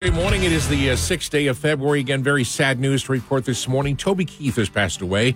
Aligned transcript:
Good 0.00 0.14
morning. 0.14 0.44
It 0.44 0.52
is 0.52 0.68
the 0.68 0.90
uh, 0.90 0.96
sixth 0.96 1.32
day 1.32 1.48
of 1.48 1.58
February. 1.58 1.98
Again, 1.98 2.22
very 2.22 2.44
sad 2.44 2.78
news 2.78 3.02
to 3.02 3.10
report 3.12 3.44
this 3.44 3.66
morning. 3.66 3.96
Toby 3.96 4.24
Keith 4.24 4.54
has 4.54 4.68
passed 4.68 5.00
away. 5.00 5.34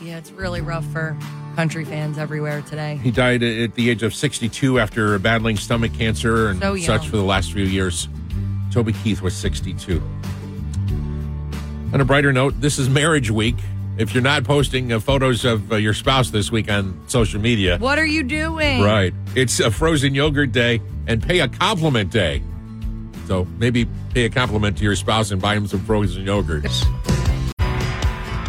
Yeah, 0.00 0.18
it's 0.18 0.30
really 0.30 0.60
rough 0.60 0.84
for 0.92 1.18
country 1.56 1.84
fans 1.84 2.16
everywhere 2.16 2.62
today. 2.62 3.00
He 3.02 3.10
died 3.10 3.42
at 3.42 3.74
the 3.74 3.90
age 3.90 4.04
of 4.04 4.14
62 4.14 4.78
after 4.78 5.18
battling 5.18 5.56
stomach 5.56 5.92
cancer 5.94 6.50
and 6.50 6.60
So 6.60 6.76
such 6.76 7.08
for 7.08 7.16
the 7.16 7.24
last 7.24 7.52
few 7.52 7.64
years. 7.64 8.06
Toby 8.70 8.92
Keith 8.92 9.20
was 9.20 9.34
62. 9.34 10.00
On 11.92 12.00
a 12.00 12.04
brighter 12.04 12.32
note, 12.32 12.54
this 12.60 12.78
is 12.78 12.88
marriage 12.88 13.32
week. 13.32 13.56
If 13.98 14.14
you're 14.14 14.22
not 14.22 14.44
posting 14.44 14.92
uh, 14.92 15.00
photos 15.00 15.44
of 15.44 15.72
uh, 15.72 15.74
your 15.74 15.92
spouse 15.92 16.30
this 16.30 16.52
week 16.52 16.70
on 16.70 17.00
social 17.08 17.40
media, 17.40 17.78
What 17.78 17.98
are 17.98 18.06
you 18.06 18.22
doing? 18.22 18.80
right, 18.80 19.12
it's 19.34 19.58
a 19.58 19.72
frozen 19.72 20.14
yogurt 20.14 20.52
day 20.52 20.80
and 21.08 21.20
pay 21.20 21.40
a 21.40 21.48
compliment 21.48 22.12
day. 22.12 22.44
So 23.26 23.46
maybe 23.58 23.86
pay 24.12 24.24
a 24.24 24.30
compliment 24.30 24.76
to 24.78 24.84
your 24.84 24.96
spouse 24.96 25.30
and 25.30 25.40
buy 25.40 25.54
him 25.54 25.66
some 25.66 25.80
frozen 25.80 26.24
yogurts. 26.24 26.84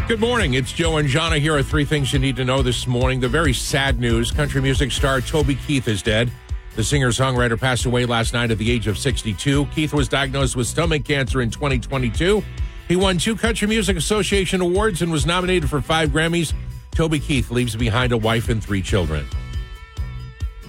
Good 0.07 0.19
morning. 0.19 0.53
It's 0.53 0.71
Joe 0.71 0.97
and 0.97 1.09
Jahna. 1.09 1.39
Here 1.39 1.55
are 1.55 1.63
three 1.63 1.85
things 1.85 2.13
you 2.13 2.19
need 2.19 2.35
to 2.35 2.45
know 2.45 2.61
this 2.61 2.85
morning. 2.85 3.19
The 3.19 3.27
very 3.27 3.53
sad 3.53 3.99
news 3.99 4.29
country 4.29 4.61
music 4.61 4.91
star 4.91 5.19
Toby 5.21 5.55
Keith 5.55 5.87
is 5.87 6.03
dead. 6.03 6.31
The 6.75 6.83
singer 6.83 7.09
songwriter 7.09 7.59
passed 7.59 7.85
away 7.85 8.05
last 8.05 8.33
night 8.33 8.51
at 8.51 8.57
the 8.57 8.69
age 8.69 8.85
of 8.85 8.97
62. 8.97 9.65
Keith 9.67 9.93
was 9.93 10.09
diagnosed 10.09 10.55
with 10.55 10.67
stomach 10.67 11.05
cancer 11.05 11.41
in 11.41 11.49
2022. 11.49 12.43
He 12.87 12.95
won 12.95 13.17
two 13.17 13.35
Country 13.35 13.67
Music 13.67 13.97
Association 13.97 14.61
awards 14.61 15.01
and 15.01 15.11
was 15.11 15.25
nominated 15.25 15.69
for 15.69 15.81
five 15.81 16.09
Grammys. 16.09 16.53
Toby 16.91 17.19
Keith 17.19 17.49
leaves 17.49 17.75
behind 17.75 18.11
a 18.11 18.17
wife 18.17 18.49
and 18.49 18.63
three 18.63 18.81
children. 18.81 19.25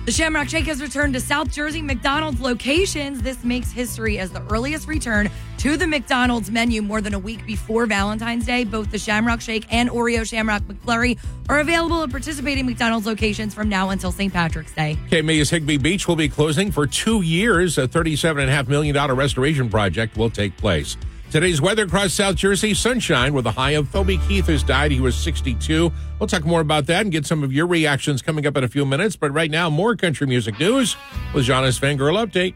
The 0.06 0.12
Shamrock 0.12 0.48
Shake 0.48 0.66
has 0.66 0.80
returned 0.80 1.14
to 1.14 1.20
South 1.20 1.50
Jersey 1.50 1.82
McDonald's 1.82 2.40
locations. 2.40 3.22
This 3.22 3.42
makes 3.42 3.72
history 3.72 4.20
as 4.20 4.30
the 4.30 4.40
earliest 4.52 4.86
return 4.86 5.28
to 5.58 5.76
the 5.76 5.88
McDonald's 5.88 6.48
menu 6.48 6.80
more 6.80 7.00
than 7.00 7.12
a 7.12 7.18
week 7.18 7.44
before 7.44 7.86
Valentine's 7.86 8.46
Day. 8.46 8.62
Both 8.62 8.92
the 8.92 9.00
Shamrock 9.00 9.40
Shake 9.40 9.66
and 9.68 9.90
Oreo 9.90 10.24
Shamrock 10.24 10.62
McFlurry 10.62 11.18
are 11.48 11.58
available 11.58 12.04
at 12.04 12.10
participating 12.10 12.66
McDonald's 12.66 13.04
locations 13.04 13.52
from 13.52 13.68
now 13.68 13.90
until 13.90 14.12
St. 14.12 14.32
Patrick's 14.32 14.72
Day. 14.72 14.96
May's 15.10 15.50
Higbee 15.50 15.78
Beach 15.78 16.06
will 16.06 16.14
be 16.14 16.28
closing 16.28 16.70
for 16.70 16.86
two 16.86 17.22
years. 17.22 17.76
A 17.76 17.88
$37.5 17.88 18.68
million 18.68 18.96
restoration 19.16 19.68
project 19.68 20.16
will 20.16 20.30
take 20.30 20.56
place. 20.56 20.96
Today's 21.36 21.60
weather 21.60 21.84
across 21.84 22.14
South 22.14 22.36
Jersey 22.36 22.72
sunshine 22.72 23.34
with 23.34 23.44
a 23.44 23.50
high 23.50 23.72
of 23.72 23.92
Toby 23.92 24.16
Keith 24.26 24.46
has 24.46 24.62
died. 24.62 24.90
He 24.90 25.00
was 25.00 25.14
62. 25.14 25.92
We'll 26.18 26.26
talk 26.26 26.46
more 26.46 26.62
about 26.62 26.86
that 26.86 27.02
and 27.02 27.12
get 27.12 27.26
some 27.26 27.44
of 27.44 27.52
your 27.52 27.66
reactions 27.66 28.22
coming 28.22 28.46
up 28.46 28.56
in 28.56 28.64
a 28.64 28.68
few 28.68 28.86
minutes. 28.86 29.16
But 29.16 29.32
right 29.32 29.50
now, 29.50 29.68
more 29.68 29.96
country 29.96 30.26
music 30.26 30.58
news 30.58 30.96
with 31.34 31.44
Jahna's 31.44 31.78
Fangirl 31.78 32.26
Update. 32.26 32.54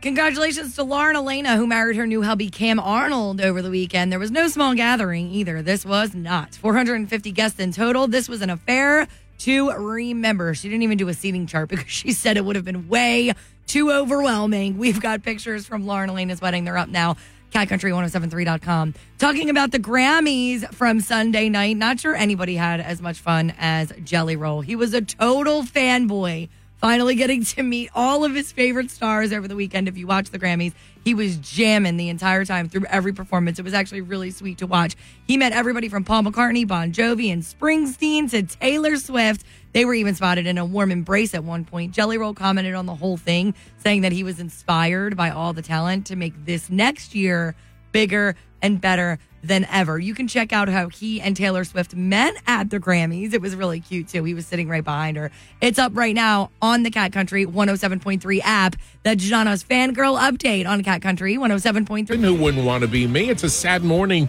Congratulations 0.00 0.76
to 0.76 0.82
Lauren 0.82 1.14
Alaina, 1.14 1.56
who 1.58 1.66
married 1.66 1.96
her 1.96 2.06
new 2.06 2.22
hubby 2.22 2.48
Cam 2.48 2.80
Arnold 2.80 3.42
over 3.42 3.60
the 3.60 3.68
weekend. 3.68 4.10
There 4.10 4.18
was 4.18 4.30
no 4.30 4.48
small 4.48 4.74
gathering 4.74 5.30
either. 5.30 5.60
This 5.60 5.84
was 5.84 6.14
not. 6.14 6.54
450 6.54 7.32
guests 7.32 7.60
in 7.60 7.70
total. 7.70 8.08
This 8.08 8.30
was 8.30 8.40
an 8.40 8.48
affair 8.48 9.08
to 9.40 9.72
remember. 9.72 10.54
She 10.54 10.70
didn't 10.70 10.84
even 10.84 10.96
do 10.96 11.08
a 11.08 11.14
seating 11.14 11.46
chart 11.46 11.68
because 11.68 11.90
she 11.90 12.12
said 12.12 12.38
it 12.38 12.46
would 12.46 12.56
have 12.56 12.64
been 12.64 12.88
way 12.88 13.34
too 13.66 13.92
overwhelming. 13.92 14.78
We've 14.78 15.00
got 15.00 15.22
pictures 15.22 15.66
from 15.66 15.86
Lauren 15.86 16.10
Alaina's 16.10 16.40
wedding. 16.40 16.64
They're 16.64 16.78
up 16.78 16.88
now. 16.88 17.16
CatCountry1073.com. 17.52 18.94
Talking 19.18 19.50
about 19.50 19.70
the 19.70 19.78
Grammys 19.78 20.72
from 20.74 21.00
Sunday 21.00 21.48
night. 21.48 21.76
Not 21.76 22.00
sure 22.00 22.14
anybody 22.14 22.56
had 22.56 22.80
as 22.80 23.00
much 23.00 23.18
fun 23.18 23.54
as 23.58 23.92
Jelly 24.04 24.36
Roll. 24.36 24.62
He 24.62 24.74
was 24.74 24.94
a 24.94 25.02
total 25.02 25.62
fanboy 25.62 26.48
finally 26.82 27.14
getting 27.14 27.44
to 27.44 27.62
meet 27.62 27.88
all 27.94 28.24
of 28.24 28.34
his 28.34 28.50
favorite 28.50 28.90
stars 28.90 29.32
over 29.32 29.46
the 29.46 29.54
weekend. 29.54 29.86
If 29.86 29.96
you 29.96 30.08
watch 30.08 30.30
the 30.30 30.38
Grammys, 30.38 30.72
he 31.04 31.14
was 31.14 31.36
jamming 31.36 31.96
the 31.96 32.08
entire 32.08 32.44
time 32.44 32.68
through 32.68 32.86
every 32.86 33.12
performance. 33.12 33.60
It 33.60 33.64
was 33.64 33.72
actually 33.72 34.00
really 34.00 34.32
sweet 34.32 34.58
to 34.58 34.66
watch. 34.66 34.96
He 35.28 35.36
met 35.36 35.52
everybody 35.52 35.88
from 35.88 36.02
Paul 36.02 36.24
McCartney, 36.24 36.66
Bon 36.66 36.90
Jovi, 36.92 37.32
and 37.32 37.42
Springsteen 37.42 38.28
to 38.30 38.42
Taylor 38.42 38.96
Swift. 38.96 39.44
They 39.72 39.84
were 39.84 39.94
even 39.94 40.14
spotted 40.14 40.46
in 40.46 40.58
a 40.58 40.64
warm 40.64 40.90
embrace 40.90 41.34
at 41.34 41.44
one 41.44 41.64
point. 41.64 41.92
Jelly 41.92 42.18
Roll 42.18 42.34
commented 42.34 42.74
on 42.74 42.86
the 42.86 42.94
whole 42.94 43.16
thing, 43.16 43.54
saying 43.78 44.02
that 44.02 44.12
he 44.12 44.22
was 44.22 44.38
inspired 44.38 45.16
by 45.16 45.30
all 45.30 45.52
the 45.52 45.62
talent 45.62 46.06
to 46.06 46.16
make 46.16 46.44
this 46.44 46.70
next 46.70 47.14
year 47.14 47.54
bigger 47.90 48.34
and 48.60 48.80
better 48.80 49.18
than 49.42 49.64
ever. 49.64 49.98
You 49.98 50.14
can 50.14 50.28
check 50.28 50.52
out 50.52 50.68
how 50.68 50.88
he 50.88 51.20
and 51.20 51.36
Taylor 51.36 51.64
Swift 51.64 51.96
met 51.96 52.34
at 52.46 52.70
the 52.70 52.78
Grammys. 52.78 53.34
It 53.34 53.40
was 53.40 53.56
really 53.56 53.80
cute 53.80 54.08
too. 54.08 54.22
He 54.24 54.34
was 54.34 54.46
sitting 54.46 54.68
right 54.68 54.84
behind 54.84 55.16
her. 55.16 55.30
It's 55.60 55.78
up 55.78 55.92
right 55.96 56.14
now 56.14 56.50
on 56.60 56.84
the 56.84 56.90
Cat 56.90 57.12
Country 57.12 57.44
107.3 57.44 58.40
app. 58.44 58.76
That's 59.02 59.24
Jahna's 59.24 59.64
fangirl 59.64 60.18
update 60.18 60.66
on 60.66 60.84
Cat 60.84 61.02
Country 61.02 61.36
107.3. 61.36 62.10
And 62.10 62.24
who 62.24 62.34
wouldn't 62.34 62.64
want 62.64 62.82
to 62.82 62.88
be 62.88 63.06
me? 63.06 63.30
It's 63.30 63.42
a 63.42 63.50
sad 63.50 63.82
morning 63.82 64.28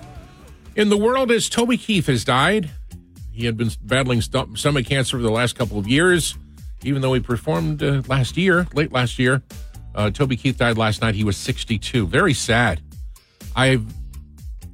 in 0.75 0.89
the 0.89 0.97
world 0.97 1.31
as 1.31 1.47
Toby 1.47 1.77
Keith 1.77 2.07
has 2.07 2.23
died. 2.23 2.71
He 3.33 3.45
had 3.45 3.57
been 3.57 3.71
battling 3.81 4.21
st- 4.21 4.57
stomach 4.57 4.85
cancer 4.85 5.17
for 5.17 5.23
the 5.23 5.31
last 5.31 5.57
couple 5.57 5.79
of 5.79 5.87
years, 5.87 6.37
even 6.83 7.01
though 7.01 7.13
he 7.13 7.19
performed 7.19 7.81
uh, 7.81 8.03
last 8.07 8.37
year, 8.37 8.67
late 8.73 8.91
last 8.91 9.17
year. 9.17 9.41
Uh, 9.95 10.11
Toby 10.11 10.37
Keith 10.37 10.57
died 10.57 10.77
last 10.77 11.01
night. 11.01 11.15
He 11.15 11.23
was 11.23 11.35
62. 11.37 12.05
Very 12.07 12.33
sad. 12.33 12.81
I've 13.55 13.85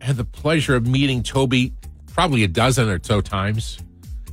had 0.01 0.17
the 0.17 0.25
pleasure 0.25 0.75
of 0.75 0.85
meeting 0.85 1.23
Toby 1.23 1.73
probably 2.13 2.43
a 2.43 2.47
dozen 2.49 2.89
or 2.89 2.99
so 3.01 3.21
times. 3.21 3.79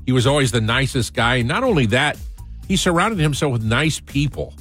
He 0.05 0.13
was 0.13 0.27
always 0.27 0.51
the 0.51 0.61
nicest 0.61 1.15
guy. 1.15 1.43
Not 1.43 1.63
only 1.63 1.87
that, 1.87 2.19
he 2.67 2.77
surrounded 2.77 3.21
himself 3.21 3.53
with 3.53 3.65
nice 3.65 4.01
people. 4.01 4.55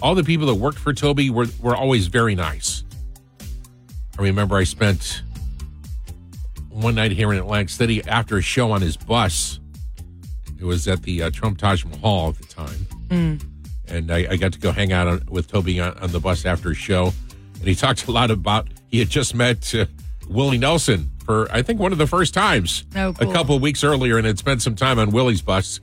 All 0.00 0.14
the 0.14 0.24
people 0.24 0.46
that 0.46 0.54
worked 0.54 0.78
for 0.78 0.92
Toby 0.92 1.28
were, 1.30 1.46
were 1.60 1.74
always 1.74 2.06
very 2.06 2.36
nice. 2.36 2.84
I 4.16 4.22
remember 4.22 4.56
I 4.56 4.64
spent 4.64 5.22
one 6.80 6.94
night 6.94 7.12
here 7.12 7.32
in 7.32 7.38
Atlantic 7.38 7.68
City 7.70 8.02
after 8.06 8.36
a 8.36 8.42
show 8.42 8.70
on 8.72 8.80
his 8.80 8.96
bus. 8.96 9.60
It 10.58 10.64
was 10.64 10.88
at 10.88 11.02
the 11.02 11.22
uh, 11.24 11.30
Trump 11.30 11.58
Taj 11.58 11.84
Mahal 11.84 12.30
at 12.30 12.36
the 12.38 12.44
time. 12.46 13.38
And 13.88 14.10
I, 14.12 14.26
I 14.30 14.36
got 14.36 14.52
to 14.52 14.58
go 14.58 14.70
hang 14.72 14.92
out 14.92 15.06
on, 15.06 15.22
with 15.30 15.50
Toby 15.50 15.80
on, 15.80 15.96
on 15.98 16.10
the 16.12 16.20
bus 16.20 16.44
after 16.44 16.70
a 16.70 16.74
show. 16.74 17.12
And 17.58 17.66
he 17.68 17.74
talked 17.74 18.06
a 18.06 18.10
lot 18.12 18.30
about, 18.30 18.68
he 18.88 18.98
had 18.98 19.08
just 19.08 19.34
met 19.34 19.74
uh, 19.74 19.86
Willie 20.28 20.58
Nelson 20.58 21.10
for, 21.24 21.50
I 21.50 21.62
think, 21.62 21.80
one 21.80 21.92
of 21.92 21.98
the 21.98 22.06
first 22.06 22.34
times 22.34 22.84
Oh, 22.96 23.12
cool. 23.12 23.30
a 23.30 23.32
couple 23.32 23.56
of 23.56 23.62
weeks 23.62 23.82
earlier 23.84 24.18
and 24.18 24.26
had 24.26 24.38
spent 24.38 24.62
some 24.62 24.74
time 24.74 24.98
on 24.98 25.10
Willie's 25.10 25.42
bus. 25.42 25.80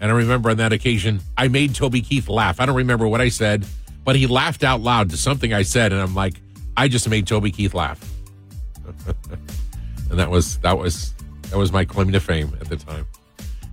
And 0.00 0.10
I 0.10 0.14
remember 0.14 0.48
on 0.50 0.56
that 0.58 0.72
occasion, 0.72 1.20
I 1.36 1.48
made 1.48 1.74
Toby 1.74 2.00
Keith 2.00 2.28
laugh. 2.28 2.60
I 2.60 2.66
don't 2.66 2.76
remember 2.76 3.06
what 3.08 3.20
I 3.20 3.28
said, 3.28 3.66
but 4.04 4.14
he 4.16 4.26
laughed 4.26 4.62
out 4.64 4.80
loud 4.80 5.10
to 5.10 5.16
something 5.16 5.52
I 5.52 5.62
said. 5.62 5.92
And 5.92 6.00
I'm 6.00 6.14
like, 6.14 6.34
I 6.76 6.86
just 6.88 7.08
made 7.08 7.26
Toby 7.26 7.50
Keith 7.50 7.74
laugh. 7.74 8.00
and 10.10 10.18
that 10.18 10.30
was, 10.30 10.58
that 10.58 10.78
was, 10.78 11.14
that 11.50 11.56
was 11.56 11.72
my 11.72 11.84
claim 11.84 12.12
to 12.12 12.20
fame 12.20 12.56
at 12.60 12.68
the 12.68 12.76
time. 12.76 13.06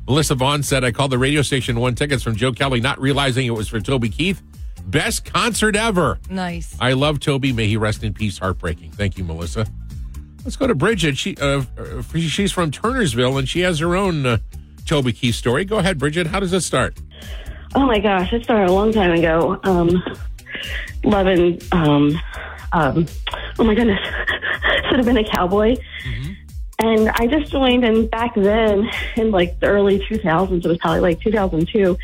Melissa 0.08 0.36
Vaughn 0.36 0.62
said, 0.62 0.84
I 0.84 0.92
called 0.92 1.12
the 1.12 1.18
radio 1.18 1.42
station, 1.42 1.80
won 1.80 1.96
tickets 1.96 2.22
from 2.22 2.36
Joe 2.36 2.52
Kelly, 2.52 2.80
not 2.80 3.00
realizing 3.00 3.48
it 3.48 3.52
was 3.52 3.68
for 3.68 3.80
Toby 3.80 4.10
Keith. 4.10 4.42
Best 4.86 5.26
concert 5.26 5.76
ever. 5.76 6.20
Nice. 6.30 6.76
I 6.80 6.94
love 6.94 7.20
Toby. 7.20 7.52
May 7.52 7.68
he 7.68 7.76
rest 7.76 8.04
in 8.04 8.14
peace. 8.14 8.38
Heartbreaking. 8.38 8.92
Thank 8.92 9.18
you, 9.18 9.24
Melissa. 9.24 9.66
Let's 10.44 10.58
go 10.58 10.68
to 10.68 10.76
Bridget. 10.76 11.18
She 11.18 11.36
uh, 11.38 11.64
uh, 11.76 12.04
she's 12.14 12.52
from 12.52 12.70
Turnersville 12.70 13.40
and 13.40 13.50
she 13.50 13.62
has 13.62 13.80
her 13.80 13.96
own 13.96 14.28
uh, 14.28 14.38
Toby 14.86 15.12
Keith 15.12 15.34
story. 15.34 15.66
Go 15.66 15.80
ahead, 15.80 15.98
Bridget. 15.98 16.28
How 16.28 16.40
does 16.40 16.54
it 16.54 16.62
start? 16.62 17.00
Oh 17.74 17.88
my 17.88 17.98
gosh, 17.98 18.32
it 18.32 18.44
started 18.44 18.70
a 18.70 18.74
long 18.74 18.94
time 18.94 19.12
ago. 19.12 19.60
Um, 19.64 20.04
loving, 21.04 21.60
um, 21.72 22.22
um, 22.72 23.08
oh 23.58 23.64
my 23.64 23.74
goodness, 23.74 24.00
should 24.96 25.06
have 25.06 25.14
been 25.14 25.26
a 25.26 25.30
cowboy. 25.30 25.76
And 26.80 27.10
I 27.10 27.28
just 27.28 27.52
joined, 27.52 27.86
and 27.86 28.10
back 28.10 28.36
then, 28.36 28.90
in 29.16 29.32
like 29.32 29.60
the 29.60 29.68
early 29.68 30.00
2000s, 30.00 30.64
it 30.64 30.68
was 30.68 30.78
probably 30.78 31.00
like 31.00 31.22
2002, 31.22 31.98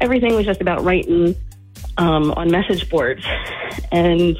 everything 0.00 0.34
was 0.34 0.46
just 0.46 0.60
about 0.60 0.84
writing 0.84 1.34
um, 1.98 2.32
on 2.32 2.50
message 2.50 2.88
boards. 2.88 3.24
And 3.90 4.36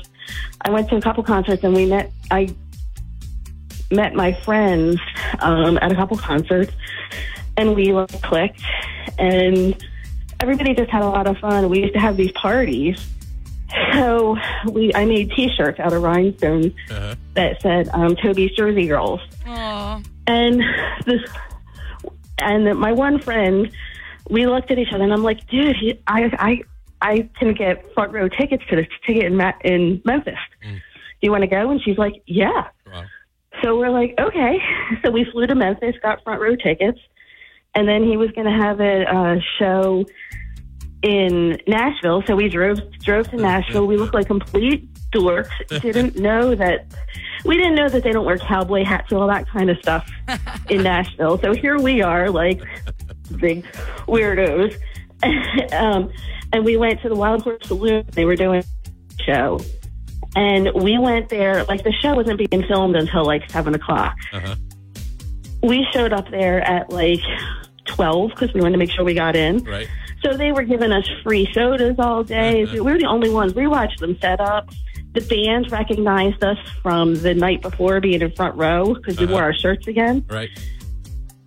I 0.62 0.70
went 0.70 0.88
to 0.90 0.96
a 0.96 1.00
couple 1.00 1.22
concerts, 1.22 1.64
and 1.64 1.74
we 1.74 1.86
met, 1.86 2.12
I 2.30 2.54
met 3.90 4.14
my 4.14 4.32
friends 4.32 5.00
um, 5.40 5.78
at 5.82 5.90
a 5.90 5.94
couple 5.94 6.16
concerts, 6.16 6.72
and 7.56 7.74
we 7.74 7.92
like, 7.92 8.22
clicked. 8.22 8.62
And 9.18 9.76
everybody 10.40 10.74
just 10.74 10.90
had 10.90 11.02
a 11.02 11.08
lot 11.08 11.26
of 11.26 11.38
fun. 11.38 11.68
We 11.68 11.80
used 11.82 11.94
to 11.94 12.00
have 12.00 12.16
these 12.16 12.32
parties. 12.32 13.04
So 13.94 14.36
we, 14.70 14.92
I 14.94 15.04
made 15.04 15.30
T-shirts 15.32 15.78
out 15.80 15.92
of 15.92 16.02
rhinestones 16.02 16.72
Uh-huh. 16.90 17.14
that 17.34 17.60
said 17.62 17.88
um, 17.92 18.16
"Toby's 18.16 18.50
Jersey 18.52 18.86
Girls," 18.86 19.20
Aw. 19.46 20.00
and 20.26 20.60
this, 21.06 21.20
and 22.38 22.78
my 22.78 22.92
one 22.92 23.18
friend, 23.18 23.70
we 24.30 24.46
looked 24.46 24.70
at 24.70 24.78
each 24.78 24.92
other, 24.92 25.04
and 25.04 25.12
I'm 25.12 25.22
like, 25.22 25.46
"Dude, 25.48 25.76
he, 25.76 25.98
I, 26.06 26.30
I, 26.38 26.62
I 27.00 27.28
can 27.38 27.54
get 27.54 27.92
front 27.94 28.12
row 28.12 28.28
tickets 28.28 28.62
to 28.70 28.76
this 28.76 28.86
ticket 29.06 29.24
in 29.24 29.36
Ma- 29.36 29.52
in 29.64 30.02
Memphis. 30.04 30.38
Do 30.62 30.78
you 31.22 31.30
want 31.30 31.42
to 31.42 31.48
go?" 31.48 31.70
And 31.70 31.80
she's 31.82 31.98
like, 31.98 32.22
"Yeah." 32.26 32.68
Wow. 32.92 33.04
So 33.62 33.78
we're 33.78 33.90
like, 33.90 34.14
okay. 34.18 34.58
So 35.04 35.10
we 35.10 35.24
flew 35.30 35.46
to 35.46 35.54
Memphis, 35.54 35.94
got 36.02 36.24
front 36.24 36.40
row 36.40 36.56
tickets, 36.56 36.98
and 37.74 37.86
then 37.86 38.02
he 38.02 38.16
was 38.16 38.30
going 38.32 38.46
to 38.46 38.64
have 38.64 38.80
a, 38.80 39.04
uh 39.04 39.36
show 39.58 40.04
in 41.02 41.58
Nashville. 41.66 42.22
So 42.26 42.36
we 42.36 42.48
drove 42.48 42.78
drove 43.00 43.28
to 43.30 43.36
Nashville. 43.36 43.86
We 43.86 43.96
looked 43.96 44.14
like 44.14 44.26
complete 44.26 44.88
dorks 45.12 45.50
didn't 45.82 46.16
know 46.16 46.54
that 46.54 46.86
we 47.44 47.56
didn't 47.56 47.74
know 47.74 47.88
that 47.88 48.02
they 48.02 48.12
don't 48.12 48.24
wear 48.24 48.38
cowboy 48.38 48.84
hats 48.84 49.10
and 49.10 49.20
all 49.20 49.26
that 49.28 49.48
kind 49.48 49.68
of 49.68 49.76
stuff 49.78 50.08
in 50.70 50.82
Nashville. 50.84 51.38
So 51.38 51.52
here 51.52 51.78
we 51.78 52.02
are, 52.02 52.30
like 52.30 52.62
big 53.38 53.64
weirdos. 54.06 54.76
um, 55.72 56.10
and 56.52 56.64
we 56.64 56.76
went 56.76 57.00
to 57.02 57.08
the 57.08 57.14
Wild 57.14 57.42
Horse 57.42 57.66
Saloon. 57.66 58.04
They 58.12 58.24
were 58.24 58.36
doing 58.36 58.62
a 58.62 59.22
show. 59.22 59.58
And 60.34 60.70
we 60.74 60.98
went 60.98 61.28
there, 61.28 61.64
like 61.64 61.82
the 61.82 61.92
show 61.92 62.14
wasn't 62.14 62.38
being 62.38 62.64
filmed 62.66 62.96
until 62.96 63.24
like 63.24 63.50
seven 63.50 63.74
o'clock. 63.74 64.16
Uh-huh. 64.32 64.54
We 65.62 65.86
showed 65.92 66.12
up 66.12 66.30
there 66.30 66.60
at 66.60 66.90
like 66.90 67.20
12 67.86 68.30
because 68.30 68.54
we 68.54 68.60
wanted 68.60 68.72
to 68.72 68.78
make 68.78 68.90
sure 68.90 69.04
we 69.04 69.14
got 69.14 69.36
in. 69.36 69.62
Right. 69.64 69.88
So 70.22 70.36
they 70.36 70.52
were 70.52 70.62
giving 70.62 70.92
us 70.92 71.04
free 71.22 71.48
sodas 71.52 71.96
all 71.98 72.22
day. 72.22 72.64
We 72.64 72.80
were 72.80 72.96
the 72.98 73.06
only 73.06 73.28
ones. 73.30 73.54
We 73.54 73.66
watched 73.66 73.98
them 74.00 74.16
set 74.20 74.40
up. 74.40 74.70
The 75.14 75.20
band 75.20 75.70
recognized 75.72 76.42
us 76.44 76.56
from 76.82 77.14
the 77.16 77.34
night 77.34 77.60
before 77.60 78.00
being 78.00 78.22
in 78.22 78.30
front 78.32 78.56
row 78.56 78.94
because 78.94 79.18
we 79.18 79.24
Uh-huh. 79.24 79.34
wore 79.34 79.42
our 79.42 79.52
shirts 79.54 79.86
again. 79.86 80.24
Right. 80.28 80.48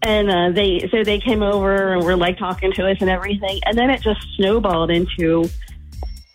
And 0.04 0.30
uh, 0.30 0.51
they 0.51 0.88
so 0.92 1.04
they 1.04 1.19
came 1.19 1.42
over 1.42 1.94
and 1.94 2.04
were 2.04 2.16
like 2.16 2.38
talking 2.38 2.72
to 2.74 2.86
us 2.88 2.98
and 3.01 3.10
everything. 3.10 3.60
And 3.66 3.77
then 3.77 3.89
it 3.89 4.01
just 4.01 4.24
snowballed 4.36 4.92
into 4.92 5.50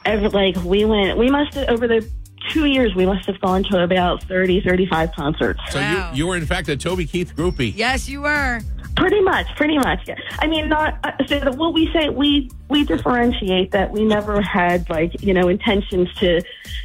every, 0.04 0.28
like 0.30 0.56
we 0.64 0.84
went. 0.84 1.18
We 1.18 1.30
must 1.30 1.54
have 1.54 1.68
over 1.68 1.86
the 1.86 2.08
two 2.48 2.64
years 2.64 2.94
we 2.96 3.06
must 3.06 3.26
have 3.26 3.40
gone 3.40 3.62
to 3.70 3.82
about 3.84 4.24
30, 4.24 4.62
35 4.62 5.12
concerts. 5.12 5.60
So 5.70 5.78
Wow. 5.78 6.10
you 6.12 6.18
you 6.18 6.26
were 6.26 6.36
in 6.36 6.46
fact 6.46 6.68
a 6.68 6.76
Toby 6.76 7.06
Keith 7.06 7.36
groupie. 7.36 7.72
Yes, 7.76 8.08
you 8.08 8.22
were. 8.22 8.60
Pretty 9.00 9.20
much, 9.22 9.46
pretty 9.56 9.78
much. 9.78 10.06
yeah. 10.06 10.14
I 10.40 10.46
mean, 10.46 10.68
not 10.68 10.98
uh, 11.04 11.12
so. 11.26 11.40
The, 11.40 11.52
what 11.52 11.72
we 11.72 11.90
say, 11.92 12.10
we 12.10 12.50
we 12.68 12.84
differentiate 12.84 13.70
that 13.72 13.90
we 13.90 14.04
never 14.04 14.40
had 14.42 14.88
like 14.90 15.22
you 15.22 15.32
know 15.34 15.48
intentions 15.48 16.12
to 16.16 16.42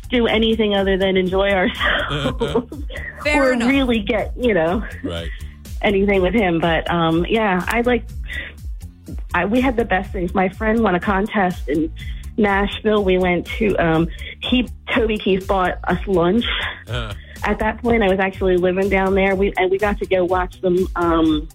do 0.09 0.25
anything 0.25 0.73
other 0.75 0.97
than 0.97 1.17
enjoy 1.17 1.49
ourselves 1.51 2.41
or 3.35 3.53
enough. 3.53 3.69
really 3.69 3.99
get 3.99 4.31
you 4.37 4.53
know 4.53 4.81
Right. 5.03 5.29
anything 5.81 6.21
with 6.21 6.33
him. 6.33 6.59
But 6.59 6.89
um, 6.89 7.25
yeah, 7.27 7.63
I 7.67 7.81
like. 7.81 8.05
I 9.33 9.43
we 9.45 9.59
had 9.59 9.75
the 9.75 9.85
best 9.85 10.11
things. 10.11 10.33
My 10.33 10.47
friend 10.49 10.81
won 10.81 10.95
a 10.95 10.99
contest 10.99 11.67
in 11.67 11.91
Nashville. 12.37 13.03
We 13.03 13.17
went 13.17 13.45
to 13.57 13.75
um, 13.75 14.07
he 14.41 14.69
Toby 14.93 15.17
Keith 15.17 15.45
bought 15.47 15.79
us 15.83 15.99
lunch. 16.07 16.45
Uh, 16.87 17.13
At 17.43 17.59
that 17.59 17.81
point, 17.81 18.01
I 18.03 18.07
was 18.07 18.19
actually 18.19 18.55
living 18.57 18.87
down 18.89 19.13
there. 19.15 19.35
We 19.35 19.53
and 19.57 19.69
we 19.69 19.77
got 19.77 19.97
to 19.99 20.05
go 20.05 20.23
watch 20.23 20.61
them 20.61 20.87
um, 20.95 21.47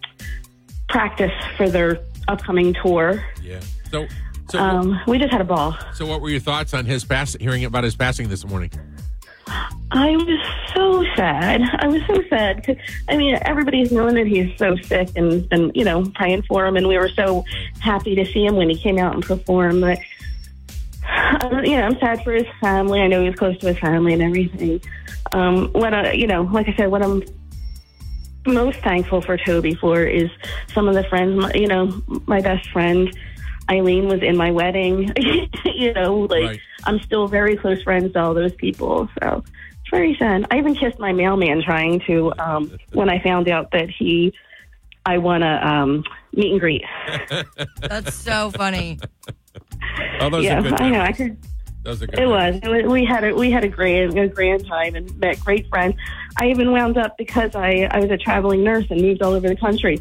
practice 0.90 1.32
for 1.56 1.68
their 1.68 2.00
upcoming 2.28 2.74
tour. 2.82 3.24
yeah. 3.42 3.60
So 3.90 4.06
so 4.50 4.58
Um, 4.58 5.00
we 5.06 5.18
just 5.18 5.30
had 5.32 5.40
a 5.40 5.44
ball. 5.44 5.76
so 5.94 6.04
what 6.06 6.20
were 6.20 6.28
your 6.30 6.40
thoughts 6.40 6.74
on 6.74 6.84
his 6.84 7.04
pass 7.04 7.34
hearing 7.40 7.64
about 7.64 7.84
his 7.84 7.94
passing 7.96 8.28
this 8.28 8.44
morning? 8.44 8.70
I 9.92 10.10
was 10.16 10.40
so 10.74 11.04
sad. 11.16 11.60
I 11.80 11.88
was 11.88 12.02
so 12.06 12.22
sad 12.28 12.56
because 12.56 12.76
I 13.08 13.16
mean 13.16 13.36
everybody's 13.42 13.90
known 13.90 14.14
that 14.14 14.26
he's 14.26 14.56
so 14.58 14.76
sick 14.76 15.08
and 15.16 15.46
and 15.50 15.72
you 15.74 15.84
know 15.84 16.04
praying 16.14 16.42
for 16.42 16.66
him, 16.66 16.76
and 16.76 16.86
we 16.86 16.96
were 16.98 17.08
so 17.08 17.44
happy 17.80 18.14
to 18.14 18.24
see 18.26 18.44
him 18.44 18.54
when 18.56 18.68
he 18.70 18.76
came 18.76 18.98
out 18.98 19.14
and 19.14 19.24
performed. 19.24 19.80
But 19.80 19.98
uh, 21.08 21.62
you 21.64 21.76
know, 21.76 21.82
I'm 21.82 21.98
sad 21.98 22.22
for 22.22 22.32
his 22.32 22.46
family. 22.60 23.00
I 23.00 23.08
know 23.08 23.22
he 23.22 23.28
was 23.30 23.38
close 23.38 23.58
to 23.58 23.66
his 23.68 23.78
family 23.78 24.12
and 24.12 24.22
everything. 24.22 24.80
Um, 25.32 25.68
what 25.72 25.92
I, 25.94 26.12
you 26.12 26.26
know, 26.28 26.42
like 26.42 26.68
I 26.68 26.74
said, 26.76 26.90
what 26.90 27.02
I'm 27.02 27.22
most 28.46 28.78
thankful 28.80 29.20
for 29.20 29.36
Toby 29.36 29.74
for 29.74 30.04
is 30.04 30.30
some 30.72 30.88
of 30.88 30.94
the 30.94 31.04
friends. 31.04 31.36
My, 31.36 31.52
you 31.54 31.66
know, 31.66 32.02
my 32.26 32.40
best 32.40 32.68
friend 32.70 33.14
Eileen 33.70 34.06
was 34.08 34.22
in 34.22 34.36
my 34.36 34.50
wedding. 34.50 35.12
you 35.64 35.92
know, 35.92 36.20
like 36.20 36.42
Right. 36.42 36.60
I'm 36.84 37.00
still 37.00 37.28
very 37.28 37.56
close 37.56 37.82
friends 37.82 38.12
to 38.14 38.20
all 38.20 38.34
those 38.34 38.54
people. 38.54 39.08
So 39.20 39.44
it's 39.46 39.90
very 39.90 40.16
sad. 40.16 40.46
I 40.50 40.58
even 40.58 40.74
kissed 40.74 40.98
my 40.98 41.12
mailman 41.12 41.62
trying 41.62 42.00
to 42.06 42.32
um, 42.38 42.76
when 42.92 43.08
I 43.08 43.22
found 43.22 43.48
out 43.48 43.70
that 43.72 43.90
he 43.90 44.32
I 45.06 45.18
won 45.18 45.42
a 45.42 45.56
um, 45.56 46.04
meet 46.32 46.52
and 46.52 46.60
greet. 46.60 46.84
That's 47.80 48.14
so 48.14 48.50
funny. 48.50 48.98
Oh, 50.20 50.28
those 50.28 50.44
yeah, 50.44 50.58
are 50.58 50.62
good. 50.62 50.80
I 50.80 50.90
know. 50.90 51.00
I 51.00 51.12
memories. 51.12 51.36
Could. 51.84 51.90
Those 51.90 52.02
are 52.02 52.06
good. 52.06 52.18
It 52.18 52.26
was. 52.26 52.54
It 52.62 52.68
was. 52.68 52.92
We 52.92 53.04
had 53.04 53.24
a 53.24 53.34
we 53.34 53.50
had 53.50 53.64
a 53.64 53.68
grand 53.68 54.18
a 54.18 54.28
grand 54.28 54.66
time 54.66 54.94
and 54.94 55.14
met 55.18 55.40
great 55.40 55.68
friends. 55.68 55.94
I 56.38 56.48
even 56.48 56.72
wound 56.72 56.96
up 56.98 57.16
because 57.18 57.54
I 57.54 57.88
I 57.90 58.00
was 58.00 58.10
a 58.10 58.16
traveling 58.16 58.62
nurse 58.64 58.86
and 58.90 59.00
moved 59.00 59.22
all 59.22 59.32
over 59.34 59.48
the 59.48 59.56
country, 59.56 59.98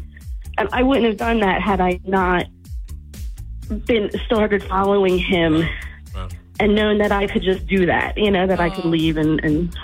and 0.58 0.68
I 0.72 0.82
wouldn't 0.82 1.06
have 1.06 1.16
done 1.16 1.40
that 1.40 1.60
had 1.62 1.80
I 1.80 2.00
not 2.04 2.46
been 3.86 4.10
started 4.26 4.62
following 4.64 5.18
him 5.18 5.64
Wow. 6.14 6.28
and 6.58 6.74
known 6.74 6.98
that 6.98 7.12
I 7.12 7.26
could 7.26 7.42
just 7.42 7.66
do 7.66 7.86
that. 7.86 8.16
You 8.18 8.30
know 8.30 8.46
that 8.46 8.60
I 8.60 8.70
could 8.70 8.84
Oh. 8.86 8.88
leave 8.88 9.16
and 9.16 9.40
and 9.44 9.74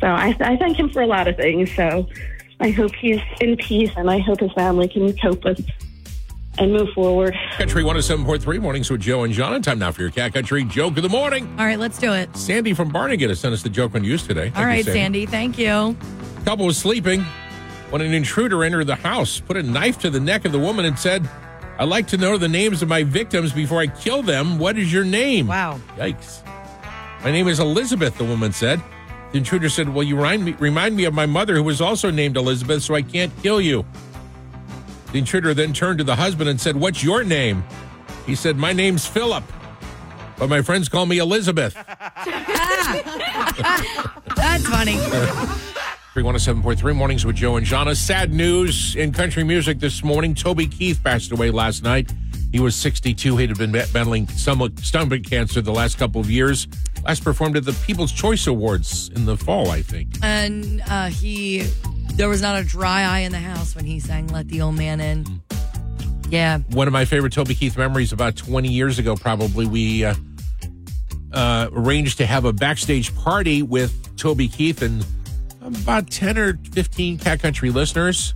so 0.00 0.06
I 0.08 0.34
I 0.40 0.56
thank 0.56 0.78
him 0.78 0.88
for 0.90 1.02
a 1.02 1.06
lot 1.06 1.28
of 1.28 1.36
things. 1.36 1.70
So 1.74 2.06
I 2.60 2.70
hope 2.70 2.94
he's 2.94 3.20
in 3.40 3.56
peace 3.56 3.90
and 3.96 4.10
I 4.10 4.18
hope 4.18 4.40
his 4.40 4.52
family 4.52 4.88
can 4.88 5.14
cope 5.18 5.44
with 5.44 5.60
and 6.58 6.72
move 6.72 6.88
forward. 6.94 7.34
Country 7.52 7.82
107.3 7.82 8.60
mornings 8.60 8.90
with 8.90 9.00
Joe 9.00 9.24
and 9.24 9.32
John. 9.32 9.54
And 9.54 9.64
time 9.64 9.78
now 9.78 9.92
for 9.92 10.02
your 10.02 10.10
Cat 10.10 10.34
Country 10.34 10.64
joke 10.64 10.96
of 10.96 11.02
the 11.02 11.08
morning. 11.08 11.48
All 11.58 11.66
right, 11.66 11.78
let's 11.78 11.98
do 11.98 12.12
it. 12.12 12.34
Sandy 12.36 12.74
from 12.74 12.90
Barnegat 12.90 13.28
has 13.28 13.40
sent 13.40 13.54
us 13.54 13.62
the 13.62 13.68
joke 13.68 13.94
on 13.94 14.04
use 14.04 14.26
today. 14.26 14.50
Thank 14.50 14.56
All 14.56 14.62
you, 14.62 14.68
right, 14.68 14.84
Sandy. 14.84 15.26
Thank 15.26 15.58
you. 15.58 15.96
Couple 16.44 16.66
was 16.66 16.78
sleeping 16.78 17.22
when 17.90 18.02
an 18.02 18.12
intruder 18.12 18.64
entered 18.64 18.86
the 18.86 18.96
house, 18.96 19.40
put 19.40 19.56
a 19.56 19.62
knife 19.62 19.98
to 20.00 20.10
the 20.10 20.20
neck 20.20 20.44
of 20.44 20.52
the 20.52 20.58
woman, 20.58 20.84
and 20.84 20.98
said, 20.98 21.28
I'd 21.78 21.88
like 21.88 22.06
to 22.08 22.16
know 22.16 22.38
the 22.38 22.48
names 22.48 22.82
of 22.82 22.88
my 22.88 23.02
victims 23.02 23.52
before 23.52 23.80
I 23.80 23.86
kill 23.86 24.22
them. 24.22 24.58
What 24.58 24.78
is 24.78 24.92
your 24.92 25.04
name? 25.04 25.48
Wow. 25.48 25.78
Yikes. 25.96 26.42
My 27.22 27.30
name 27.30 27.48
is 27.48 27.60
Elizabeth, 27.60 28.16
the 28.18 28.24
woman 28.24 28.52
said. 28.52 28.80
The 29.32 29.38
intruder 29.38 29.68
said, 29.68 29.92
Well, 29.92 30.04
you 30.04 30.16
remind 30.16 30.44
me, 30.44 30.52
remind 30.52 30.96
me 30.96 31.04
of 31.04 31.12
my 31.14 31.26
mother, 31.26 31.54
who 31.54 31.64
was 31.64 31.80
also 31.80 32.10
named 32.10 32.36
Elizabeth, 32.36 32.82
so 32.82 32.94
I 32.94 33.02
can't 33.02 33.32
kill 33.42 33.60
you. 33.60 33.84
The 35.16 35.20
intruder 35.20 35.54
then 35.54 35.72
turned 35.72 35.96
to 35.96 36.04
the 36.04 36.16
husband 36.16 36.50
and 36.50 36.60
said, 36.60 36.76
What's 36.76 37.02
your 37.02 37.24
name? 37.24 37.64
He 38.26 38.34
said, 38.34 38.58
My 38.58 38.74
name's 38.74 39.06
Philip, 39.06 39.44
but 40.36 40.50
my 40.50 40.60
friends 40.60 40.90
call 40.90 41.06
me 41.06 41.16
Elizabeth. 41.16 41.72
That's 44.36 44.66
funny. 44.66 44.96
317.3 46.14 46.94
mornings 46.94 47.24
with 47.24 47.36
Joe 47.36 47.56
and 47.56 47.66
Jahna. 47.66 47.96
Sad 47.96 48.34
news 48.34 48.94
in 48.94 49.10
country 49.10 49.42
music 49.42 49.80
this 49.80 50.04
morning. 50.04 50.34
Toby 50.34 50.66
Keith 50.66 51.02
passed 51.02 51.32
away 51.32 51.50
last 51.50 51.82
night. 51.82 52.12
He 52.52 52.60
was 52.60 52.76
62. 52.76 53.38
He 53.38 53.46
had 53.46 53.56
been 53.56 53.72
battling 53.72 54.28
stomach, 54.28 54.72
stomach 54.82 55.24
cancer 55.24 55.62
the 55.62 55.72
last 55.72 55.96
couple 55.96 56.20
of 56.20 56.30
years. 56.30 56.68
Last 57.06 57.24
performed 57.24 57.56
at 57.56 57.64
the 57.64 57.72
People's 57.86 58.12
Choice 58.12 58.46
Awards 58.46 59.08
in 59.14 59.24
the 59.24 59.38
fall, 59.38 59.70
I 59.70 59.80
think. 59.80 60.10
And 60.22 60.82
uh, 60.90 61.06
he, 61.06 61.66
there 62.16 62.28
was 62.28 62.42
not 62.42 62.58
a 62.60 62.64
dry 62.64 63.02
eye 63.02 63.20
in 63.20 63.32
the 63.32 63.38
house 63.38 63.74
when 63.74 63.84
he 63.84 64.00
sang 64.00 64.26
"Let 64.28 64.48
the 64.48 64.62
Old 64.62 64.76
Man 64.76 65.00
In." 65.00 65.42
Yeah. 66.28 66.58
One 66.70 66.86
of 66.88 66.92
my 66.92 67.04
favorite 67.04 67.32
Toby 67.32 67.54
Keith 67.54 67.76
memories 67.78 68.12
about 68.12 68.34
20 68.36 68.68
years 68.68 68.98
ago, 68.98 69.14
probably, 69.14 69.64
we 69.64 70.04
uh, 70.04 70.14
uh, 71.32 71.68
arranged 71.72 72.18
to 72.18 72.26
have 72.26 72.44
a 72.44 72.52
backstage 72.52 73.14
party 73.14 73.62
with 73.62 74.16
Toby 74.16 74.48
Keith 74.48 74.82
and 74.82 75.06
about 75.62 76.10
10 76.10 76.38
or 76.38 76.58
15 76.72 77.18
Cat 77.18 77.40
Country 77.40 77.70
listeners 77.70 78.34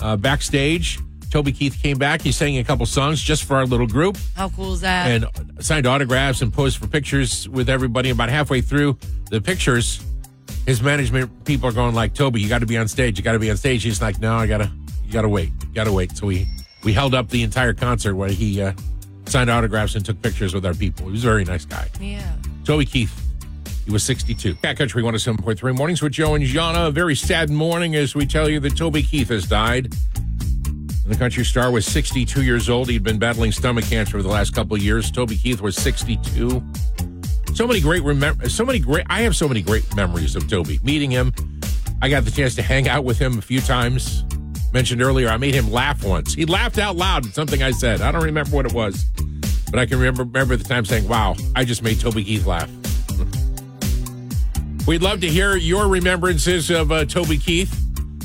uh, 0.00 0.16
backstage. 0.16 0.98
Toby 1.30 1.50
Keith 1.50 1.76
came 1.82 1.98
back. 1.98 2.22
He 2.22 2.30
sang 2.30 2.58
a 2.58 2.64
couple 2.64 2.86
songs 2.86 3.20
just 3.20 3.42
for 3.42 3.56
our 3.56 3.66
little 3.66 3.88
group 3.88 4.16
How 4.36 4.48
cool 4.50 4.74
is 4.74 4.82
that? 4.82 5.10
and 5.10 5.26
signed 5.64 5.86
autographs 5.86 6.40
and 6.42 6.52
posed 6.52 6.78
for 6.78 6.86
pictures 6.86 7.48
with 7.48 7.68
everybody. 7.68 8.10
About 8.10 8.28
halfway 8.28 8.60
through 8.60 8.96
the 9.30 9.40
pictures, 9.40 10.00
his 10.66 10.82
management 10.82 11.44
people 11.44 11.68
are 11.68 11.72
going 11.72 11.94
like, 11.94 12.14
"Toby, 12.14 12.40
you 12.40 12.48
got 12.48 12.60
to 12.60 12.66
be 12.66 12.76
on 12.78 12.88
stage. 12.88 13.18
You 13.18 13.24
got 13.24 13.32
to 13.32 13.38
be 13.38 13.50
on 13.50 13.56
stage." 13.56 13.82
He's 13.82 14.00
like, 14.02 14.18
"No, 14.20 14.34
I 14.36 14.46
gotta, 14.46 14.70
you 15.04 15.12
gotta 15.12 15.28
wait, 15.28 15.50
you 15.62 15.74
gotta 15.74 15.92
wait." 15.92 16.16
So 16.16 16.26
we 16.26 16.46
we 16.82 16.92
held 16.92 17.14
up 17.14 17.28
the 17.28 17.42
entire 17.42 17.72
concert 17.74 18.14
where 18.14 18.28
he 18.30 18.60
uh, 18.62 18.72
signed 19.26 19.50
autographs 19.50 19.94
and 19.94 20.04
took 20.04 20.20
pictures 20.22 20.54
with 20.54 20.64
our 20.66 20.74
people. 20.74 21.06
He 21.06 21.12
was 21.12 21.24
a 21.24 21.28
very 21.28 21.44
nice 21.44 21.64
guy. 21.64 21.88
yeah. 22.00 22.36
Toby 22.64 22.86
Keith. 22.86 23.20
He 23.84 23.90
was 23.90 24.02
62. 24.02 24.54
Cat 24.56 24.78
Country 24.78 25.02
107.3 25.02 25.76
mornings 25.76 26.00
with 26.00 26.12
Joe 26.12 26.34
and 26.34 26.42
Jahna. 26.44 26.88
A 26.88 26.90
very 26.90 27.14
sad 27.14 27.50
morning 27.50 27.94
as 27.96 28.14
we 28.14 28.24
tell 28.24 28.48
you 28.48 28.58
that 28.60 28.74
Toby 28.78 29.02
Keith 29.02 29.28
has 29.28 29.46
died. 29.46 29.92
The 31.06 31.14
country 31.16 31.44
star 31.44 31.70
was 31.70 31.84
62 31.84 32.42
years 32.42 32.70
old. 32.70 32.88
He'd 32.88 33.02
been 33.02 33.18
battling 33.18 33.52
stomach 33.52 33.84
cancer 33.84 34.12
for 34.16 34.22
the 34.22 34.30
last 34.30 34.54
couple 34.54 34.74
of 34.74 34.82
years. 34.82 35.10
Toby 35.10 35.36
Keith 35.36 35.60
was 35.60 35.76
62. 35.76 36.62
So 37.54 37.68
many 37.68 37.80
great 37.80 38.02
remem- 38.02 38.50
so 38.50 38.64
many 38.64 38.80
great 38.80 39.06
I 39.08 39.20
have 39.20 39.36
so 39.36 39.46
many 39.46 39.62
great 39.62 39.94
memories 39.94 40.34
of 40.34 40.48
Toby. 40.50 40.80
Meeting 40.82 41.12
him, 41.12 41.32
I 42.02 42.08
got 42.08 42.24
the 42.24 42.32
chance 42.32 42.56
to 42.56 42.62
hang 42.62 42.88
out 42.88 43.04
with 43.04 43.16
him 43.16 43.38
a 43.38 43.42
few 43.42 43.60
times. 43.60 44.24
Mentioned 44.72 45.00
earlier, 45.00 45.28
I 45.28 45.36
made 45.36 45.54
him 45.54 45.70
laugh 45.70 46.02
once. 46.02 46.34
He 46.34 46.46
laughed 46.46 46.78
out 46.78 46.96
loud 46.96 47.26
at 47.26 47.32
something 47.32 47.62
I 47.62 47.70
said. 47.70 48.00
I 48.00 48.10
don't 48.10 48.24
remember 48.24 48.50
what 48.50 48.66
it 48.66 48.72
was, 48.72 49.04
but 49.70 49.78
I 49.78 49.86
can 49.86 49.98
remember 49.98 50.24
remember 50.24 50.56
the 50.56 50.64
time 50.64 50.84
saying, 50.84 51.06
"Wow, 51.06 51.36
I 51.54 51.64
just 51.64 51.84
made 51.84 52.00
Toby 52.00 52.24
Keith 52.24 52.44
laugh." 52.44 52.68
We'd 54.88 55.02
love 55.02 55.20
to 55.20 55.28
hear 55.28 55.54
your 55.54 55.86
remembrances 55.86 56.70
of 56.70 56.90
uh, 56.90 57.04
Toby 57.04 57.38
Keith. 57.38 57.72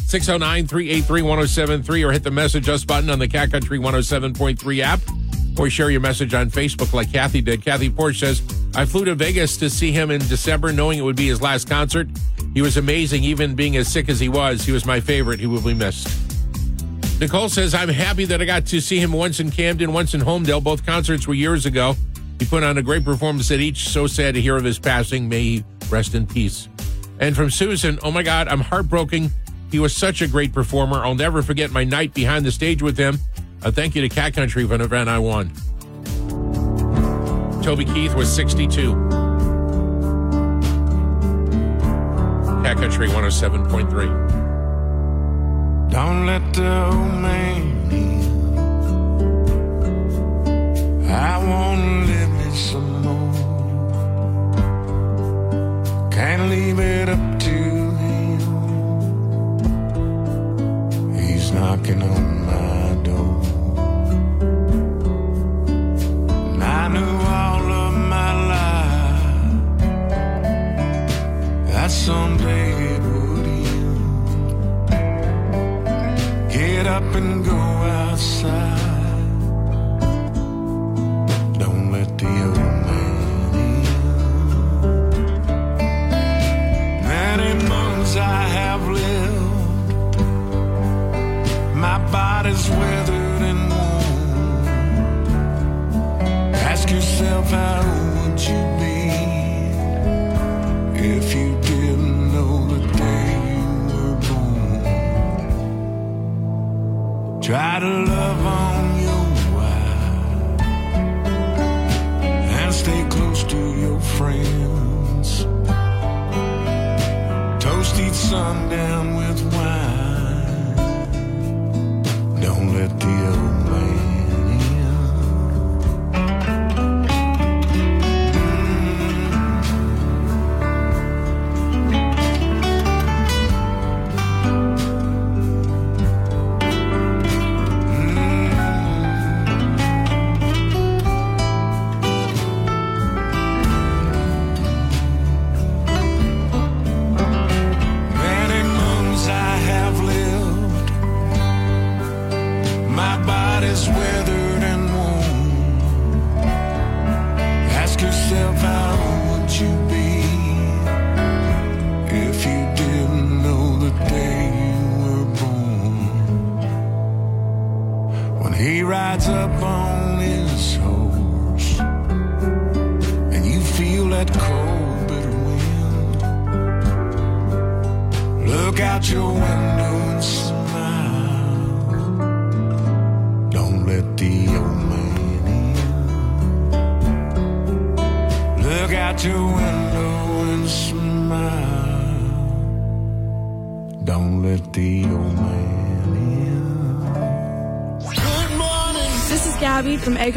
609 0.08 0.66
383 0.66 1.22
1073 1.22 2.04
or 2.04 2.12
hit 2.12 2.24
the 2.24 2.32
message 2.32 2.68
us 2.68 2.84
button 2.84 3.12
on 3.12 3.20
the 3.20 3.28
Cat 3.28 3.52
Country 3.52 3.78
107.3 3.78 4.80
app 4.80 5.00
or 5.60 5.70
share 5.70 5.92
your 5.92 6.02
message 6.02 6.34
on 6.34 6.50
Facebook 6.50 6.94
like 6.94 7.14
Kathy 7.14 7.42
did. 7.42 7.64
Kathy 7.64 7.92
Porsche 7.92 8.22
says, 8.22 8.59
I 8.76 8.86
flew 8.86 9.06
to 9.06 9.16
Vegas 9.16 9.58
to 9.58 9.70
see 9.70 9.92
him 9.92 10.12
in 10.12 10.20
December, 10.22 10.72
knowing 10.72 11.00
it 11.00 11.02
would 11.02 11.16
be 11.16 11.28
his 11.28 11.42
last 11.42 11.70
concert. 11.70 12.08
He 12.54 12.62
was 12.62 12.78
amazing, 12.78 13.24
even 13.24 13.56
being 13.56 13.76
as 13.78 13.88
sick 13.88 14.10
as 14.10 14.20
he 14.20 14.30
was. 14.30 14.64
He 14.64 14.72
was 14.72 14.86
my 14.86 15.00
favorite. 15.00 15.40
He 15.40 15.48
will 15.48 15.62
be 15.62 15.74
missed. 15.74 16.08
Nicole 17.20 17.50
says, 17.50 17.74
I'm 17.74 17.90
happy 17.90 18.26
that 18.26 18.42
I 18.42 18.46
got 18.46 18.66
to 18.68 18.80
see 18.80 19.00
him 19.00 19.12
once 19.12 19.40
in 19.40 19.52
Camden, 19.52 19.92
once 19.92 20.14
in 20.14 20.22
Holmdel. 20.22 20.64
Both 20.64 20.86
concerts 20.86 21.28
were 21.28 21.34
years 21.34 21.66
ago. 21.66 21.96
He 22.40 22.46
put 22.46 22.64
on 22.64 22.78
a 22.78 22.82
great 22.82 23.04
performance 23.04 23.52
at 23.52 23.60
each. 23.60 23.90
So 23.90 24.08
sad 24.08 24.36
to 24.36 24.42
hear 24.42 24.56
of 24.56 24.64
his 24.64 24.80
passing. 24.80 25.28
May 25.28 25.42
he 25.42 25.66
rest 25.90 26.16
in 26.16 26.26
peace. 26.26 26.70
And 27.20 27.36
from 27.36 27.50
Susan, 27.50 28.00
oh 28.04 28.12
my 28.12 28.24
God, 28.24 28.48
I'm 28.48 28.62
heartbroken. 28.62 29.32
He 29.72 29.80
was 29.80 29.94
such 29.96 30.22
a 30.22 30.28
great 30.28 30.54
performer. 30.54 31.04
I'll 31.04 31.16
never 31.16 31.42
forget 31.42 31.72
my 31.72 31.84
night 31.84 32.14
behind 32.14 32.46
the 32.46 32.52
stage 32.52 32.82
with 32.82 32.98
him. 32.98 33.20
A 33.62 33.72
thank 33.72 33.96
you 33.96 34.02
to 34.02 34.10
Cat 34.10 34.34
Country 34.34 34.66
for 34.66 34.76
an 34.76 34.82
event 34.82 35.10
I 35.10 35.20
won. 35.20 35.52
Toby 37.62 37.86
Keith 37.86 38.16
was 38.16 38.34
62. 38.34 38.94
Cat 42.64 42.78
Country 42.78 43.10
107.3. 43.10 45.92
Don't 45.92 46.26
let 46.26 46.54
the 46.54 46.86
old 46.86 47.22
man 47.22 47.79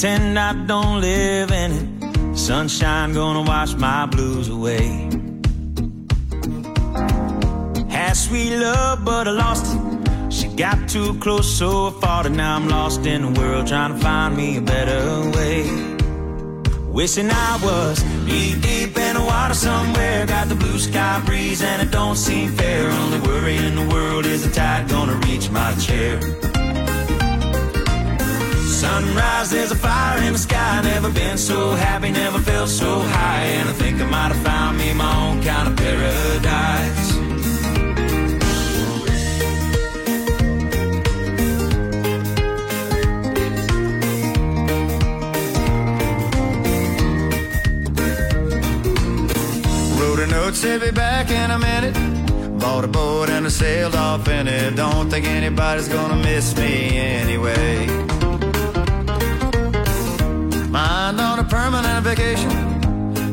Pretend 0.00 0.38
I 0.38 0.52
don't 0.52 1.00
live 1.00 1.50
in 1.50 1.72
it. 1.72 2.38
Sunshine 2.38 3.14
gonna 3.14 3.42
wash 3.42 3.74
my 3.74 4.06
blues 4.06 4.48
away. 4.48 5.10
Had 7.90 8.12
sweet 8.12 8.56
love, 8.56 9.04
but 9.04 9.26
I 9.26 9.32
lost 9.32 9.66
it. 9.74 10.32
She 10.32 10.46
got 10.46 10.88
too 10.88 11.18
close, 11.18 11.52
so 11.52 11.88
I 11.88 12.00
fought 12.00 12.26
it. 12.26 12.30
Now 12.30 12.54
I'm 12.54 12.68
lost 12.68 13.06
in 13.06 13.22
the 13.22 13.40
world, 13.40 13.66
trying 13.66 13.92
to 13.92 13.98
find 13.98 14.36
me 14.36 14.58
a 14.58 14.60
better 14.60 15.32
way. 15.36 15.64
Wishing 16.86 17.28
I 17.28 17.58
was 17.60 18.00
deep, 18.24 18.60
deep 18.62 18.96
in 18.96 19.16
the 19.16 19.24
water 19.24 19.54
somewhere. 19.54 20.26
Got 20.26 20.48
the 20.48 20.54
blue 20.54 20.78
sky 20.78 21.20
breeze, 21.26 21.60
and 21.60 21.82
it 21.82 21.90
don't 21.90 22.14
seem 22.14 22.52
fair. 22.52 22.88
Only 22.88 23.18
worry 23.26 23.56
in 23.56 23.74
the 23.74 23.92
world 23.92 24.26
is 24.26 24.46
the 24.46 24.52
tide 24.54 24.88
gonna 24.88 25.16
reach 25.26 25.50
my 25.50 25.74
chair. 25.74 26.20
Sunrise, 28.78 29.50
there's 29.50 29.72
a 29.72 29.74
fire 29.74 30.22
in 30.22 30.34
the 30.34 30.38
sky. 30.38 30.82
Never 30.84 31.10
been 31.10 31.36
so 31.36 31.72
happy, 31.72 32.12
never 32.12 32.38
felt 32.38 32.68
so 32.68 33.00
high. 33.00 33.42
And 33.58 33.68
I 33.68 33.72
think 33.72 34.00
I 34.00 34.04
might 34.04 34.30
have 34.32 34.44
found 34.44 34.78
me 34.78 34.94
my 34.94 35.16
own 35.16 35.42
kind 35.42 35.66
of 35.66 35.76
paradise. 35.76 37.12
Wrote 49.98 50.20
a 50.20 50.26
note, 50.28 50.54
said 50.54 50.82
be 50.82 50.92
back 50.92 51.32
in 51.32 51.50
a 51.50 51.58
minute. 51.58 51.96
Bought 52.60 52.84
a 52.84 52.88
boat 52.88 53.28
and 53.28 53.44
I 53.44 53.48
sailed 53.48 53.96
off 53.96 54.28
in 54.28 54.46
it. 54.46 54.76
Don't 54.76 55.10
think 55.10 55.26
anybody's 55.26 55.88
gonna 55.88 56.22
miss 56.22 56.56
me 56.56 56.96
anyway. 56.96 58.07
Mind 60.78 61.20
on 61.20 61.40
a 61.40 61.44
permanent 61.58 62.04
vacation. 62.04 62.52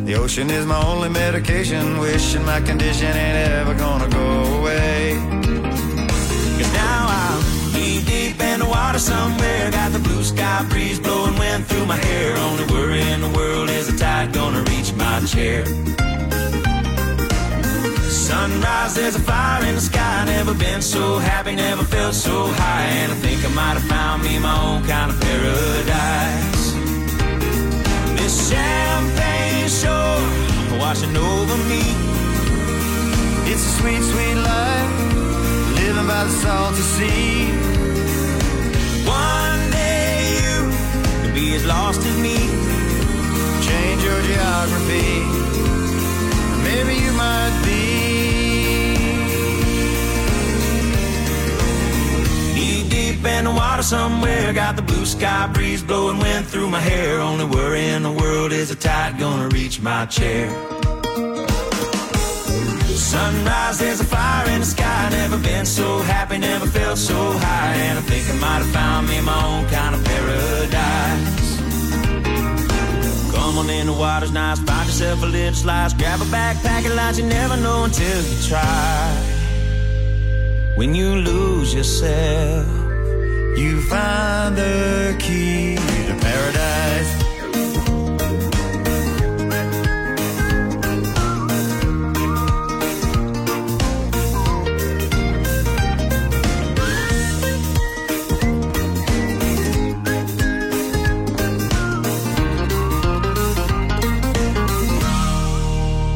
The 0.04 0.16
ocean 0.16 0.50
is 0.50 0.66
my 0.66 0.82
only 0.92 1.10
medication. 1.10 2.00
Wishing 2.00 2.44
my 2.44 2.60
condition 2.60 3.12
ain't 3.24 3.38
ever 3.60 3.76
gonna 3.76 4.10
go 4.10 4.30
away. 4.58 5.14
Cause 6.58 6.72
now 6.86 7.02
I'm 7.22 7.40
knee 7.74 8.02
deep 8.14 8.40
in 8.42 8.58
the 8.62 8.70
water 8.78 8.98
somewhere. 8.98 9.70
Got 9.70 9.92
the 9.92 10.00
blue 10.00 10.24
sky 10.24 10.66
breeze 10.72 11.00
blowing 11.00 11.38
wind 11.38 11.68
through 11.68 11.86
my 11.86 11.98
hair. 12.08 12.36
Only 12.48 12.66
worry 12.74 13.04
in 13.14 13.22
the 13.22 13.32
world 13.38 13.70
is 13.70 13.86
the 13.92 13.98
tide 14.04 14.34
gonna 14.34 14.64
reach 14.72 14.92
my 14.94 15.20
chair. 15.34 15.66
Sunrise, 18.28 18.96
there's 18.96 19.18
a 19.18 19.24
fire 19.32 19.64
in 19.70 19.76
the 19.76 19.86
sky. 19.92 20.26
Never 20.26 20.56
been 20.56 20.82
so 20.82 21.20
happy, 21.20 21.54
never 21.56 21.84
felt 21.84 22.16
so 22.16 22.48
high. 22.62 22.88
And 23.02 23.12
I 23.12 23.16
think 23.26 23.46
I 23.46 23.50
might 23.50 23.78
have 23.80 23.88
found 23.96 24.24
me 24.24 24.40
my 24.40 24.58
own 24.68 24.82
kind 24.88 25.12
of 25.12 25.22
paradise. 25.22 26.55
Champagne 28.36 29.70
shore 29.70 30.22
washing 30.78 31.16
over 31.16 31.58
me. 31.72 31.84
It's 33.50 33.64
a 33.66 33.72
sweet, 33.80 34.04
sweet 34.12 34.36
life, 34.36 34.92
living 35.80 36.06
by 36.06 36.26
the 36.26 36.36
salty 36.44 36.82
sea. 36.82 37.52
One 39.08 39.72
day 39.72 40.16
you 40.42 40.56
can 41.22 41.34
be 41.34 41.56
as 41.56 41.66
lost 41.66 42.02
as 42.06 42.18
me. 42.18 42.38
Change 43.68 44.04
your 44.04 44.22
geography, 44.30 45.12
maybe 46.68 46.94
you 47.06 47.14
might 47.14 47.62
be. 47.64 48.15
In 53.28 53.46
the 53.46 53.52
water 53.52 53.84
somewhere. 53.84 54.54
Got 54.54 54.76
the 54.76 54.82
blue 54.82 55.06
sky 55.06 55.48
breeze 55.54 55.84
blowing 55.84 56.20
wind 56.20 56.46
through 56.48 56.70
my 56.70 56.80
hair. 56.80 57.20
Only 57.20 57.46
worry 57.46 57.88
in 57.88 58.04
the 58.04 58.12
world 58.12 58.52
is 58.52 58.70
the 58.70 58.76
tide 58.76 59.18
gonna 59.18 59.50
reach 59.50 59.82
my 59.82 60.06
chair. 60.06 60.50
Sunrise, 63.16 63.78
there's 63.80 64.02
a 64.02 64.04
fire 64.04 64.50
in 64.50 64.60
the 64.60 64.66
sky. 64.66 65.10
Never 65.12 65.38
been 65.38 65.66
so 65.66 66.00
happy, 66.00 66.38
never 66.38 66.66
felt 66.66 66.98
so 66.98 67.32
high. 67.38 67.76
And 67.88 68.00
I 68.00 68.02
think 68.02 68.30
I 68.30 68.36
might 68.46 68.62
have 68.64 68.72
found 68.72 69.08
me 69.08 69.22
my 69.22 69.42
own 69.46 69.66
kind 69.70 69.96
of 69.96 70.04
paradise. 70.04 71.46
Come 73.34 73.58
on 73.60 73.70
in, 73.70 73.88
the 73.88 73.94
water's 73.94 74.32
nice. 74.32 74.60
Find 74.60 74.88
yourself 74.88 75.24
a 75.24 75.26
little 75.26 75.54
slice. 75.54 75.94
Grab 75.94 76.20
a 76.22 76.26
backpack 76.26 76.86
and 76.86 76.96
lunch. 76.96 77.18
You 77.18 77.26
never 77.26 77.58
know 77.58 77.86
until 77.86 78.22
you 78.22 78.38
try. 78.50 79.36
When 80.76 80.94
you 80.94 81.16
lose 81.16 81.74
yourself, 81.74 82.85
You 83.58 83.80
find 83.82 84.58
the 84.58 85.16
key 85.18 85.76
to 85.76 86.16
paradise. 86.20 87.26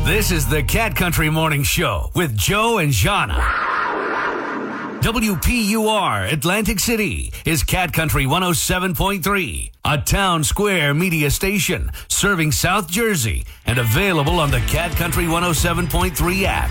This 0.06 0.32
is 0.32 0.48
the 0.48 0.62
Cat 0.62 0.98
Country 0.98 1.30
Morning 1.30 1.64
Show 1.64 2.12
with 2.14 2.36
Joe 2.36 2.80
and 2.80 2.92
Jahna. 2.92 3.59
WPUR 5.02 6.30
Atlantic 6.30 6.78
City 6.78 7.32
is 7.46 7.64
Cat 7.64 7.94
Country 7.94 8.26
107.3, 8.26 9.72
a 9.86 9.98
Townsquare 9.98 10.98
Media 10.98 11.32
station 11.32 11.90
serving 12.10 12.52
South 12.52 12.90
Jersey 12.90 13.46
and 13.66 13.80
available 13.80 14.42
on 14.42 14.52
the 14.52 14.60
Cat 14.68 14.92
Country 14.92 15.24
107.3 15.24 16.44
app. 16.44 16.70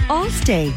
Allstate. 0.00 0.74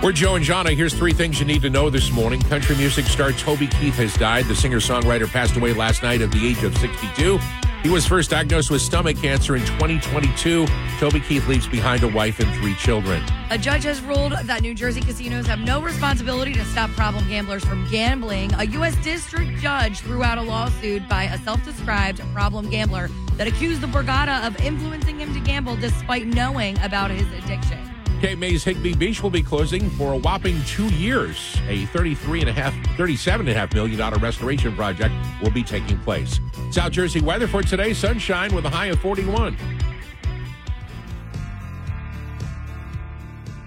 We're 0.00 0.12
Joe 0.12 0.36
and 0.36 0.44
Jahna. 0.44 0.76
Here's 0.76 0.94
three 0.94 1.12
things 1.12 1.40
you 1.40 1.46
need 1.46 1.62
to 1.62 1.70
know 1.70 1.90
this 1.90 2.12
morning. 2.12 2.40
Country 2.42 2.76
music 2.76 3.06
star 3.06 3.32
Toby 3.32 3.66
Keith 3.66 3.96
has 3.96 4.14
died. 4.14 4.44
The 4.44 4.54
singer 4.54 4.78
songwriter 4.78 5.28
passed 5.28 5.56
away 5.56 5.72
last 5.74 6.04
night 6.04 6.20
at 6.20 6.30
the 6.30 6.46
age 6.46 6.62
of 6.62 6.78
62. 6.78 7.40
He 7.82 7.90
was 7.90 8.06
first 8.06 8.30
diagnosed 8.30 8.70
with 8.70 8.80
stomach 8.80 9.16
cancer 9.16 9.56
in 9.56 9.62
2022. 9.62 10.68
Toby 11.00 11.18
Keith 11.18 11.48
leaves 11.48 11.66
behind 11.66 12.04
a 12.04 12.08
wife 12.08 12.38
and 12.38 12.54
three 12.54 12.76
children. 12.76 13.20
A 13.50 13.58
judge 13.58 13.82
has 13.82 14.00
ruled 14.00 14.32
that 14.44 14.62
New 14.62 14.72
Jersey 14.72 15.00
casinos 15.00 15.48
have 15.48 15.58
no 15.58 15.82
responsibility 15.82 16.52
to 16.52 16.64
stop 16.64 16.90
problem 16.90 17.28
gamblers 17.28 17.64
from 17.64 17.84
gambling. 17.90 18.54
A 18.54 18.66
U.S. 18.66 18.94
district 19.02 19.58
judge 19.58 19.98
threw 19.98 20.22
out 20.22 20.38
a 20.38 20.42
lawsuit 20.42 21.08
by 21.08 21.24
a 21.24 21.38
self 21.38 21.64
described 21.64 22.22
problem 22.32 22.70
gambler 22.70 23.10
that 23.36 23.48
accused 23.48 23.80
the 23.80 23.88
Borgata 23.88 24.46
of 24.46 24.56
influencing 24.60 25.18
him 25.18 25.34
to 25.34 25.40
gamble 25.40 25.74
despite 25.74 26.28
knowing 26.28 26.78
about 26.82 27.10
his 27.10 27.26
addiction. 27.42 27.91
Cape 28.22 28.38
May's 28.38 28.62
Higbee 28.62 28.94
Beach 28.94 29.20
will 29.20 29.30
be 29.30 29.42
closing 29.42 29.90
for 29.90 30.12
a 30.12 30.16
whopping 30.16 30.62
two 30.62 30.86
years. 30.90 31.56
A 31.66 31.86
33 31.86 32.42
and 32.42 32.50
a 32.50 32.52
half, 32.52 32.72
37 32.96 33.48
and 33.48 33.56
a 33.56 33.58
half 33.58 33.74
million 33.74 33.98
dollar 33.98 34.16
restoration 34.18 34.76
project 34.76 35.12
will 35.42 35.50
be 35.50 35.64
taking 35.64 35.98
place. 35.98 36.38
South 36.70 36.92
Jersey 36.92 37.20
weather 37.20 37.48
for 37.48 37.64
today: 37.64 37.92
sunshine 37.92 38.54
with 38.54 38.64
a 38.64 38.70
high 38.70 38.86
of 38.86 39.00
41. 39.00 39.56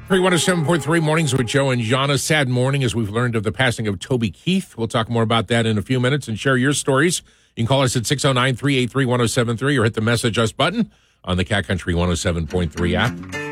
317.3 0.07 1.03
mornings 1.03 1.35
with 1.35 1.47
Joe 1.47 1.71
and 1.71 1.81
Jahna. 1.81 2.17
Sad 2.17 2.47
morning 2.47 2.81
as 2.85 2.95
we've 2.95 3.09
learned 3.09 3.35
of 3.35 3.43
the 3.43 3.51
passing 3.51 3.89
of 3.89 3.99
Toby 3.99 4.29
Keith. 4.29 4.77
We'll 4.77 4.87
talk 4.87 5.09
more 5.09 5.23
about 5.23 5.47
that 5.47 5.65
in 5.65 5.77
a 5.77 5.81
few 5.81 5.99
minutes 5.99 6.29
and 6.29 6.39
share 6.39 6.55
your 6.55 6.71
stories. 6.71 7.23
You 7.57 7.63
can 7.63 7.67
call 7.67 7.81
us 7.81 7.97
at 7.97 8.05
609 8.05 8.55
383 8.55 9.05
1073 9.05 9.77
or 9.77 9.83
hit 9.83 9.95
the 9.95 10.01
message 10.01 10.37
us 10.37 10.53
button 10.53 10.91
on 11.25 11.35
the 11.35 11.43
Cat 11.43 11.67
Country 11.67 11.93
107.3 11.93 12.93
app. 12.93 13.44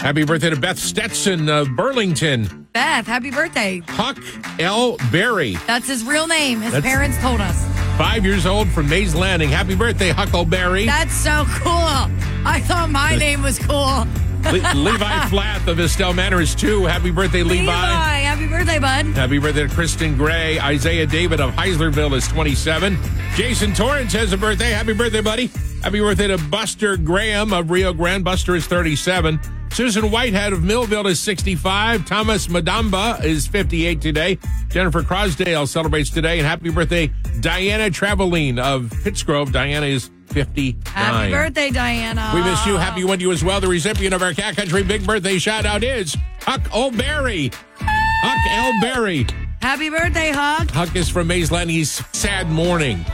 Happy 0.00 0.24
birthday 0.24 0.48
to 0.50 0.56
Beth 0.56 0.78
Stetson 0.78 1.48
of 1.50 1.68
Burlington. 1.76 2.66
Beth, 2.72 3.06
happy 3.06 3.30
birthday. 3.30 3.82
Huck 3.86 4.16
L. 4.58 4.96
Berry, 5.12 5.56
That's 5.66 5.86
his 5.88 6.04
real 6.04 6.26
name. 6.26 6.60
His 6.62 6.72
That's- 6.72 6.90
parents 6.90 7.18
told 7.18 7.40
us. 7.40 7.66
five 7.98 8.24
years 8.24 8.46
old 8.46 8.68
from 8.70 8.88
Mays 8.88 9.14
Landing. 9.14 9.50
Happy 9.50 9.74
birthday, 9.74 10.08
Huckleberry. 10.10 10.86
That's 10.86 11.12
so 11.12 11.44
cool. 11.60 12.08
I 12.46 12.60
thought 12.66 12.88
my 12.90 13.14
name 13.16 13.42
was 13.42 13.58
cool. 13.58 14.06
Le- 14.44 14.74
Levi 14.74 15.26
Flath 15.28 15.68
of 15.68 15.78
Estell 15.78 16.14
Manor 16.14 16.40
is 16.40 16.54
two. 16.54 16.84
Happy 16.84 17.10
birthday, 17.10 17.42
Levi. 17.42 17.60
Levi, 17.60 17.70
happy 17.70 18.46
birthday, 18.46 18.78
bud. 18.78 19.06
Happy 19.14 19.38
birthday 19.38 19.66
to 19.66 19.74
Kristen 19.74 20.16
Gray. 20.16 20.58
Isaiah 20.58 21.06
David 21.06 21.40
of 21.40 21.52
Heislerville 21.52 22.14
is 22.14 22.26
27. 22.28 22.98
Jason 23.34 23.72
Torrance 23.74 24.12
has 24.14 24.32
a 24.32 24.36
birthday. 24.36 24.70
Happy 24.70 24.92
birthday, 24.92 25.20
buddy. 25.20 25.46
Happy 25.82 26.00
birthday 26.00 26.26
to 26.28 26.38
Buster 26.38 26.96
Graham 26.96 27.52
of 27.52 27.70
Rio 27.70 27.92
Grande. 27.92 28.24
Buster 28.24 28.56
is 28.56 28.66
37. 28.66 29.38
Susan 29.72 30.10
Whitehead 30.10 30.52
of 30.52 30.64
Millville 30.64 31.06
is 31.06 31.20
65. 31.20 32.04
Thomas 32.04 32.48
Madamba 32.48 33.22
is 33.22 33.46
58 33.46 34.00
today. 34.00 34.38
Jennifer 34.68 35.02
Crosdale 35.02 35.68
celebrates 35.68 36.10
today. 36.10 36.38
And 36.38 36.46
happy 36.46 36.70
birthday, 36.70 37.06
Diana 37.40 37.84
Traveline 37.90 38.58
of 38.58 38.90
Pittsgrove. 39.04 39.52
Diana 39.52 39.86
is 39.86 40.10
59. 40.30 40.82
Happy 40.86 41.30
birthday, 41.30 41.70
Diana. 41.70 42.32
We 42.34 42.42
miss 42.42 42.64
you. 42.66 42.76
Happy 42.76 43.04
one 43.04 43.18
to 43.18 43.24
you 43.24 43.32
as 43.32 43.42
well. 43.44 43.60
The 43.60 43.68
recipient 43.68 44.14
of 44.14 44.22
our 44.22 44.32
Cat 44.32 44.56
Country 44.56 44.82
Big 44.82 45.06
Birthday 45.06 45.38
shout 45.38 45.66
out 45.66 45.82
is 45.82 46.16
Huck 46.42 46.62
O'Berry. 46.74 47.50
Huck 47.78 48.38
L. 48.50 48.80
Berry. 48.80 49.26
Happy 49.62 49.90
birthday, 49.90 50.30
Huck. 50.30 50.70
Huck 50.70 50.94
is 50.94 51.08
from 51.08 51.26
Mays 51.26 51.50
Landing's 51.50 52.02
sad 52.16 52.48
morning 52.48 53.04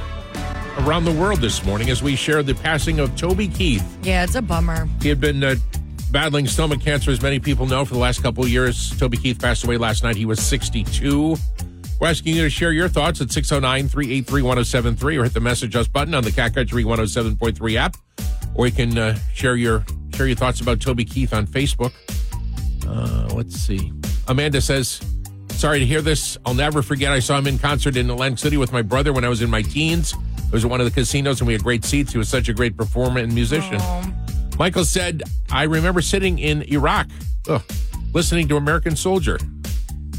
around 0.81 1.05
the 1.05 1.13
world 1.13 1.41
this 1.41 1.65
morning 1.65 1.91
as 1.91 2.03
we 2.03 2.15
share 2.15 2.43
the 2.43 2.55
passing 2.55 3.01
of 3.01 3.17
Toby 3.17 3.49
Keith. 3.49 3.85
Yeah, 4.03 4.25
it's 4.25 4.35
a 4.35 4.43
bummer. 4.43 4.89
He 5.01 5.09
had 5.09 5.21
been 5.21 5.43
uh, 5.43 5.57
battling 6.11 6.47
stomach 6.47 6.81
cancer, 6.81 7.11
as 7.11 7.23
many 7.23 7.39
people 7.39 7.67
know, 7.67 7.85
for 7.85 7.95
the 7.95 8.01
last 8.01 8.23
couple 8.23 8.45
of 8.45 8.51
years. 8.51 8.97
Toby 8.99 9.17
Keith 9.17 9.41
passed 9.41 9.65
away 9.65 9.77
last 9.77 10.03
night. 10.03 10.17
He 10.17 10.27
was 10.27 10.41
62. 10.41 11.37
We're 11.99 12.09
asking 12.09 12.37
you 12.37 12.43
to 12.43 12.51
share 12.51 12.73
your 12.73 12.89
thoughts 12.89 13.21
at 13.21 13.31
609 13.31 13.89
383 13.89 14.43
1073 14.43 15.17
or 15.17 15.25
hit 15.25 15.35
the 15.35 15.41
message 15.41 15.75
us 15.77 15.89
button 15.89 16.15
on 16.15 16.25
the 16.25 16.33
Cat 16.33 16.55
Country 16.55 16.85
107.3 16.85 17.77
app. 17.77 17.97
Or 18.55 18.67
you 18.67 18.73
can 18.73 18.97
uh, 18.99 19.19
share 19.33 19.57
your 19.57 19.85
share 20.15 20.27
your 20.27 20.37
thoughts 20.37 20.61
about 20.61 20.81
Toby 20.81 21.05
Keith 21.05 21.33
on 21.33 21.47
Facebook. 21.47 21.93
Uh, 22.87 23.35
let's 23.35 23.57
see. 23.57 23.93
Amanda 24.29 24.61
says, 24.61 25.01
Sorry 25.51 25.79
to 25.79 25.87
hear 25.87 26.03
this. 26.03 26.37
I'll 26.45 26.55
never 26.55 26.83
forget. 26.83 27.13
I 27.13 27.19
saw 27.19 27.39
him 27.39 27.47
in 27.47 27.59
concert 27.59 27.97
in 27.97 28.11
Atlantic 28.11 28.39
City 28.39 28.59
with 28.59 28.73
my 28.73 28.83
brother 28.83 29.15
when 29.15 29.25
I 29.25 29.31
was 29.31 29.41
in 29.41 29.49
my 29.49 29.63
teens. 29.63 30.13
It 30.37 30.53
was 30.53 30.65
at 30.67 30.71
one 30.71 30.81
of 30.81 30.87
the 30.87 30.91
casinos 30.91 31.41
and 31.41 31.47
we 31.47 31.55
had 31.55 31.63
great 31.63 31.83
seats. 31.83 32.13
He 32.13 32.19
was 32.19 32.29
such 32.29 32.51
a 32.51 32.53
great 32.53 32.77
performer 32.77 33.21
and 33.21 33.35
musician. 33.35 33.81
Michael 34.59 34.85
said, 34.85 35.23
I 35.51 35.63
remember 35.63 36.03
sitting 36.03 36.39
in 36.39 36.63
Iraq, 36.65 37.07
ugh, 37.49 37.63
listening 38.13 38.49
to 38.49 38.57
American 38.57 38.97
Soldier, 38.97 39.39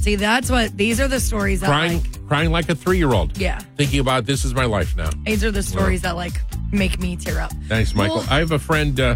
See, 0.08 0.16
that's 0.16 0.50
what 0.50 0.78
these 0.78 1.02
are 1.02 1.10
the 1.10 1.20
stories 1.20 1.60
that 1.60 1.68
crying, 1.68 2.02
like 2.02 2.28
crying 2.30 2.50
like 2.50 2.70
a 2.70 2.76
three 2.76 2.98
year 2.98 3.12
old. 3.12 3.38
Yeah. 3.38 3.60
Thinking 3.76 4.00
about 4.00 4.26
this 4.26 4.46
is 4.46 4.54
my 4.56 4.64
life 4.64 4.96
now. 4.96 5.10
these 5.26 5.44
are 5.44 5.52
the 5.52 5.62
stories 5.62 6.04
that 6.04 6.16
like 6.16 6.40
make 6.72 6.98
me 7.02 7.18
tear 7.18 7.42
up. 7.42 7.52
Thanks, 7.68 7.94
Michael. 7.94 8.20
Well- 8.20 8.28
I 8.30 8.38
have 8.40 8.54
a 8.54 8.58
friend 8.60 8.98
uh, 8.98 9.16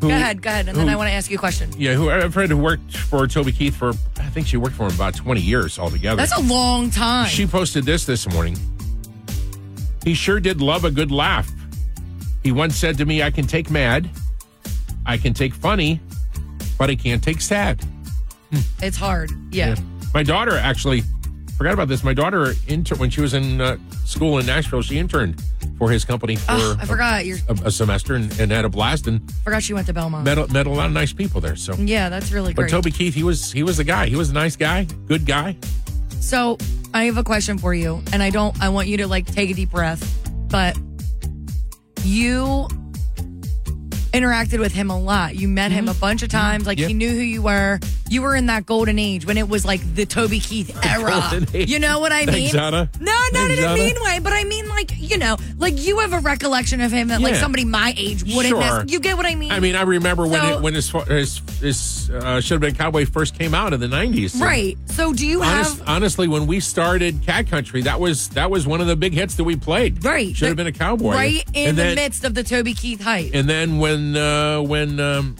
who. 0.00 0.06
Go 0.06 0.10
ahead, 0.10 0.42
go 0.42 0.48
ahead, 0.48 0.68
and 0.68 0.78
then 0.78 0.88
I 0.88 0.94
want 0.94 1.08
to 1.08 1.12
ask 1.12 1.28
you 1.28 1.38
a 1.38 1.40
question. 1.40 1.72
Yeah, 1.76 1.94
who 1.94 2.08
I 2.08 2.14
have 2.18 2.26
a 2.26 2.30
friend 2.30 2.52
who 2.52 2.56
worked 2.58 2.96
for 2.98 3.26
Toby 3.26 3.50
Keith 3.50 3.74
for, 3.74 3.88
I 4.18 4.30
think 4.30 4.46
she 4.46 4.56
worked 4.56 4.76
for 4.76 4.86
him 4.86 4.94
about 4.94 5.16
20 5.16 5.40
years 5.40 5.76
altogether. 5.76 6.14
That's 6.14 6.38
a 6.38 6.40
long 6.40 6.90
time. 6.92 7.26
She 7.26 7.44
posted 7.44 7.82
this 7.84 8.06
this 8.06 8.28
morning. 8.32 8.56
He 10.04 10.14
sure 10.14 10.38
did 10.38 10.60
love 10.60 10.84
a 10.84 10.92
good 10.92 11.10
laugh. 11.10 11.50
He 12.44 12.52
once 12.52 12.76
said 12.76 12.96
to 12.98 13.04
me, 13.06 13.24
I 13.24 13.32
can 13.32 13.48
take 13.48 13.72
mad, 13.72 14.08
I 15.04 15.16
can 15.16 15.34
take 15.34 15.52
funny, 15.52 15.98
but 16.78 16.90
I 16.90 16.94
can't 16.94 17.24
take 17.24 17.40
sad. 17.40 17.84
it's 18.82 18.96
hard. 18.96 19.30
Yeah. 19.52 19.74
My 20.14 20.22
daughter 20.22 20.56
actually 20.56 21.02
forgot 21.56 21.74
about 21.74 21.88
this. 21.88 22.02
My 22.02 22.14
daughter 22.14 22.54
inter- 22.68 22.96
when 22.96 23.10
she 23.10 23.20
was 23.20 23.34
in 23.34 23.60
uh, 23.60 23.76
school 24.04 24.38
in 24.38 24.46
Nashville, 24.46 24.82
she 24.82 24.98
interned 24.98 25.42
for 25.78 25.90
his 25.90 26.04
company 26.04 26.36
for 26.36 26.52
Oh, 26.52 26.76
I 26.78 26.82
a- 26.82 26.86
forgot. 26.86 27.26
You 27.26 27.36
a, 27.48 27.52
a 27.66 27.70
semester 27.70 28.14
and, 28.14 28.38
and 28.40 28.50
had 28.50 28.64
a 28.64 28.68
blast 28.68 29.06
and 29.06 29.30
forgot 29.44 29.62
she 29.62 29.72
went 29.74 29.86
to 29.86 29.92
Belmont. 29.92 30.24
met, 30.24 30.38
a- 30.38 30.48
met 30.48 30.66
a 30.66 30.70
lot 30.70 30.86
of 30.86 30.92
nice 30.92 31.12
people 31.12 31.40
there. 31.40 31.56
So, 31.56 31.74
yeah, 31.74 32.08
that's 32.08 32.32
really 32.32 32.54
but. 32.54 32.68
Toby 32.68 32.90
Keith, 32.90 33.14
he 33.14 33.22
was 33.22 33.52
he 33.52 33.62
was 33.62 33.76
the 33.76 33.84
guy. 33.84 34.06
He 34.08 34.16
was 34.16 34.30
a 34.30 34.34
nice 34.34 34.56
guy, 34.56 34.84
good 35.06 35.26
guy. 35.26 35.56
So 36.20 36.58
I 36.92 37.04
have 37.04 37.16
a 37.18 37.24
question 37.24 37.56
for 37.58 37.72
you, 37.72 38.02
and 38.12 38.22
I 38.22 38.30
don't. 38.30 38.60
I 38.60 38.68
want 38.70 38.88
you 38.88 38.96
to 38.98 39.06
like 39.06 39.26
take 39.26 39.50
a 39.50 39.54
deep 39.54 39.70
breath, 39.70 40.02
but 40.48 40.76
you 42.02 42.66
interacted 44.12 44.58
with 44.58 44.72
him 44.72 44.90
a 44.90 44.98
lot. 44.98 45.36
You 45.36 45.46
met 45.48 45.70
him 45.70 45.88
a 45.88 45.94
bunch 45.94 46.22
of 46.22 46.28
times. 46.30 46.66
Like 46.66 46.78
Mm-hmm. 46.78 46.88
He 46.88 46.94
knew 46.94 47.10
who 47.10 47.20
you 47.20 47.42
were. 47.42 47.78
You 48.10 48.22
were 48.22 48.34
in 48.36 48.46
that 48.46 48.66
golden 48.66 48.98
age 48.98 49.24
when 49.24 49.38
it 49.38 49.48
was 49.48 49.64
like 49.64 49.80
the 49.94 50.04
Toby 50.04 50.40
Keith 50.40 50.76
era. 50.84 51.40
You 51.54 51.78
know 51.78 52.00
what 52.00 52.10
I 52.12 52.26
mean? 52.26 52.50
Thanks, 52.50 52.54
Anna. 52.54 52.90
No, 53.00 53.04
not 53.12 53.32
Thanks, 53.32 53.58
in 53.58 53.64
a 53.64 53.66
Anna. 53.68 53.74
mean 53.76 53.96
way, 54.02 54.18
but 54.18 54.32
I 54.32 54.44
mean 54.44 54.68
like 54.68 54.90
you 54.98 55.16
know, 55.16 55.36
like 55.58 55.78
you 55.78 56.00
have 56.00 56.12
a 56.12 56.18
recollection 56.18 56.80
of 56.80 56.90
him 56.90 57.08
that 57.08 57.20
like 57.20 57.34
Yeah. 57.34 57.40
somebody 57.40 57.64
my 57.64 57.94
age 57.96 58.24
wouldn't. 58.24 58.46
Sure. 58.48 58.78
nec- 58.80 58.90
you 58.90 58.98
get 59.00 59.16
what 59.16 59.26
I 59.26 59.36
mean? 59.36 59.52
I 59.52 59.60
mean, 59.60 59.76
I 59.76 59.82
remember 59.82 60.26
when 60.26 60.40
So- 60.40 60.56
it, 60.56 60.60
when 60.62 60.74
his 60.74 60.90
his, 60.90 61.40
his 61.60 62.10
uh, 62.10 62.40
should 62.40 62.54
have 62.54 62.60
been 62.60 62.74
Cowboy 62.74 63.06
first 63.06 63.38
came 63.38 63.54
out 63.54 63.72
in 63.72 63.78
the 63.80 63.88
nineties. 63.88 64.34
right. 64.36 64.76
So 64.86 65.12
do 65.12 65.24
you 65.26 65.40
have? 65.42 65.80
Honestly, 65.86 66.26
when 66.26 66.46
we 66.48 66.58
started 66.60 67.22
Cat 67.24 67.46
Country, 67.48 67.82
that 67.82 68.00
was 68.00 68.28
that 68.30 68.50
was 68.50 68.66
one 68.66 68.80
of 68.80 68.88
the 68.88 68.96
big 68.96 69.12
hits 69.14 69.36
that 69.36 69.44
we 69.44 69.54
played. 69.54 70.04
Right. 70.04 70.34
should 70.34 70.48
have 70.48 70.56
been 70.56 70.66
a 70.66 70.72
cowboy. 70.72 71.12
Right 71.14 71.44
in 71.54 71.68
and 71.68 71.78
the 71.78 71.82
then, 71.82 71.94
midst 71.94 72.24
of 72.24 72.34
the 72.34 72.42
Toby 72.42 72.74
Keith 72.74 73.00
hype. 73.02 73.30
And 73.34 73.48
then 73.48 73.78
when 73.78 74.16
uh, 74.16 74.60
when 74.62 74.98
um, 74.98 75.36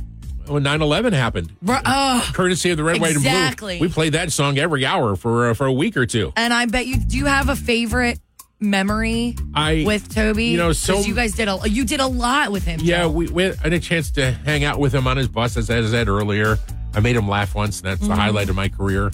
when 0.51 0.65
9-11 0.65 1.13
happened, 1.13 1.53
Right- 1.63 1.83
oh. 1.85 2.29
courtesy 2.35 2.71
of 2.71 2.77
the 2.77 2.85
Red, 2.85 3.01
White, 3.01 3.11
and 3.17 3.19
Exactly. 3.19 3.79
Blue, 3.79 3.87
we 3.89 3.93
played 3.93 4.13
that 4.15 4.33
song 4.33 4.59
every 4.59 4.85
hour 4.85 5.17
for 5.17 5.51
uh, 5.51 5.55
for 5.55 5.67
a 5.67 5.73
week 5.73 5.97
or 5.97 6.07
two. 6.07 6.33
And 6.37 6.53
I 6.53 6.67
bet 6.67 6.87
you 6.87 6.97
do 6.99 7.17
you 7.17 7.27
have 7.27 7.49
a 7.49 7.57
favorite 7.57 8.19
memory 8.61 9.37
I 9.55 9.85
with 9.87 10.13
Toby? 10.15 10.47
you 10.47 10.57
know, 10.59 10.73
so- 10.73 11.01
you 11.01 11.15
guys 11.15 11.33
did 11.35 11.49
a 11.49 11.59
you 11.69 11.85
did 11.85 12.01
a 12.01 12.07
lot 12.07 12.53
with 12.53 12.65
him. 12.65 12.81
Yeah, 12.83 13.07
we, 13.07 13.29
we 13.29 13.45
had 13.45 13.73
a 13.73 13.81
chance 13.81 14.11
to 14.13 14.33
hang 14.33 14.65
out 14.65 14.79
with 14.79 14.95
him 14.95 15.07
on 15.07 15.17
his 15.17 15.29
bus, 15.29 15.57
as 15.57 15.71
I 15.71 15.83
said 15.85 16.09
earlier. 16.09 16.59
I 16.93 16.99
made 17.01 17.15
him 17.15 17.29
laugh 17.29 17.55
once, 17.55 17.81
and 17.81 17.89
that's 17.91 18.01
the 18.01 18.09
Mhm. 18.09 18.17
highlight 18.17 18.49
of 18.49 18.57
my 18.57 18.69
career. 18.69 19.13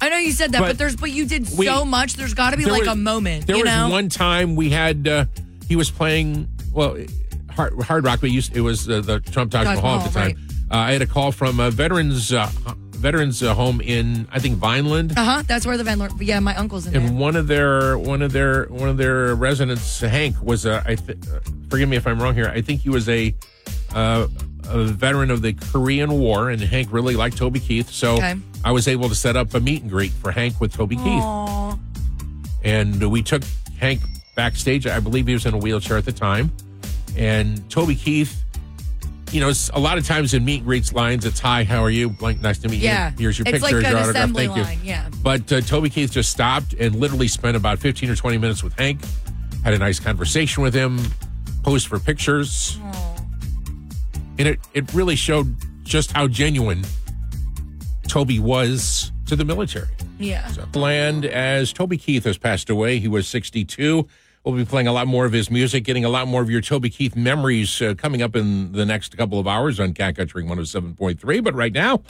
I 0.00 0.08
know 0.08 0.16
you 0.16 0.32
said 0.32 0.52
that, 0.52 0.60
but, 0.60 0.66
But 0.68 0.78
there's 0.78 0.96
but 0.96 1.10
you 1.12 1.26
did 1.26 1.46
we- 1.56 1.66
so 1.66 1.84
much. 1.84 2.14
There's 2.14 2.34
got 2.34 2.50
to 2.50 2.56
be 2.56 2.64
like 2.64 2.80
was- 2.80 2.88
a 2.88 2.96
moment. 2.96 3.46
There 3.46 3.56
you 3.56 3.62
was 3.64 3.70
know? 3.72 3.90
one 3.90 4.08
time 4.08 4.56
we 4.56 4.70
had 4.70 5.06
uh, 5.06 5.26
he 5.68 5.76
was 5.76 5.90
playing 5.90 6.48
well 6.72 6.96
hard, 7.60 7.82
hard 7.82 8.04
rock. 8.04 8.20
but 8.20 8.30
used 8.30 8.56
it 8.56 8.60
was 8.62 8.88
uh, 8.88 9.00
the 9.00 9.20
Trump 9.20 9.50
Taj 9.52 9.64
Taj 9.66 9.76
Mahal 9.76 9.98
at 10.00 10.12
the 10.12 10.18
Mahal, 10.18 10.30
time. 10.32 10.48
Uh, 10.70 10.76
I 10.76 10.92
had 10.92 11.02
a 11.02 11.06
call 11.06 11.32
from 11.32 11.58
a 11.60 11.70
veterans 11.70 12.32
uh, 12.32 12.48
veterans 12.96 13.42
uh, 13.42 13.54
home 13.54 13.80
in 13.80 14.28
I 14.30 14.38
think 14.38 14.56
Vineland. 14.58 15.12
Uh 15.16 15.24
huh. 15.24 15.42
That's 15.46 15.66
where 15.66 15.76
the. 15.76 15.96
Lor- 15.96 16.08
Yeah, 16.20 16.38
my 16.40 16.54
uncle's 16.56 16.86
in 16.86 16.92
there. 16.92 17.02
And 17.02 17.18
one 17.18 17.34
of 17.36 17.46
their 17.48 17.98
one 17.98 18.22
of 18.22 18.32
their 18.32 18.64
one 18.66 18.88
of 18.88 18.96
their 18.96 19.34
residents, 19.34 20.00
Hank, 20.00 20.36
was 20.42 20.64
a. 20.66 20.82
I 20.86 20.94
th- 20.94 21.18
forgive 21.68 21.88
me 21.88 21.96
if 21.96 22.06
I'm 22.06 22.20
wrong 22.22 22.34
here. 22.34 22.46
I 22.54 22.60
think 22.62 22.80
he 22.82 22.88
was 22.90 23.08
a 23.08 23.34
uh, 23.94 24.28
a 24.68 24.84
veteran 24.84 25.30
of 25.32 25.42
the 25.42 25.54
Korean 25.54 26.12
War, 26.12 26.50
and 26.50 26.60
Hank 26.62 26.88
really 26.92 27.16
liked 27.16 27.36
Toby 27.36 27.58
Keith. 27.60 27.90
So 27.90 28.14
Okay. 28.16 28.34
I 28.64 28.70
was 28.72 28.86
able 28.86 29.08
to 29.08 29.14
set 29.14 29.36
up 29.36 29.52
a 29.54 29.60
meet 29.60 29.82
and 29.82 29.90
greet 29.90 30.12
for 30.12 30.30
Hank 30.30 30.60
with 30.60 30.72
Toby 30.72 30.96
Keith, 30.96 31.24
and 32.62 33.10
we 33.10 33.22
took 33.22 33.42
Hank 33.78 34.00
backstage. 34.36 34.86
I 34.86 35.00
believe 35.00 35.26
he 35.26 35.32
was 35.32 35.46
in 35.46 35.54
a 35.54 35.58
wheelchair 35.58 35.96
at 35.96 36.04
the 36.04 36.12
time, 36.12 36.52
and 37.16 37.68
Toby 37.70 37.94
Keith. 37.94 38.42
You 39.32 39.40
know, 39.40 39.52
a 39.74 39.78
lot 39.78 39.96
of 39.96 40.04
times 40.04 40.34
in 40.34 40.44
meet 40.44 40.56
and 40.56 40.64
greets 40.66 40.92
lines, 40.92 41.24
it's 41.24 41.38
"Hi, 41.38 41.62
how 41.62 41.84
are 41.84 41.90
you?" 41.90 42.16
Like, 42.20 42.40
nice 42.40 42.58
to 42.58 42.68
meet 42.68 42.80
Yeah. 42.80 43.10
you. 43.12 43.18
Here's 43.18 43.38
your 43.38 43.46
It's 43.46 43.60
picture, 43.62 43.80
like 43.80 43.88
your 43.90 43.98
autograph. 44.00 44.30
Thank 44.32 44.56
you. 44.56 44.64
yeah. 44.82 45.08
But 45.22 45.52
uh, 45.52 45.60
Toby 45.60 45.88
Keith 45.88 46.10
just 46.10 46.30
stopped 46.30 46.72
and 46.74 46.96
literally 46.96 47.28
spent 47.28 47.56
about 47.56 47.78
15 47.78 48.10
or 48.10 48.16
20 48.16 48.38
minutes 48.38 48.64
with 48.64 48.76
Hank, 48.76 49.00
had 49.62 49.72
a 49.72 49.78
nice 49.78 50.00
conversation 50.00 50.64
with 50.64 50.74
him, 50.74 50.98
posed 51.62 51.86
for 51.86 52.00
pictures. 52.00 52.76
And 54.38 54.48
it, 54.48 54.58
it 54.74 54.92
really 54.94 55.16
showed 55.16 55.54
just 55.84 56.10
how 56.12 56.26
genuine 56.26 56.82
Toby 58.08 58.40
was 58.40 59.12
to 59.26 59.36
the 59.36 59.44
military. 59.44 59.86
Yeah. 60.18 60.50
Land 60.74 61.24
as 61.24 61.72
Toby 61.72 61.98
Keith 61.98 62.24
has 62.24 62.36
passed 62.38 62.68
away. 62.70 62.98
He 62.98 63.06
was 63.06 63.28
62. 63.28 64.08
We'll 64.44 64.54
be 64.56 64.64
playing 64.64 64.86
a 64.86 64.92
lot 64.92 65.06
more 65.06 65.26
of 65.26 65.32
his 65.32 65.50
music, 65.50 65.84
getting 65.84 66.06
a 66.06 66.08
lot 66.08 66.26
more 66.26 66.40
of 66.40 66.48
your 66.48 66.62
Toby 66.62 66.88
Keith 66.88 67.14
memories 67.14 67.82
uh, 67.82 67.94
coming 67.94 68.22
up 68.22 68.34
in 68.34 68.72
the 68.72 68.86
next 68.86 69.14
couple 69.18 69.38
of 69.38 69.46
hours 69.46 69.78
on 69.78 69.92
Cat 69.92 70.16
Country 70.16 70.42
107.3. 70.42 71.44
But 71.44 71.54
right 71.54 71.72
now, 71.74 72.00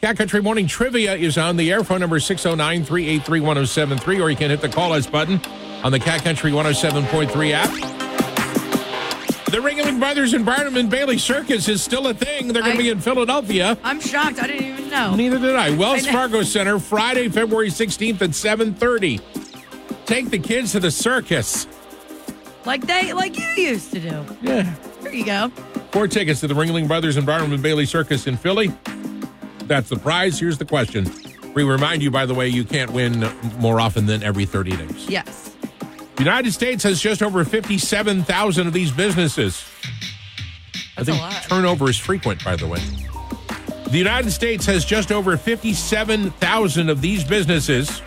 Cat 0.00 0.16
Country 0.16 0.40
Morning 0.40 0.68
Trivia 0.68 1.16
is 1.16 1.36
on 1.36 1.56
the 1.56 1.72
air. 1.72 1.82
Phone 1.82 1.98
number 1.98 2.20
609 2.20 2.84
383 2.84 3.40
1073, 3.40 4.20
or 4.20 4.30
you 4.30 4.36
can 4.36 4.50
hit 4.50 4.60
the 4.60 4.68
call 4.68 4.92
us 4.92 5.08
button 5.08 5.40
on 5.82 5.90
the 5.90 5.98
Cat 5.98 6.22
Country 6.22 6.52
107.3 6.52 7.50
app. 7.50 7.70
The 9.50 9.56
Ringling 9.56 9.98
Brothers 9.98 10.32
and 10.32 10.46
Barnum 10.46 10.76
and 10.76 10.88
Bailey 10.88 11.18
Circus 11.18 11.66
is 11.66 11.82
still 11.82 12.06
a 12.06 12.14
thing. 12.14 12.52
They're 12.52 12.62
going 12.62 12.76
to 12.76 12.82
be 12.82 12.90
in 12.90 13.00
Philadelphia. 13.00 13.76
I'm 13.82 14.00
shocked. 14.00 14.38
I 14.40 14.46
didn't 14.46 14.64
even 14.64 14.90
know. 14.90 15.16
Neither 15.16 15.40
did 15.40 15.56
I. 15.56 15.76
Wells 15.76 16.06
I. 16.06 16.12
Fargo 16.12 16.44
Center, 16.44 16.78
Friday, 16.78 17.28
February 17.28 17.70
16th 17.70 18.22
at 18.22 18.30
7:30. 18.30 19.20
Take 20.06 20.30
the 20.30 20.38
kids 20.38 20.70
to 20.72 20.80
the 20.80 20.92
circus. 20.92 21.66
Like 22.64 22.86
they 22.86 23.12
like 23.12 23.38
you 23.38 23.46
used 23.64 23.92
to 23.92 24.00
do. 24.00 24.24
Yeah. 24.42 24.74
There 25.02 25.12
you 25.14 25.24
go. 25.24 25.48
Four 25.92 26.08
tickets 26.08 26.40
to 26.40 26.46
the 26.46 26.54
Ringling 26.54 26.86
Brothers 26.86 27.16
and 27.16 27.26
Bailey 27.26 27.86
Circus 27.86 28.26
in 28.26 28.36
Philly. 28.36 28.72
That's 29.64 29.88
the 29.88 29.96
prize. 29.96 30.38
Here's 30.38 30.58
the 30.58 30.64
question. 30.64 31.10
We 31.54 31.64
remind 31.64 32.02
you, 32.02 32.10
by 32.10 32.26
the 32.26 32.34
way, 32.34 32.48
you 32.48 32.64
can't 32.64 32.92
win 32.92 33.20
more 33.58 33.80
often 33.80 34.06
than 34.06 34.22
every 34.22 34.44
30 34.46 34.76
days. 34.76 35.08
Yes. 35.08 35.56
The 36.16 36.22
United 36.24 36.52
States 36.52 36.82
has 36.84 37.00
just 37.00 37.22
over 37.22 37.44
57,000 37.44 38.66
of 38.66 38.72
these 38.72 38.92
businesses. 38.92 39.64
That's 40.96 41.08
I 41.08 41.12
a 41.12 41.14
think 41.16 41.20
lot. 41.20 41.42
turnover 41.44 41.88
is 41.88 41.98
frequent, 41.98 42.44
by 42.44 42.56
the 42.56 42.66
way. 42.68 42.80
The 43.90 43.98
United 43.98 44.30
States 44.30 44.66
has 44.66 44.84
just 44.84 45.10
over 45.10 45.36
57,000 45.36 46.88
of 46.90 47.00
these 47.00 47.24
businesses. 47.24 48.02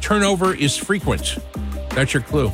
Turnover 0.00 0.54
is 0.54 0.76
frequent. 0.76 1.38
That's 1.90 2.12
your 2.12 2.22
clue. 2.22 2.52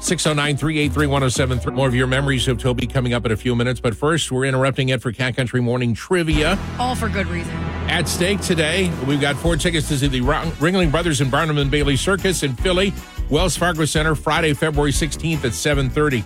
609 0.00 0.56
383 0.56 1.06
1073. 1.06 1.74
More 1.74 1.88
of 1.88 1.94
your 1.94 2.06
memories 2.06 2.46
of 2.46 2.58
Toby 2.58 2.86
coming 2.86 3.14
up 3.14 3.26
in 3.26 3.32
a 3.32 3.36
few 3.36 3.56
minutes. 3.56 3.80
But 3.80 3.96
first, 3.96 4.30
we're 4.30 4.44
interrupting 4.44 4.90
it 4.90 5.02
for 5.02 5.10
Cat 5.10 5.36
Country 5.36 5.60
Morning 5.60 5.92
Trivia. 5.92 6.58
All 6.78 6.94
for 6.94 7.08
good 7.08 7.26
reason. 7.26 7.52
At 7.88 8.06
stake 8.06 8.40
today, 8.40 8.92
we've 9.06 9.20
got 9.20 9.36
four 9.36 9.56
tickets 9.56 9.88
to 9.88 9.98
see 9.98 10.08
the 10.08 10.20
Ringling 10.20 10.90
Brothers 10.90 11.20
and 11.20 11.30
Barnum 11.30 11.58
and 11.58 11.70
Bailey 11.70 11.96
Circus 11.96 12.42
in 12.42 12.54
Philly, 12.54 12.92
Wells 13.28 13.56
Fargo 13.56 13.84
Center, 13.86 14.14
Friday, 14.14 14.54
February 14.54 14.92
16th 14.92 15.44
at 15.44 15.52
7:30. 15.52 16.24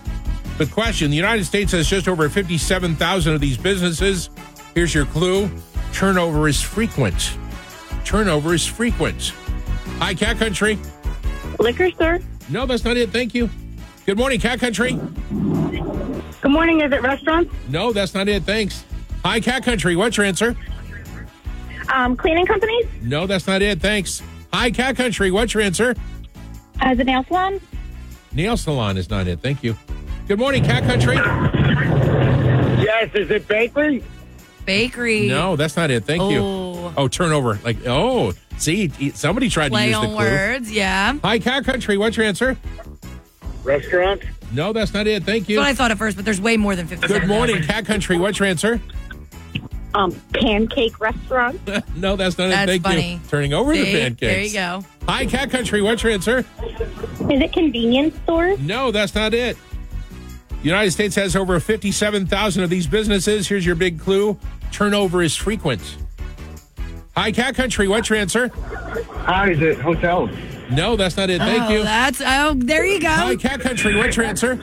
The 0.59 0.67
question: 0.67 1.09
The 1.09 1.17
United 1.17 1.45
States 1.45 1.71
has 1.71 1.89
just 1.89 2.07
over 2.07 2.29
57,000 2.29 3.33
of 3.33 3.41
these 3.41 3.57
businesses. 3.57 4.29
Here's 4.75 4.93
your 4.93 5.05
clue: 5.05 5.49
turnover 5.93 6.47
is 6.47 6.61
frequent. 6.61 7.37
Turnover 8.05 8.53
is 8.53 8.67
frequent. 8.67 9.33
Hi, 9.97 10.13
Cat 10.13 10.37
Country. 10.37 10.77
Liquor 11.59 11.89
store. 11.91 12.19
No, 12.49 12.65
that's 12.65 12.83
not 12.83 12.97
it. 12.97 13.09
Thank 13.09 13.33
you. 13.33 13.49
Good 14.05 14.17
morning, 14.17 14.39
Cat 14.39 14.59
Country. 14.59 14.93
Good 16.41 16.51
morning. 16.51 16.81
Is 16.81 16.91
it 16.91 17.01
restaurants? 17.01 17.53
No, 17.69 17.93
that's 17.93 18.13
not 18.13 18.27
it. 18.27 18.43
Thanks. 18.43 18.83
Hi, 19.23 19.39
Cat 19.39 19.63
Country. 19.63 19.95
What's 19.95 20.17
your 20.17 20.25
answer? 20.25 20.55
Um, 21.93 22.17
cleaning 22.17 22.45
companies? 22.45 22.85
No, 23.01 23.25
that's 23.27 23.47
not 23.47 23.61
it. 23.61 23.79
Thanks. 23.81 24.21
Hi, 24.51 24.71
Cat 24.71 24.97
Country. 24.97 25.31
What's 25.31 25.53
your 25.53 25.63
answer? 25.63 25.95
As 26.81 26.99
a 26.99 27.03
nail 27.03 27.23
salon? 27.27 27.61
Nail 28.33 28.57
salon 28.57 28.97
is 28.97 29.09
not 29.09 29.27
it. 29.27 29.39
Thank 29.39 29.63
you. 29.63 29.77
Good 30.27 30.39
morning, 30.39 30.63
Cat 30.65 30.83
Country. 30.83 31.15
Yes, 32.83 33.09
is 33.15 33.29
it 33.31 33.47
bakery? 33.47 34.03
Bakery. 34.65 35.27
No, 35.27 35.55
that's 35.55 35.77
not 35.77 35.91
it. 35.91 36.03
Thank 36.03 36.29
you. 36.31 36.39
Oh. 36.39 36.93
Oh, 36.97 37.07
turnover. 37.07 37.57
Like, 37.63 37.77
oh, 37.87 38.33
see, 38.57 38.89
somebody 39.11 39.49
tried 39.49 39.69
to 39.69 39.71
Play 39.75 39.87
use 39.87 39.93
the 39.95 40.01
on 40.01 40.07
clue. 40.07 40.17
words. 40.17 40.71
Yeah. 40.71 41.17
Hi, 41.23 41.39
Cat 41.39 41.63
Country. 41.65 41.97
What's 41.97 42.17
your 42.17 42.25
answer? 42.25 42.57
Restaurant? 43.63 44.21
No, 44.51 44.73
that's 44.73 44.93
not 44.93 45.07
it. 45.07 45.23
Thank 45.23 45.49
you. 45.49 45.55
That's 45.57 45.65
what 45.65 45.71
I 45.71 45.73
thought 45.75 45.91
at 45.91 45.97
first, 45.97 46.15
but 46.15 46.25
there's 46.25 46.41
way 46.41 46.57
more 46.57 46.75
than 46.75 46.87
50. 46.87 47.07
Good 47.07 47.27
morning, 47.27 47.63
Cat 47.63 47.85
Country. 47.85 48.17
What's 48.17 48.39
your 48.39 48.47
answer? 48.47 48.81
Um, 49.95 50.11
pancake 50.33 50.99
restaurant? 50.99 51.59
no, 51.95 52.15
that's 52.15 52.37
not 52.37 52.49
That's 52.49 52.63
it. 52.63 52.67
Thank 52.67 52.83
funny. 52.83 53.13
you. 53.13 53.19
Turning 53.29 53.53
over 53.53 53.73
the 53.73 53.83
See? 53.83 53.91
pancakes. 53.93 54.19
There 54.19 54.41
you 54.41 54.53
go. 54.53 54.85
Hi, 55.07 55.25
Cat 55.25 55.49
Country. 55.51 55.81
What's 55.81 56.01
your 56.03 56.11
answer? 56.11 56.39
Is 56.39 56.45
it 57.41 57.53
convenience 57.53 58.15
stores? 58.23 58.59
No, 58.59 58.91
that's 58.91 59.13
not 59.13 59.33
it. 59.33 59.57
The 60.49 60.69
United 60.69 60.91
States 60.91 61.15
has 61.15 61.35
over 61.35 61.59
57,000 61.59 62.63
of 62.63 62.69
these 62.69 62.87
businesses. 62.87 63.47
Here's 63.47 63.65
your 63.65 63.75
big 63.75 63.99
clue 63.99 64.37
turnover 64.71 65.21
is 65.21 65.35
frequent. 65.35 65.97
Hi, 67.15 67.31
Cat 67.31 67.53
Country. 67.55 67.87
What's 67.87 68.09
your 68.09 68.17
answer? 68.17 68.47
How 69.25 69.45
is 69.45 69.61
it 69.61 69.77
hotels? 69.79 70.31
No, 70.75 70.95
that's 70.95 71.17
not 71.17 71.29
it. 71.29 71.39
Thank 71.39 71.63
oh, 71.63 71.69
you. 71.69 71.83
That's 71.83 72.21
oh, 72.21 72.55
there 72.57 72.85
you 72.85 72.99
go. 72.99 73.07
Hi, 73.07 73.35
Cat 73.35 73.59
Country. 73.59 73.95
What's 73.95 74.17
your 74.17 74.25
answer? 74.25 74.55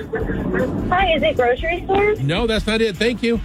Hi, 0.89 1.15
is 1.15 1.23
it 1.23 1.37
grocery 1.37 1.83
stores? 1.85 2.21
No, 2.21 2.47
that's 2.47 2.67
not 2.67 2.81
it. 2.81 2.97
Thank 2.97 3.23
you. 3.23 3.41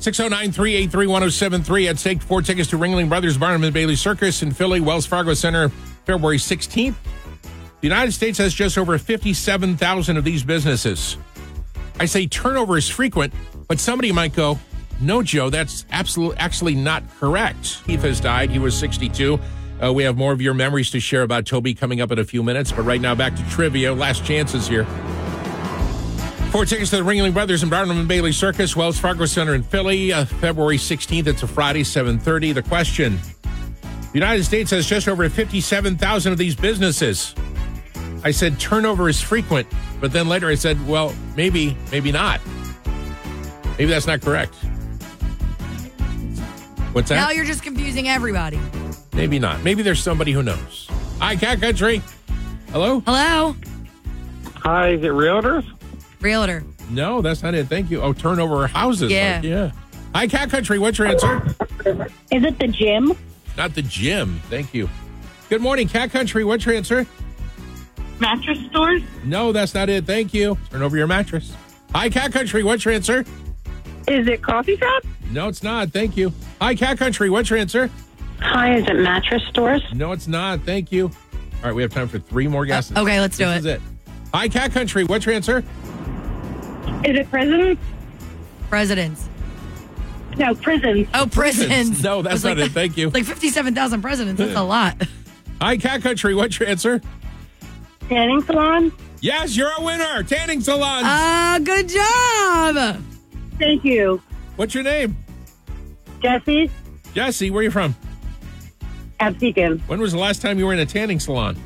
609 0.00 0.52
383 0.52 1.06
1073 1.06 1.88
at 1.88 1.98
stake 1.98 2.22
four 2.22 2.40
tickets 2.40 2.70
to 2.70 2.78
Ringling 2.78 3.08
Brothers 3.08 3.36
Barnum 3.36 3.64
and 3.64 3.74
Bailey 3.74 3.96
Circus 3.96 4.42
in 4.42 4.52
Philly, 4.52 4.80
Wells 4.80 5.06
Fargo 5.06 5.34
Center, 5.34 5.70
February 6.04 6.38
16th. 6.38 6.94
The 7.80 7.86
United 7.86 8.12
States 8.12 8.38
has 8.38 8.54
just 8.54 8.78
over 8.78 8.96
57,000 8.96 10.16
of 10.16 10.24
these 10.24 10.44
businesses. 10.44 11.16
I 11.98 12.06
say 12.06 12.26
turnover 12.26 12.76
is 12.76 12.88
frequent, 12.88 13.32
but 13.66 13.80
somebody 13.80 14.12
might 14.12 14.34
go, 14.34 14.58
no, 15.00 15.22
Joe, 15.22 15.50
that's 15.50 15.84
absolutely 15.90 16.38
actually 16.38 16.74
not 16.74 17.02
correct. 17.18 17.84
Keith 17.86 18.02
has 18.02 18.20
died. 18.20 18.50
He 18.50 18.58
was 18.58 18.76
62. 18.76 19.38
Uh, 19.82 19.92
we 19.92 20.02
have 20.02 20.16
more 20.16 20.32
of 20.32 20.42
your 20.42 20.54
memories 20.54 20.90
to 20.90 21.00
share 21.00 21.22
about 21.22 21.46
Toby 21.46 21.74
coming 21.74 22.00
up 22.00 22.10
in 22.10 22.18
a 22.18 22.24
few 22.24 22.42
minutes, 22.42 22.72
but 22.72 22.82
right 22.82 23.00
now 23.00 23.14
back 23.14 23.36
to 23.36 23.48
trivia. 23.50 23.94
Last 23.94 24.24
chances 24.24 24.66
here. 24.66 24.84
Four 26.50 26.64
tickets 26.64 26.90
to 26.90 26.96
the 26.96 27.02
Ringling 27.02 27.34
Brothers 27.34 27.62
and 27.62 27.70
Barnum 27.70 27.98
and 27.98 28.08
Bailey 28.08 28.32
Circus, 28.32 28.74
Wells 28.74 28.98
Fargo 28.98 29.26
Center 29.26 29.54
in 29.54 29.62
Philly, 29.62 30.12
uh, 30.12 30.24
February 30.24 30.78
16th. 30.78 31.26
It's 31.26 31.42
a 31.42 31.46
Friday, 31.46 31.84
7:30. 31.84 32.54
The 32.54 32.62
question: 32.62 33.18
The 33.82 34.14
United 34.14 34.44
States 34.44 34.70
has 34.70 34.86
just 34.86 35.08
over 35.08 35.28
57,000 35.28 36.32
of 36.32 36.38
these 36.38 36.56
businesses. 36.56 37.34
I 38.24 38.30
said 38.32 38.58
turnover 38.58 39.08
is 39.08 39.20
frequent, 39.20 39.68
but 40.00 40.12
then 40.12 40.28
later 40.28 40.48
I 40.48 40.54
said, 40.56 40.84
well, 40.88 41.14
maybe, 41.36 41.76
maybe 41.92 42.10
not. 42.10 42.40
Maybe 43.78 43.86
that's 43.86 44.06
not 44.06 44.20
correct. 44.20 44.54
What's 46.92 47.10
that? 47.10 47.16
Now 47.16 47.30
you're 47.30 47.44
just 47.44 47.62
confusing 47.62 48.08
everybody. 48.08 48.58
Maybe 49.12 49.38
not. 49.38 49.62
Maybe 49.62 49.82
there's 49.82 50.02
somebody 50.02 50.32
who 50.32 50.42
knows. 50.42 50.88
Hi, 51.20 51.36
Cat 51.36 51.60
Country. 51.60 52.02
Hello? 52.70 53.00
Hello? 53.00 53.56
Hi, 54.56 54.90
is 54.90 55.02
it 55.02 55.06
realtors? 55.10 55.64
Realtor. 56.20 56.64
No, 56.90 57.20
that's 57.20 57.42
not 57.42 57.54
it. 57.54 57.66
Thank 57.68 57.90
you. 57.90 58.00
Oh, 58.00 58.12
turnover 58.12 58.66
houses. 58.66 59.10
Yeah. 59.10 59.36
Like, 59.36 59.44
yeah. 59.44 59.70
Hi, 60.14 60.26
Cat 60.26 60.50
Country. 60.50 60.78
What's 60.78 60.98
your 60.98 61.08
answer? 61.08 61.46
Is 62.30 62.44
it 62.44 62.58
the 62.58 62.68
gym? 62.68 63.12
Not 63.56 63.74
the 63.74 63.82
gym. 63.82 64.40
Thank 64.48 64.74
you. 64.74 64.88
Good 65.48 65.60
morning, 65.60 65.88
Cat 65.88 66.10
Country. 66.10 66.44
What's 66.44 66.64
your 66.66 66.74
answer? 66.74 67.06
Mattress 68.20 68.58
stores? 68.66 69.02
No, 69.24 69.52
that's 69.52 69.74
not 69.74 69.88
it. 69.88 70.04
Thank 70.04 70.34
you. 70.34 70.58
Turn 70.70 70.82
over 70.82 70.96
your 70.96 71.06
mattress. 71.06 71.54
Hi, 71.94 72.08
Cat 72.10 72.32
Country. 72.32 72.62
What's 72.62 72.84
your 72.84 72.94
answer? 72.94 73.24
Is 74.06 74.26
it 74.26 74.42
coffee 74.42 74.76
shop? 74.76 75.04
No, 75.30 75.48
it's 75.48 75.62
not. 75.62 75.90
Thank 75.90 76.16
you. 76.16 76.32
Hi, 76.60 76.74
Cat 76.74 76.98
Country. 76.98 77.30
What's 77.30 77.50
your 77.50 77.58
answer? 77.58 77.90
Hi, 78.40 78.76
is 78.76 78.86
it 78.86 78.94
mattress 78.94 79.42
stores? 79.48 79.82
No, 79.92 80.12
it's 80.12 80.28
not. 80.28 80.60
Thank 80.60 80.92
you. 80.92 81.06
All 81.06 81.64
right, 81.64 81.74
we 81.74 81.82
have 81.82 81.92
time 81.92 82.08
for 82.08 82.18
three 82.18 82.46
more 82.46 82.64
guesses. 82.66 82.96
Uh, 82.96 83.02
okay, 83.02 83.20
let's 83.20 83.36
do 83.36 83.46
this 83.46 83.56
it. 83.56 83.58
Is 83.58 83.66
it. 83.66 83.80
Hi, 84.32 84.48
Cat 84.48 84.72
Country. 84.72 85.04
What's 85.04 85.26
your 85.26 85.34
answer? 85.34 85.58
Is 87.04 87.16
it 87.18 87.30
prisons? 87.30 87.78
Presidents. 88.68 89.28
No, 90.36 90.54
prisons. 90.54 91.08
Oh, 91.14 91.26
prisons. 91.26 92.02
No, 92.02 92.22
that's 92.22 92.36
It's 92.36 92.44
like 92.44 92.58
not 92.58 92.66
it. 92.66 92.72
Thank 92.72 92.96
you. 92.96 93.10
Like 93.10 93.24
57,000 93.24 94.02
presidents. 94.02 94.38
That's 94.38 94.54
a 94.56 94.62
lot. 94.62 95.02
Hi, 95.60 95.76
Cat 95.76 96.02
Country. 96.02 96.34
What's 96.34 96.60
your 96.60 96.68
answer? 96.68 97.00
Tanning 98.08 98.42
salon? 98.42 98.92
Yes, 99.20 99.56
you're 99.56 99.72
a 99.76 99.82
winner. 99.82 100.22
Tanning 100.22 100.60
salon. 100.60 101.02
Ah, 101.04 101.58
good 101.62 101.88
job. 101.88 103.02
Thank 103.58 103.84
you. 103.84 104.22
What's 104.56 104.74
your 104.74 104.84
name? 104.84 105.16
Jesse? 106.22 106.70
Jesse, 107.14 107.50
where 107.50 107.60
are 107.60 107.64
you 107.64 107.70
from? 107.72 107.96
Absecon. 109.20 109.80
When 109.88 110.00
was 110.00 110.12
the 110.12 110.18
last 110.18 110.42
time 110.42 110.58
you 110.58 110.66
were 110.66 110.72
in 110.72 110.78
a 110.78 110.86
tanning 110.86 111.20
salon? 111.20 111.56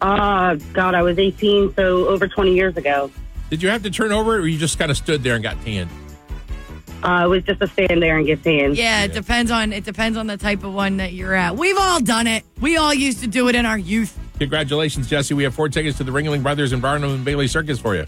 Uh, 0.00 0.54
God, 0.72 0.94
I 0.94 1.02
was 1.02 1.18
18, 1.18 1.74
so 1.74 2.06
over 2.08 2.28
20 2.28 2.54
years 2.54 2.76
ago. 2.76 3.10
Did 3.50 3.62
you 3.62 3.68
have 3.68 3.82
to 3.84 3.90
turn 3.90 4.12
over 4.12 4.36
or 4.36 4.46
you 4.46 4.58
just 4.58 4.78
kind 4.78 4.90
of 4.90 4.96
stood 4.96 5.22
there 5.22 5.34
and 5.34 5.42
got 5.42 5.60
tanned? 5.62 5.90
Uh, 7.02 7.22
it 7.24 7.28
was 7.28 7.44
just 7.44 7.60
to 7.60 7.68
stand 7.68 8.02
there 8.02 8.16
and 8.16 8.26
get 8.26 8.42
tanned. 8.42 8.76
Yeah, 8.76 9.04
it 9.04 9.12
depends 9.12 9.50
on 9.50 9.72
it 9.72 9.84
depends 9.84 10.16
on 10.18 10.26
the 10.26 10.36
type 10.36 10.64
of 10.64 10.72
one 10.74 10.96
that 10.96 11.12
you're 11.12 11.34
at. 11.34 11.56
We've 11.56 11.76
all 11.78 12.00
done 12.00 12.26
it. 12.26 12.42
We 12.60 12.76
all 12.76 12.92
used 12.94 13.20
to 13.20 13.26
do 13.26 13.48
it 13.48 13.54
in 13.54 13.66
our 13.66 13.78
youth. 13.78 14.18
Congratulations, 14.38 15.08
Jesse. 15.08 15.34
We 15.34 15.44
have 15.44 15.54
four 15.54 15.68
tickets 15.68 15.98
to 15.98 16.04
the 16.04 16.10
Ringling 16.10 16.42
Brothers 16.42 16.72
and 16.72 16.82
Barnum 16.82 17.10
and 17.10 17.24
Bailey 17.24 17.48
Circus 17.48 17.78
for 17.78 17.94
you. 17.94 18.04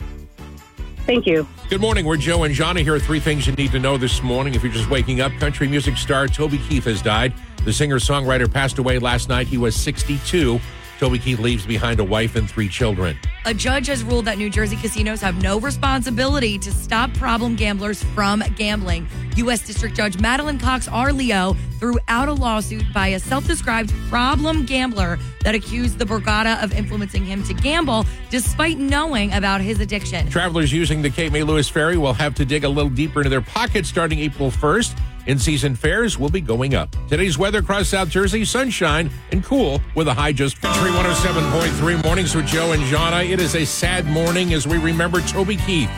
Thank 1.07 1.27
you. 1.27 1.46
Good 1.70 1.81
morning. 1.81 2.05
We're 2.05 2.16
Joe 2.16 2.42
and 2.42 2.55
Johnny. 2.55 2.83
Here 2.83 2.94
are 2.94 3.01
three 3.01 3.20
things 3.20 3.46
you 3.46 3.55
need 3.55 3.72
to 3.72 3.79
know 3.79 3.96
this 3.96 4.22
morning. 4.22 4.55
If 4.55 4.62
you're 4.62 4.72
just 4.72 4.90
waking 4.90 5.20
up, 5.20 5.33
country 5.35 5.68
music 5.68 5.96
star 5.96 6.27
Toby 6.27 6.59
Keith 6.68 6.85
has 6.85 7.01
died. 7.01 7.33
The 7.68 7.74
singer 7.74 7.98
songwriter 7.98 8.50
passed 8.50 8.78
away 8.78 8.98
last 8.98 9.28
night. 9.28 9.46
He 9.46 9.59
was 9.59 9.76
62. 9.76 10.59
Toby 10.98 11.18
Keith 11.18 11.38
leaves 11.38 11.66
behind 11.66 12.00
a 12.00 12.04
wife 12.04 12.35
and 12.35 12.48
three 12.48 12.66
children. 12.66 13.14
A 13.44 13.52
judge 13.52 13.88
has 13.88 14.02
ruled 14.02 14.24
that 14.24 14.38
New 14.38 14.48
Jersey 14.48 14.74
casinos 14.76 15.20
have 15.20 15.42
no 15.42 15.61
responsibility 15.61 16.59
to 16.61 16.72
stop 16.72 17.12
problem 17.12 17.57
gamblers 17.57 18.02
from 18.14 18.42
gambling. 18.57 19.07
U.S. 19.37 19.66
District 19.66 19.94
Judge 19.94 20.18
Madeline 20.18 20.59
Cox 20.59 20.88
Arleo 20.88 21.59
threw 21.78 21.98
out 22.09 22.28
a 22.28 22.33
lawsuit 22.33 22.85
by 22.94 23.09
a 23.09 23.20
self 23.20 23.46
described 23.46 23.92
problem 24.09 24.64
gambler 24.64 25.18
that 25.44 25.54
accused 25.54 25.98
the 25.98 26.07
Borgata 26.07 26.64
of 26.64 26.72
influencing 26.72 27.26
him 27.26 27.42
to 27.42 27.52
gamble 27.52 28.07
despite 28.31 28.78
knowing 28.78 29.31
about 29.35 29.61
his 29.61 29.78
addiction. 29.78 30.26
Travelers 30.31 30.72
using 30.72 31.02
the 31.02 31.11
Cape 31.11 31.35
May 31.35 31.42
Lewes 31.42 31.68
Ferry 31.68 31.98
will 31.98 32.14
have 32.14 32.35
to 32.37 32.46
dig 32.46 32.64
a 32.64 32.68
little 32.68 32.90
deeper 32.90 33.20
into 33.20 33.28
their 33.28 33.42
pockets 33.42 33.90
starting 33.90 34.20
April 34.20 34.50
1st. 34.50 34.98
In 35.28 35.38
season 35.38 35.76
fares 35.76 36.18
will 36.18 36.30
be 36.30 36.40
going 36.40 36.74
up. 36.74 36.96
Today's 37.06 37.36
weather 37.36 37.58
across 37.58 37.88
South 37.88 38.08
Jersey 38.08 38.46
sunshine 38.46 39.10
and 39.30 39.44
cool 39.44 39.78
with 39.94 40.08
a 40.08 40.14
high 40.14 40.32
just 40.32 40.58
Country 40.62 40.90
107.3 40.90 42.02
mornings 42.02 42.34
with 42.34 42.46
Joe 42.46 42.72
and 42.72 42.82
Jahna. 42.84 43.28
It 43.30 43.38
is 43.38 43.54
a 43.54 43.66
sad 43.66 44.06
morning 44.06 44.54
as 44.54 44.66
we 44.66 44.78
remember 44.78 45.20
Toby 45.20 45.56
Keith. 45.56 45.90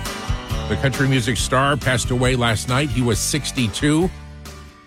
The 0.68 0.74
country 0.82 1.06
music 1.06 1.36
star 1.36 1.76
passed 1.76 2.10
away 2.10 2.34
last 2.34 2.68
night. 2.68 2.90
He 2.90 3.02
was 3.02 3.20
62, 3.20 4.10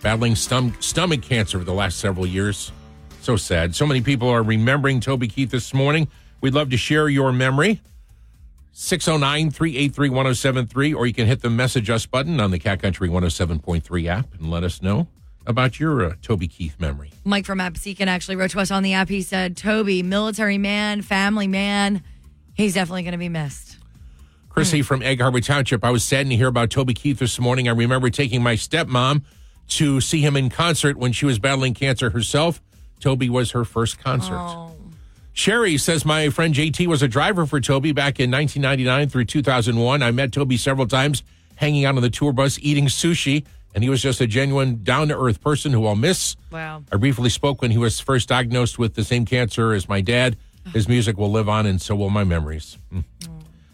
battling 0.01 0.35
stom- 0.35 0.75
stomach 0.81 1.21
cancer 1.21 1.57
for 1.57 1.63
the 1.63 1.73
last 1.73 1.99
several 1.99 2.27
years. 2.27 2.73
So 3.21 3.37
sad. 3.37 3.73
So 3.73 3.87
many 3.87 4.01
people 4.01 4.27
are 4.27 4.43
remembering 4.43 4.99
Toby 4.99 5.29
Keith 5.29 5.51
this 5.51 5.73
morning. 5.73 6.09
We'd 6.41 6.53
love 6.53 6.69
to 6.71 6.77
share 6.77 7.07
your 7.07 7.31
memory. 7.31 7.79
609 8.73 9.51
383 9.51 10.09
1073, 10.09 10.93
or 10.93 11.05
you 11.05 11.13
can 11.13 11.27
hit 11.27 11.41
the 11.41 11.49
message 11.49 11.89
us 11.91 12.07
button 12.07 12.39
on 12.39 12.49
the 12.49 12.57
Cat 12.57 12.81
Country 12.81 13.07
107.3 13.07 14.07
app 14.07 14.33
and 14.33 14.49
let 14.49 14.63
us 14.63 14.81
know 14.81 15.07
about 15.45 15.79
your 15.79 16.03
uh, 16.03 16.13
Toby 16.23 16.47
Keith 16.47 16.79
memory. 16.79 17.11
Mike 17.23 17.45
from 17.45 17.59
Absecon 17.59 18.07
actually 18.07 18.35
wrote 18.35 18.49
to 18.51 18.59
us 18.59 18.71
on 18.71 18.81
the 18.81 18.93
app. 18.93 19.09
He 19.09 19.21
said, 19.21 19.55
Toby, 19.55 20.01
military 20.01 20.57
man, 20.57 21.03
family 21.03 21.47
man, 21.47 22.01
he's 22.55 22.73
definitely 22.73 23.03
going 23.03 23.11
to 23.11 23.19
be 23.19 23.29
missed. 23.29 23.77
Chrissy 24.49 24.81
from 24.81 25.03
Egg 25.03 25.21
Harbor 25.21 25.41
Township. 25.41 25.83
I 25.83 25.91
was 25.91 26.03
saddened 26.03 26.31
to 26.31 26.37
hear 26.37 26.47
about 26.47 26.69
Toby 26.69 26.93
Keith 26.93 27.19
this 27.19 27.39
morning. 27.39 27.67
I 27.67 27.71
remember 27.71 28.09
taking 28.09 28.41
my 28.41 28.55
stepmom 28.55 29.23
to 29.69 30.01
see 30.01 30.21
him 30.21 30.35
in 30.35 30.49
concert 30.49 30.97
when 30.97 31.11
she 31.11 31.25
was 31.25 31.37
battling 31.37 31.73
cancer 31.73 32.09
herself. 32.09 32.61
Toby 32.99 33.29
was 33.29 33.51
her 33.51 33.65
first 33.65 33.99
concert. 33.99 34.72
Sherry 35.33 35.77
says 35.77 36.05
my 36.05 36.29
friend 36.29 36.53
JT 36.53 36.85
was 36.87 37.01
a 37.01 37.07
driver 37.07 37.45
for 37.47 37.59
Toby 37.59 37.91
back 37.91 38.19
in 38.19 38.29
1999 38.29 39.09
through 39.09 39.25
2001. 39.25 40.03
I 40.03 40.11
met 40.11 40.31
Toby 40.31 40.57
several 40.57 40.87
times 40.87 41.23
hanging 41.55 41.85
out 41.85 41.95
on 41.95 42.03
the 42.03 42.09
tour 42.09 42.31
bus 42.31 42.59
eating 42.61 42.85
sushi, 42.85 43.43
and 43.73 43.83
he 43.83 43.89
was 43.89 44.01
just 44.01 44.21
a 44.21 44.27
genuine 44.27 44.83
down 44.83 45.07
to 45.07 45.19
earth 45.19 45.41
person 45.41 45.71
who 45.71 45.87
I'll 45.87 45.95
miss. 45.95 46.35
Wow. 46.51 46.83
I 46.91 46.97
briefly 46.97 47.29
spoke 47.29 47.63
when 47.63 47.71
he 47.71 47.79
was 47.79 47.99
first 47.99 48.29
diagnosed 48.29 48.77
with 48.77 48.93
the 48.93 49.03
same 49.03 49.25
cancer 49.25 49.73
as 49.73 49.89
my 49.89 50.01
dad. 50.01 50.37
His 50.71 50.87
music 50.87 51.17
will 51.17 51.31
live 51.31 51.49
on, 51.49 51.65
and 51.65 51.81
so 51.81 51.95
will 51.95 52.11
my 52.11 52.23
memories. 52.23 52.77
Mm. 52.93 53.03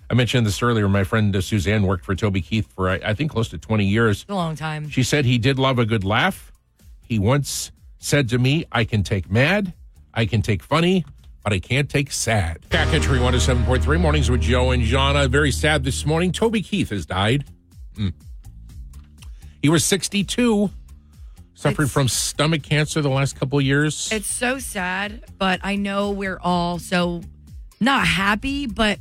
I 0.10 0.14
mentioned 0.16 0.48
this 0.48 0.64
earlier. 0.64 0.88
My 0.88 1.04
friend 1.04 1.36
uh, 1.36 1.42
Suzanne 1.42 1.84
worked 1.84 2.04
for 2.04 2.16
Toby 2.16 2.42
Keith 2.42 2.72
for, 2.74 2.90
I, 2.90 2.96
I 3.06 3.14
think, 3.14 3.32
close 3.32 3.50
to 3.50 3.60
20 3.60 3.86
years. 3.86 4.26
A 4.28 4.34
long 4.34 4.56
time. 4.56 4.90
She 4.90 5.04
said 5.04 5.26
he 5.26 5.38
did 5.38 5.60
love 5.60 5.78
a 5.78 5.86
good 5.86 6.04
laugh. 6.04 6.52
He 7.04 7.20
once 7.20 7.72
said 8.00 8.30
to 8.30 8.40
me, 8.40 8.66
I 8.72 8.86
can 8.86 9.04
take 9.04 9.30
mad, 9.30 9.74
I 10.14 10.26
can 10.26 10.42
take 10.42 10.64
funny, 10.64 11.06
but 11.44 11.54
I 11.54 11.60
can't 11.60 11.90
take 11.90 12.12
sad. 12.12 12.60
Cat 12.70 12.90
Country 12.90 13.20
107.3 13.20 14.00
mornings 14.00 14.30
with 14.30 14.42
Joe 14.42 14.72
and 14.72 14.84
Jahna. 14.84 15.30
Very 15.30 15.52
sad 15.52 15.84
this 15.84 16.06
morning. 16.06 16.32
Toby 16.32 16.62
Keith 16.62 16.90
has 16.90 17.06
died. 17.06 17.46
Mm. 17.96 18.14
He 19.62 19.70
was 19.70 19.84
62, 19.86 20.70
suffered 21.54 21.84
It's- 21.84 21.92
from 21.92 22.08
stomach 22.08 22.64
cancer 22.64 23.02
the 23.02 23.10
last 23.10 23.38
couple 23.40 23.60
of 23.60 23.66
years. 23.66 24.10
It's 24.12 24.28
so 24.28 24.60
sad, 24.60 25.24
but 25.38 25.60
I 25.64 25.76
know 25.76 26.12
we're 26.12 26.40
all 26.42 26.80
so 26.80 27.22
not 27.80 28.06
happy, 28.08 28.68
but 28.68 29.00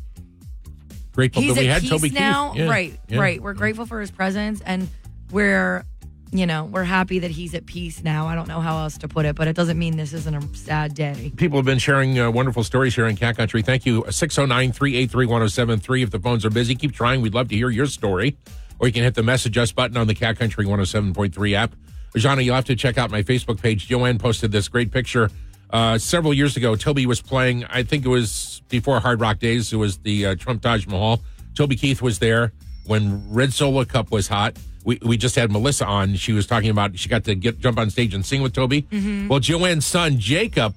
Grateful 1.12 1.42
that 1.42 1.56
we 1.56 1.66
had 1.66 1.84
Toby 1.86 2.10
now. 2.10 2.52
Keith. 2.52 2.60
Yeah, 2.62 2.68
Right, 2.70 3.00
yeah. 3.08 3.18
right. 3.20 3.42
We're 3.42 3.54
grateful 3.54 3.86
for 3.86 4.00
his 4.00 4.10
presence 4.12 4.60
and 4.64 4.88
we're 5.32 5.84
you 6.32 6.46
know, 6.46 6.64
we're 6.64 6.84
happy 6.84 7.20
that 7.20 7.30
he's 7.30 7.54
at 7.54 7.66
peace 7.66 8.02
now. 8.02 8.26
I 8.26 8.34
don't 8.34 8.48
know 8.48 8.60
how 8.60 8.78
else 8.78 8.98
to 8.98 9.08
put 9.08 9.24
it, 9.24 9.34
but 9.34 9.48
it 9.48 9.56
doesn't 9.56 9.78
mean 9.78 9.96
this 9.96 10.12
isn't 10.12 10.34
a 10.34 10.56
sad 10.56 10.94
day. 10.94 11.32
People 11.36 11.58
have 11.58 11.64
been 11.64 11.78
sharing 11.78 12.18
uh, 12.18 12.30
wonderful 12.30 12.64
stories 12.64 12.94
here 12.94 13.06
in 13.06 13.16
Cat 13.16 13.36
Country. 13.36 13.62
Thank 13.62 13.86
you. 13.86 14.04
609 14.10 14.72
383 14.72 15.26
1073. 15.26 16.02
If 16.02 16.10
the 16.10 16.18
phones 16.18 16.44
are 16.44 16.50
busy, 16.50 16.74
keep 16.74 16.92
trying. 16.92 17.22
We'd 17.22 17.34
love 17.34 17.48
to 17.48 17.56
hear 17.56 17.70
your 17.70 17.86
story. 17.86 18.36
Or 18.78 18.86
you 18.86 18.92
can 18.92 19.02
hit 19.02 19.14
the 19.14 19.22
message 19.22 19.56
us 19.58 19.72
button 19.72 19.96
on 19.96 20.06
the 20.06 20.14
Cat 20.14 20.38
Country 20.38 20.64
107.3 20.64 21.54
app. 21.54 21.74
Johnny, 22.16 22.44
you'll 22.44 22.54
have 22.54 22.64
to 22.66 22.76
check 22.76 22.98
out 22.98 23.10
my 23.10 23.22
Facebook 23.22 23.60
page. 23.60 23.86
Joanne 23.86 24.18
posted 24.18 24.52
this 24.52 24.68
great 24.68 24.90
picture 24.90 25.30
uh, 25.70 25.98
several 25.98 26.34
years 26.34 26.56
ago. 26.56 26.76
Toby 26.76 27.06
was 27.06 27.20
playing, 27.20 27.64
I 27.66 27.82
think 27.82 28.04
it 28.04 28.08
was 28.08 28.62
before 28.68 29.00
Hard 29.00 29.20
Rock 29.20 29.38
Days. 29.38 29.72
It 29.72 29.76
was 29.76 29.98
the 29.98 30.26
uh, 30.26 30.34
Trump 30.36 30.62
Taj 30.62 30.86
Mahal. 30.86 31.20
Toby 31.54 31.76
Keith 31.76 32.02
was 32.02 32.18
there 32.18 32.52
when 32.86 33.30
Red 33.30 33.52
Solo 33.52 33.84
Cup 33.84 34.10
was 34.10 34.28
hot 34.28 34.56
we, 34.88 34.98
we 35.02 35.18
just 35.18 35.36
had 35.36 35.52
Melissa 35.52 35.84
on. 35.84 36.14
She 36.16 36.32
was 36.32 36.46
talking 36.46 36.70
about 36.70 36.98
she 36.98 37.10
got 37.10 37.24
to 37.24 37.34
get 37.34 37.60
jump 37.60 37.78
on 37.78 37.90
stage 37.90 38.14
and 38.14 38.24
sing 38.24 38.40
with 38.40 38.54
Toby. 38.54 38.82
Mhm. 38.90 39.28
Well, 39.28 39.38
Joanne's 39.38 39.84
son 39.84 40.18
Jacob 40.18 40.74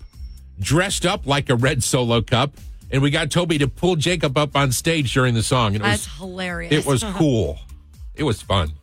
dressed 0.60 1.06
up 1.06 1.26
like 1.26 1.50
a 1.50 1.56
red 1.56 1.82
solo 1.82 2.22
cup, 2.22 2.52
and 2.92 3.02
we 3.02 3.10
got 3.10 3.32
Toby 3.32 3.58
to 3.60 3.70
pull 3.70 3.96
Jacob 3.96 4.38
up 4.38 4.54
on 4.54 4.74
stage 4.74 5.14
during 5.14 5.34
the 5.34 5.42
song. 5.42 5.76
And 5.76 5.78
it 5.78 5.88
That's 5.88 6.08
was 6.08 6.18
hilarious. 6.18 6.74
it 6.74 6.86
was 6.86 7.04
cool. 7.16 7.58
It 8.14 8.24
was 8.24 8.42
fun. 8.42 8.74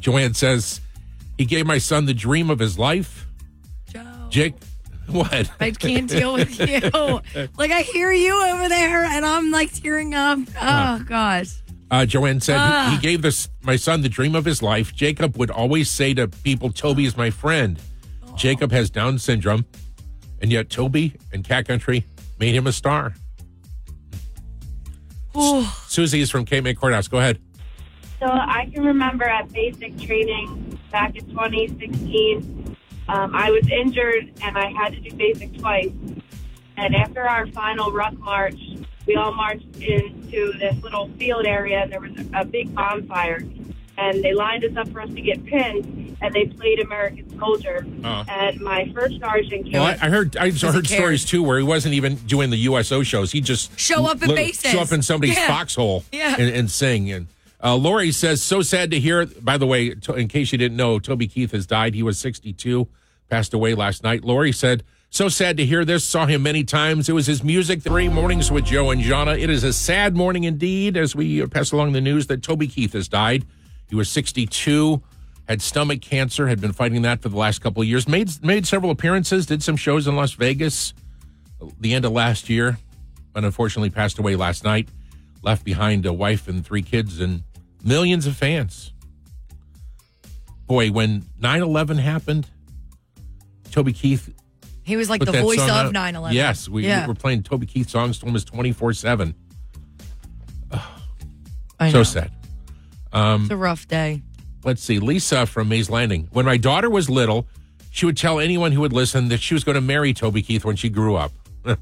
Joanne 0.00 0.34
says 0.34 0.82
he 1.38 1.46
gave 1.46 1.64
my 1.64 1.78
son 1.78 2.04
the 2.04 2.12
dream 2.12 2.50
of 2.50 2.58
his 2.58 2.78
life. 2.78 3.26
Joe. 3.90 4.04
Jake, 4.28 4.56
what? 5.06 5.50
I 5.58 5.70
can't 5.70 6.06
deal 6.06 6.34
with 6.34 6.60
you. 6.60 6.80
like 7.56 7.70
I 7.70 7.80
hear 7.80 8.12
you 8.12 8.44
over 8.52 8.68
there, 8.68 9.04
and 9.06 9.24
I'm 9.24 9.50
like 9.50 9.72
tearing 9.72 10.12
up. 10.14 10.38
Oh 10.60 11.02
gosh. 11.08 11.62
Uh, 11.90 12.04
Joanne 12.04 12.40
said 12.40 12.56
Ah. 12.58 12.90
he 12.90 13.00
gave 13.06 13.22
this 13.22 13.48
my 13.62 13.76
son 13.76 14.02
the 14.02 14.08
dream 14.08 14.34
of 14.34 14.44
his 14.44 14.62
life. 14.62 14.94
Jacob 14.94 15.36
would 15.36 15.50
always 15.50 15.88
say 15.88 16.14
to 16.14 16.26
people, 16.28 16.70
"Toby 16.72 17.04
is 17.04 17.16
my 17.16 17.30
friend." 17.30 17.80
Jacob 18.36 18.70
has 18.72 18.90
Down 18.90 19.18
syndrome, 19.18 19.64
and 20.42 20.50
yet 20.52 20.68
Toby 20.68 21.14
and 21.32 21.42
Cat 21.44 21.66
Country 21.66 22.04
made 22.38 22.54
him 22.54 22.66
a 22.66 22.72
star. 22.72 23.14
Susie 25.86 26.20
is 26.20 26.30
from 26.30 26.44
Cape 26.44 26.64
May 26.64 26.74
Courthouse. 26.74 27.08
Go 27.08 27.18
ahead. 27.18 27.38
So 28.20 28.26
I 28.26 28.70
can 28.72 28.82
remember 28.84 29.24
at 29.24 29.52
basic 29.52 29.98
training 30.00 30.78
back 30.90 31.14
in 31.14 31.26
2016, 31.28 32.76
um, 33.08 33.34
I 33.34 33.50
was 33.50 33.68
injured 33.70 34.32
and 34.42 34.56
I 34.56 34.70
had 34.72 34.94
to 34.94 35.00
do 35.00 35.14
basic 35.14 35.58
twice. 35.58 35.90
And 36.78 36.94
after 36.96 37.28
our 37.28 37.46
final 37.48 37.92
ruck 37.92 38.18
march, 38.18 38.58
we 39.06 39.14
all 39.16 39.32
marched 39.34 39.64
into 39.80 40.52
this 40.58 40.82
little 40.82 41.08
field 41.18 41.46
area 41.46 41.80
and 41.82 41.92
there 41.92 42.00
was 42.00 42.12
a 42.34 42.44
big 42.44 42.74
bonfire. 42.74 43.42
And 43.98 44.22
they 44.22 44.34
lined 44.34 44.62
us 44.62 44.76
up 44.76 44.88
for 44.90 45.00
us 45.00 45.08
to 45.08 45.20
get 45.22 45.42
pinned 45.46 46.18
and 46.20 46.34
they 46.34 46.44
played 46.46 46.80
American 46.80 47.38
Soldier. 47.38 47.86
Uh. 48.04 48.24
And 48.28 48.60
my 48.60 48.90
first 48.94 49.18
sergeant 49.20 49.64
came. 49.64 49.72
Well, 49.72 49.84
I, 49.84 49.92
I 50.02 50.08
heard 50.10 50.36
I 50.36 50.50
heard 50.50 50.86
stories 50.86 51.24
too 51.24 51.42
where 51.42 51.56
he 51.58 51.64
wasn't 51.64 51.94
even 51.94 52.16
doing 52.16 52.50
the 52.50 52.58
USO 52.58 53.02
shows. 53.02 53.32
He 53.32 53.40
just 53.40 53.78
Show 53.78 54.04
up 54.06 54.22
at 54.22 54.28
li- 54.28 54.34
bases. 54.34 54.70
show 54.70 54.80
up 54.80 54.92
in 54.92 55.00
somebody's 55.02 55.36
Yeah. 55.36 55.46
foxhole, 55.46 56.04
Yeah. 56.12 56.36
and, 56.38 56.54
and 56.54 56.70
sing. 56.70 57.10
And 57.10 57.26
uh, 57.64 57.74
Lori 57.76 58.12
says, 58.12 58.42
"So 58.42 58.60
sad 58.60 58.90
to 58.90 59.00
hear." 59.00 59.24
By 59.24 59.56
the 59.56 59.66
way, 59.66 59.94
to, 59.94 60.12
in 60.14 60.28
case 60.28 60.52
you 60.52 60.58
didn't 60.58 60.76
know, 60.76 60.98
Toby 60.98 61.26
Keith 61.26 61.52
has 61.52 61.66
died. 61.66 61.94
He 61.94 62.02
was 62.02 62.18
62, 62.18 62.86
passed 63.30 63.54
away 63.54 63.74
last 63.74 64.02
night. 64.04 64.24
Lori 64.24 64.52
said, 64.52 64.82
"So 65.10 65.28
sad 65.28 65.56
to 65.56 65.64
hear 65.64 65.84
this. 65.84 66.04
Saw 66.04 66.26
him 66.26 66.42
many 66.42 66.64
times. 66.64 67.08
It 67.08 67.12
was 67.12 67.26
his 67.26 67.42
music. 67.42 67.82
Three 67.82 68.08
mornings 68.08 68.50
with 68.50 68.64
Joe 68.64 68.90
and 68.90 69.00
Jahna. 69.00 69.38
It 69.38 69.50
is 69.50 69.64
a 69.64 69.72
sad 69.72 70.16
morning 70.16 70.44
indeed 70.44 70.96
as 70.96 71.14
we 71.14 71.44
pass 71.46 71.72
along 71.72 71.92
the 71.92 72.00
news 72.00 72.26
that 72.26 72.42
Toby 72.42 72.66
Keith 72.66 72.92
has 72.92 73.08
died. 73.08 73.44
He 73.88 73.94
was 73.94 74.08
62." 74.08 75.02
Had 75.48 75.62
stomach 75.62 76.00
cancer, 76.00 76.48
had 76.48 76.60
been 76.60 76.72
fighting 76.72 77.02
that 77.02 77.22
for 77.22 77.28
the 77.28 77.36
last 77.36 77.60
couple 77.60 77.80
of 77.80 77.88
years. 77.88 78.08
Made 78.08 78.42
made 78.44 78.66
several 78.66 78.90
appearances, 78.90 79.46
did 79.46 79.62
some 79.62 79.76
shows 79.76 80.08
in 80.08 80.16
Las 80.16 80.32
Vegas 80.32 80.92
the 81.80 81.94
end 81.94 82.04
of 82.04 82.10
last 82.10 82.50
year, 82.50 82.78
but 83.32 83.44
unfortunately 83.44 83.90
passed 83.90 84.18
away 84.18 84.34
last 84.34 84.64
night. 84.64 84.88
Left 85.42 85.64
behind 85.64 86.04
a 86.04 86.12
wife 86.12 86.48
and 86.48 86.66
three 86.66 86.82
kids 86.82 87.20
and 87.20 87.44
millions 87.84 88.26
of 88.26 88.36
fans. 88.36 88.92
Boy, 90.66 90.90
when 90.90 91.26
9 91.40 91.62
11 91.62 91.98
happened, 91.98 92.48
Toby 93.70 93.92
Keith. 93.92 94.28
He 94.86 94.96
was 94.96 95.10
like 95.10 95.20
put 95.20 95.32
the 95.32 95.42
voice 95.42 95.60
of 95.60 95.68
out. 95.68 95.92
9/11. 95.92 96.32
Yes, 96.32 96.68
we, 96.68 96.86
Yeah. 96.86 97.02
we 97.02 97.08
were 97.08 97.14
playing 97.14 97.42
Toby 97.42 97.66
Keith 97.66 97.90
songs 97.90 98.22
almost 98.22 98.46
24 98.46 98.92
7. 98.92 99.34
So 101.90 102.02
sad. 102.04 102.30
Um, 103.12 103.42
It's 103.42 103.50
a 103.50 103.56
rough 103.56 103.86
day. 103.86 104.22
let's 104.64 104.82
see, 104.82 104.98
Lisa 104.98 105.44
from 105.46 105.68
Mays 105.68 105.90
Landing. 105.90 106.28
When 106.32 106.46
my 106.46 106.56
daughter 106.56 106.88
was 106.88 107.10
little, 107.10 107.46
she 107.90 108.06
would 108.06 108.16
tell 108.16 108.40
anyone 108.40 108.72
who 108.72 108.80
would 108.80 108.92
listen 108.92 109.28
that 109.28 109.40
she 109.40 109.54
was 109.54 109.62
going 109.64 109.74
to 109.74 109.80
marry 109.80 110.14
Toby 110.14 110.40
Keith 110.42 110.64
when 110.64 110.76
she 110.76 110.88
grew 110.88 111.16
up. 111.16 111.32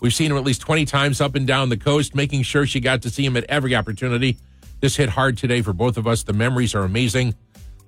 We've 0.00 0.12
seen 0.12 0.30
him 0.30 0.36
at 0.36 0.44
least 0.44 0.60
20 0.62 0.84
times 0.84 1.20
up 1.20 1.34
and 1.34 1.46
down 1.46 1.68
the 1.68 1.76
coast, 1.76 2.14
making 2.14 2.42
sure 2.42 2.66
she 2.66 2.80
got 2.80 3.02
to 3.02 3.10
see 3.10 3.24
him 3.24 3.36
at 3.36 3.44
every 3.48 3.74
opportunity. 3.74 4.36
This 4.80 4.96
hit 4.96 5.08
hard 5.10 5.38
today 5.38 5.62
for 5.62 5.72
both 5.72 5.96
of 5.96 6.06
us. 6.06 6.24
The 6.24 6.32
memories 6.32 6.74
are 6.74 6.82
amazing. 6.82 7.34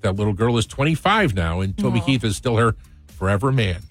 That 0.03 0.17
little 0.17 0.33
girl 0.33 0.57
is 0.59 0.67
25 0.67 1.35
now, 1.35 1.61
and 1.61 1.77
Toby 1.77 2.01
Aw. 2.01 2.05
Keith 2.05 2.25
is 2.25 2.37
still 2.37 2.57
her 2.57 2.77
forever 3.09 3.51
man. 3.53 3.83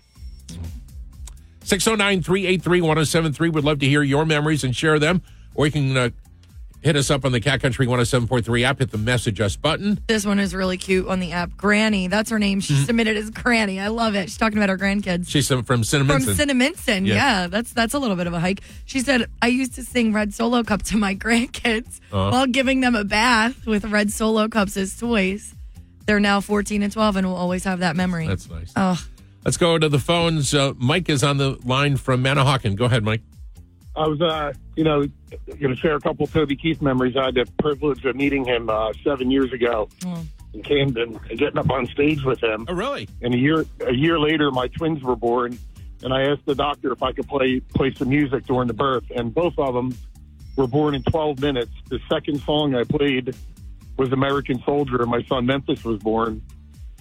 609 1.63 2.21
383 2.23 2.81
1073. 2.81 3.49
Would 3.49 3.63
love 3.63 3.79
to 3.79 3.85
hear 3.87 4.03
your 4.03 4.25
memories 4.25 4.63
and 4.63 4.75
share 4.75 4.99
them. 4.99 5.21
Or 5.55 5.65
you 5.65 5.71
can 5.71 5.95
uh, 5.95 6.09
hit 6.81 6.97
us 6.97 7.09
up 7.09 7.23
on 7.23 7.31
the 7.31 7.39
Cat 7.39 7.61
Country 7.61 7.87
107.3 7.87 8.63
app. 8.63 8.79
Hit 8.79 8.91
the 8.91 8.97
message 8.97 9.39
us 9.39 9.55
button. 9.55 9.97
This 10.07 10.25
one 10.25 10.39
is 10.39 10.53
really 10.53 10.75
cute 10.77 11.07
on 11.07 11.21
the 11.21 11.31
app. 11.31 11.55
Granny, 11.55 12.07
that's 12.07 12.29
her 12.31 12.39
name. 12.39 12.59
She 12.59 12.73
Mhm. 12.73 12.85
submitted 12.85 13.15
as 13.15 13.29
Granny. 13.29 13.79
I 13.79 13.87
love 13.87 14.13
it. 14.15 14.23
She's 14.29 14.37
talking 14.37 14.57
about 14.57 14.69
her 14.69 14.77
grandkids. 14.77 15.29
She's 15.29 15.47
some, 15.47 15.63
from 15.63 15.85
Cinnamon. 15.85 16.21
From 16.21 16.33
Cinnaminson, 16.33 17.07
Yeah. 17.07 17.13
yeah. 17.43 17.47
that's 17.47 17.71
that's 17.71 17.93
a 17.93 17.99
little 17.99 18.17
bit 18.17 18.27
of 18.27 18.33
a 18.33 18.39
hike. 18.41 18.59
She 18.85 18.99
said, 18.99 19.27
"I 19.41 19.47
used 19.47 19.75
to 19.75 19.83
sing 19.83 20.11
Red 20.11 20.33
Solo 20.33 20.63
Cup 20.63 20.81
to 20.83 20.97
my 20.97 21.15
grandkids 21.23 22.01
Uh-huh. 22.11 22.31
while 22.31 22.45
giving 22.47 22.81
them 22.81 22.95
a 22.95 23.05
bath 23.05 23.65
with 23.65 23.85
Red 23.85 24.11
Solo 24.11 24.49
Cups 24.49 24.75
as 24.75 24.97
toys. 24.97 25.55
They're 26.05 26.19
now 26.19 26.41
14 26.41 26.83
and 26.83 26.91
12, 26.91 27.15
and 27.15 27.25
will 27.25 27.35
always 27.37 27.63
have 27.63 27.79
that 27.79 27.95
memory. 27.95 28.27
That's 28.27 28.49
nice. 28.49 28.73
Oh, 28.75 29.01
Let's 29.45 29.57
go 29.57 29.77
to 29.77 29.89
the 29.89 29.99
phones. 29.99 30.53
Uh, 30.53 30.73
Mike 30.77 31.09
is 31.09 31.23
on 31.23 31.37
the 31.37 31.57
line 31.65 31.97
from 31.97 32.23
Manahawkin. 32.23 32.75
Go 32.75 32.85
ahead, 32.85 33.03
Mike. 33.03 33.21
I 33.95 34.07
was, 34.07 34.19
uh, 34.21 34.53
you 34.75 34.83
know, 34.83 35.05
going 35.47 35.75
to 35.75 35.75
share 35.75 35.95
a 35.95 35.99
couple 35.99 36.25
Toby 36.27 36.55
Keith 36.55 36.81
memories. 36.81 37.15
I 37.15 37.25
had 37.25 37.35
the 37.35 37.45
privilege 37.59 38.03
of 38.05 38.15
meeting 38.15 38.45
him 38.45 38.69
uh, 38.69 38.93
seven 39.03 39.29
years 39.29 39.51
ago 39.53 39.89
in 40.53 40.63
Camden 40.63 41.19
and 41.29 41.39
getting 41.39 41.57
up 41.57 41.69
on 41.69 41.85
stage 41.87 42.23
with 42.23 42.41
him. 42.41 42.65
Oh, 42.69 42.73
really? 42.73 43.07
And 43.21 43.33
a 43.33 43.37
year 43.37 43.65
a 43.85 43.93
year 43.93 44.17
later, 44.17 44.49
my 44.49 44.67
twins 44.69 45.03
were 45.03 45.15
born, 45.15 45.59
and 46.01 46.13
I 46.13 46.23
asked 46.23 46.45
the 46.45 46.55
doctor 46.55 46.91
if 46.91 47.03
I 47.03 47.11
could 47.11 47.27
play 47.27 47.59
play 47.59 47.93
some 47.93 48.09
music 48.09 48.45
during 48.45 48.67
the 48.67 48.73
birth, 48.73 49.03
and 49.15 49.33
both 49.33 49.53
of 49.59 49.73
them 49.75 49.95
were 50.55 50.67
born 50.67 50.95
in 50.95 51.03
12 51.03 51.41
minutes. 51.41 51.71
The 51.89 51.99
second 52.09 52.39
song 52.41 52.75
I 52.75 52.85
played 52.85 53.35
was 53.97 54.11
American 54.11 54.61
Soldier, 54.65 55.01
and 55.01 55.11
my 55.11 55.23
son 55.23 55.45
Memphis 55.45 55.83
was 55.83 55.99
born. 55.99 56.41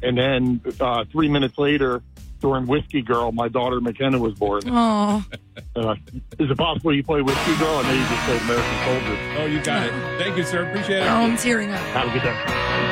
And 0.02 0.18
then 0.18 0.60
uh, 0.80 1.04
three 1.10 1.28
minutes 1.28 1.56
later, 1.56 2.02
during 2.42 2.66
Whiskey 2.66 3.00
Girl, 3.00 3.32
my 3.32 3.48
daughter 3.48 3.80
McKenna 3.80 4.18
was 4.18 4.34
born. 4.34 4.62
oh, 4.66 5.24
Uh, 5.76 5.94
is 6.38 6.50
it 6.50 6.56
possible 6.58 6.94
you 6.94 7.02
play 7.02 7.22
Whiskey 7.22 7.56
Girl? 7.56 7.68
I 7.76 7.82
know 7.82 7.92
you 7.92 8.00
just 8.00 8.22
played 8.24 8.40
American 8.42 8.84
Soldier. 8.84 9.38
Oh, 9.38 9.46
you 9.46 9.62
got 9.62 9.86
it. 9.86 9.92
Thank 10.18 10.36
you, 10.36 10.44
sir. 10.44 10.68
Appreciate 10.68 10.98
it. 10.98 11.06
oh, 11.06 11.14
I'm 11.14 11.36
tearing 11.36 11.70
up. 11.70 11.78
Have 11.78 12.08
a 12.08 12.12
good 12.12 12.22
day. 12.22 12.91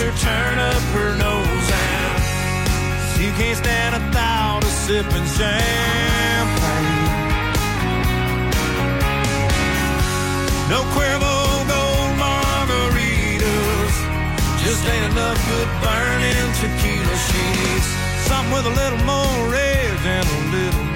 Makes 0.00 0.22
her 0.22 0.28
turn 0.28 0.58
up 0.58 0.82
her 0.94 1.16
nose, 1.16 1.70
and 1.72 2.22
she 3.16 3.30
can't 3.42 3.56
stand 3.56 3.94
a 3.94 4.00
thought 4.12 4.62
of 4.64 4.70
sipping 4.70 5.26
champagne. 5.36 5.58
No 10.68 10.82
Cuervo 10.94 11.66
gold 11.68 12.12
margaritas, 12.18 13.94
just 14.64 14.86
ain't 14.86 15.12
enough 15.12 15.38
good 15.48 15.68
burning 15.82 16.52
tequila. 16.60 17.16
She's 17.28 17.86
something 18.28 18.52
with 18.52 18.66
a 18.66 18.74
little 18.80 19.02
more 19.04 19.48
red 19.50 19.98
and 20.04 20.26
a 20.26 20.40
little 20.56 20.89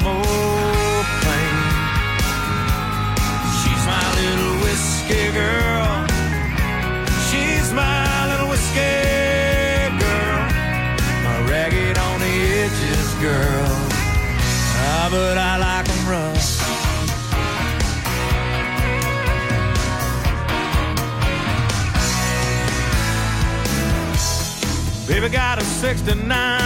69 25.84 26.63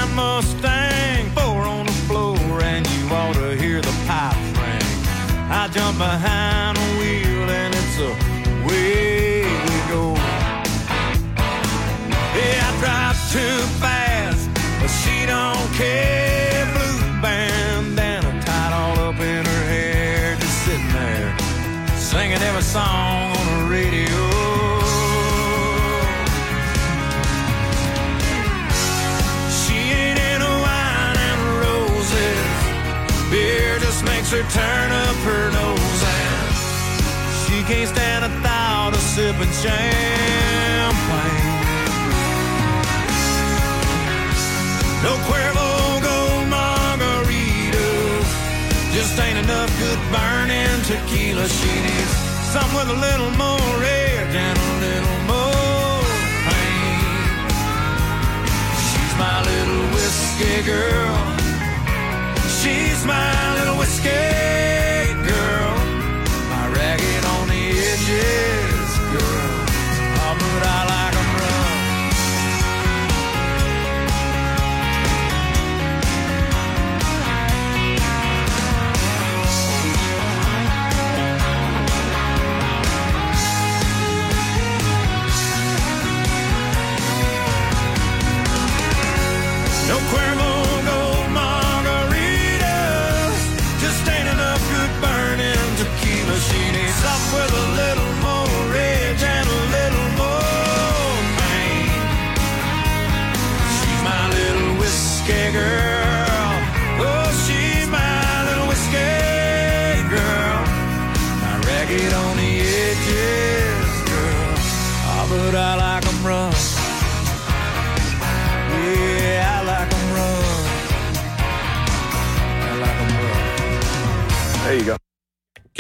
sipping 39.19 39.55
champagne. 39.63 40.95
No 45.03 45.13
Cuervo 45.27 45.69
Gold 46.07 46.47
margaritas. 46.55 48.29
Just 48.95 49.19
ain't 49.25 49.39
enough 49.45 49.71
good 49.83 50.01
burning 50.15 50.79
tequila. 50.91 51.47
She 51.59 51.73
needs 51.87 52.15
some 52.53 52.71
with 52.77 52.97
a 52.97 52.99
little 53.07 53.33
more 53.45 53.75
edge 54.07 54.35
and 54.47 54.57
a 54.57 54.73
little 54.87 55.21
more 55.33 56.03
pain. 56.47 57.01
She's 58.87 59.15
my 59.25 59.39
little 59.51 59.85
whiskey 59.95 60.57
girl. 60.71 61.19
She's 62.61 63.01
my 63.05 63.38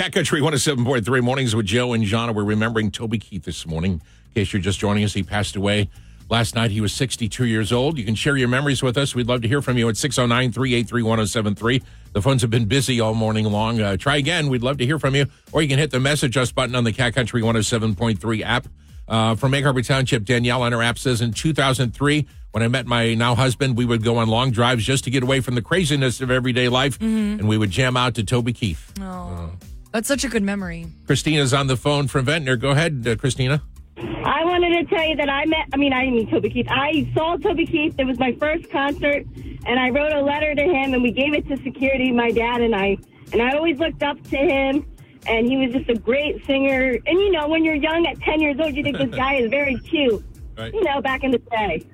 Cat 0.09 0.15
Country 0.15 0.41
107.3 0.41 1.21
mornings 1.23 1.55
with 1.55 1.67
Joe 1.67 1.93
and 1.93 2.03
Jahna. 2.03 2.33
We're 2.35 2.43
remembering 2.43 2.91
Toby 2.91 3.19
Keith 3.19 3.45
this 3.45 3.67
morning. 3.67 3.93
In 3.93 4.01
case 4.35 4.55
you're 4.55 4.63
just 4.63 4.79
joining 4.79 5.05
us, 5.05 5.13
he 5.13 5.23
passed 5.23 5.55
away 5.55 5.91
last 6.31 6.55
night. 6.55 6.71
He 6.71 6.81
was 6.81 6.95
62 6.95 7.45
years 7.45 7.73
old. 7.73 7.99
You 7.99 8.07
can 8.07 8.15
share 8.15 8.35
your 8.35 8.49
memories 8.49 8.83
with 8.83 8.97
us. 8.97 9.15
We'd 9.15 9.27
love 9.27 9.43
to 9.43 9.49
hear 9.49 9.61
from 9.61 9.77
you 9.77 9.87
at 9.91 9.99
609 9.99 10.51
383 10.51 11.03
1073. 11.03 11.83
The 12.15 12.23
phones 12.23 12.41
have 12.41 12.51
been 12.51 12.65
busy 12.65 13.01
all 13.03 13.13
morning 13.13 13.45
long. 13.53 13.83
Uh, 13.83 13.99
try 13.99 14.17
again. 14.17 14.49
We'd 14.49 14.63
love 14.63 14.79
to 14.79 14.87
hear 14.87 14.99
from 14.99 15.15
you. 15.15 15.27
Or 15.53 15.61
you 15.61 15.69
can 15.69 15.79
hit 15.79 15.91
the 15.91 16.01
message 16.01 16.39
us 16.39 16.51
button 16.53 16.75
on 16.75 16.85
the 16.85 16.93
Cat 16.95 17.15
Country 17.15 17.43
107.3 17.43 18.43
app. 18.43 18.67
Uh, 19.07 19.35
from 19.35 19.53
Egg 19.53 19.65
Harbor 19.65 19.83
Township, 19.83 20.25
Danielle 20.25 20.63
on 20.63 20.73
her 20.73 20.83
app 20.83 20.97
says 20.99 21.21
in 21.21 21.35
2003, 21.35 22.27
when 22.53 22.63
I 22.63 22.69
met 22.69 22.87
my 22.87 23.13
now 23.13 23.35
husband, 23.35 23.77
we 23.77 23.85
would 23.85 24.03
go 24.03 24.17
on 24.17 24.29
long 24.29 24.53
drives 24.53 24.85
just 24.87 25.05
to 25.05 25.11
get 25.11 25.23
away 25.23 25.41
from 25.41 25.55
the 25.55 25.63
craziness 25.63 26.23
of 26.23 26.31
everyday 26.31 26.69
life, 26.69 26.99
Mhm. 26.99 27.41
and 27.41 27.47
we 27.49 27.59
would 27.59 27.71
jam 27.71 27.95
out 27.95 28.15
to 28.15 28.25
Toby 28.25 28.55
Keith. 28.55 28.91
Oh, 29.03 29.51
that's 29.93 30.09
such 30.09 30.24
a 30.24 30.28
good 30.28 30.43
memory. 30.43 30.86
Christina's 31.07 31.53
on 31.55 31.66
the 31.66 31.76
phone 31.76 32.09
from 32.09 32.24
Ventnor. 32.26 32.57
Go 32.57 32.70
ahead, 32.70 33.05
uh, 33.07 33.16
Christina. 33.16 33.62
I 33.97 34.45
wanted 34.45 34.70
to 34.70 34.95
tell 34.95 35.05
you 35.07 35.16
that 35.16 35.28
I 35.28 35.45
met, 35.47 35.66
I 35.72 35.76
mean, 35.76 35.93
I 35.93 36.01
didn't 36.05 36.14
mean 36.16 36.30
Toby 36.30 36.51
Keith. 36.51 36.66
I 36.70 37.11
saw 37.14 37.36
Toby 37.36 37.66
Keith. 37.66 37.95
It 37.99 38.05
was 38.05 38.18
my 38.18 38.32
first 38.39 38.70
concert, 38.70 39.24
and 39.66 39.78
I 39.80 39.91
wrote 39.91 40.12
a 40.12 40.20
letter 40.20 40.55
to 40.55 40.62
him, 40.62 40.95
and 40.95 41.03
we 41.03 41.11
gave 41.11 41.34
it 41.34 41.47
to 41.49 41.57
security, 41.62 42.12
my 42.12 42.30
dad 42.30 42.61
and 42.61 42.74
I. 42.74 42.97
And 43.32 43.43
I 43.43 43.57
always 43.57 43.78
looked 43.78 44.03
up 44.03 44.22
to 44.24 44.36
him, 44.36 44.86
and 45.26 45.47
he 45.47 45.57
was 45.57 45.72
just 45.74 45.89
a 45.91 45.95
great 45.95 46.45
singer. 46.47 46.97
And, 47.07 47.18
you 47.18 47.30
know, 47.32 47.49
when 47.49 47.64
you're 47.64 47.74
young 47.74 48.07
at 48.07 48.20
10 48.20 48.41
years 48.41 48.57
old, 48.61 48.74
you 48.74 48.82
think 48.82 48.99
this 48.99 49.11
guy 49.16 49.34
is 49.36 49.51
very 49.51 49.76
cute, 49.80 50.24
Right. 50.57 50.72
you 50.72 50.82
know, 50.84 51.01
back 51.01 51.24
in 51.24 51.30
the 51.30 51.39
day. 51.39 51.84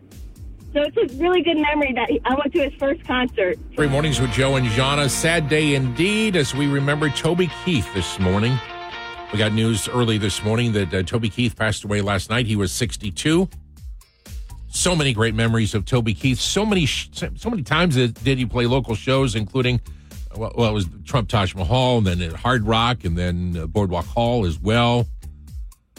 So 0.74 0.82
it's 0.82 0.96
a 0.96 1.16
really 1.22 1.40
good 1.40 1.56
memory 1.56 1.92
that 1.92 2.10
he, 2.10 2.20
I 2.24 2.34
went 2.34 2.52
to 2.52 2.64
his 2.64 2.72
first 2.80 3.04
concert. 3.04 3.56
Three 3.76 3.86
mornings 3.86 4.20
with 4.20 4.32
Joe 4.32 4.56
and 4.56 4.66
Jahna. 4.66 5.08
Sad 5.08 5.48
day 5.48 5.76
indeed 5.76 6.34
as 6.34 6.52
we 6.52 6.66
remember 6.66 7.08
Toby 7.10 7.48
Keith 7.64 7.86
this 7.94 8.18
morning. 8.18 8.58
We 9.32 9.38
got 9.38 9.52
news 9.52 9.88
early 9.88 10.18
this 10.18 10.42
morning 10.42 10.72
that 10.72 10.92
uh, 10.92 11.04
Toby 11.04 11.28
Keith 11.28 11.54
passed 11.54 11.84
away 11.84 12.00
last 12.00 12.28
night. 12.28 12.46
He 12.46 12.56
was 12.56 12.72
62. 12.72 13.48
So 14.66 14.96
many 14.96 15.12
great 15.12 15.36
memories 15.36 15.76
of 15.76 15.84
Toby 15.84 16.12
Keith. 16.12 16.40
So 16.40 16.66
many, 16.66 16.86
sh- 16.86 17.08
so 17.36 17.50
many 17.50 17.62
times 17.62 17.94
that 17.94 18.14
did 18.24 18.38
he 18.38 18.44
play 18.44 18.66
local 18.66 18.96
shows, 18.96 19.36
including 19.36 19.80
well, 20.36 20.52
well, 20.56 20.70
it 20.70 20.74
was 20.74 20.88
Trump 21.04 21.28
Taj 21.28 21.54
Mahal, 21.54 21.98
and 21.98 22.06
then 22.20 22.30
Hard 22.32 22.66
Rock, 22.66 23.04
and 23.04 23.16
then 23.16 23.56
uh, 23.56 23.66
Boardwalk 23.68 24.06
Hall 24.06 24.44
as 24.44 24.58
well. 24.58 25.06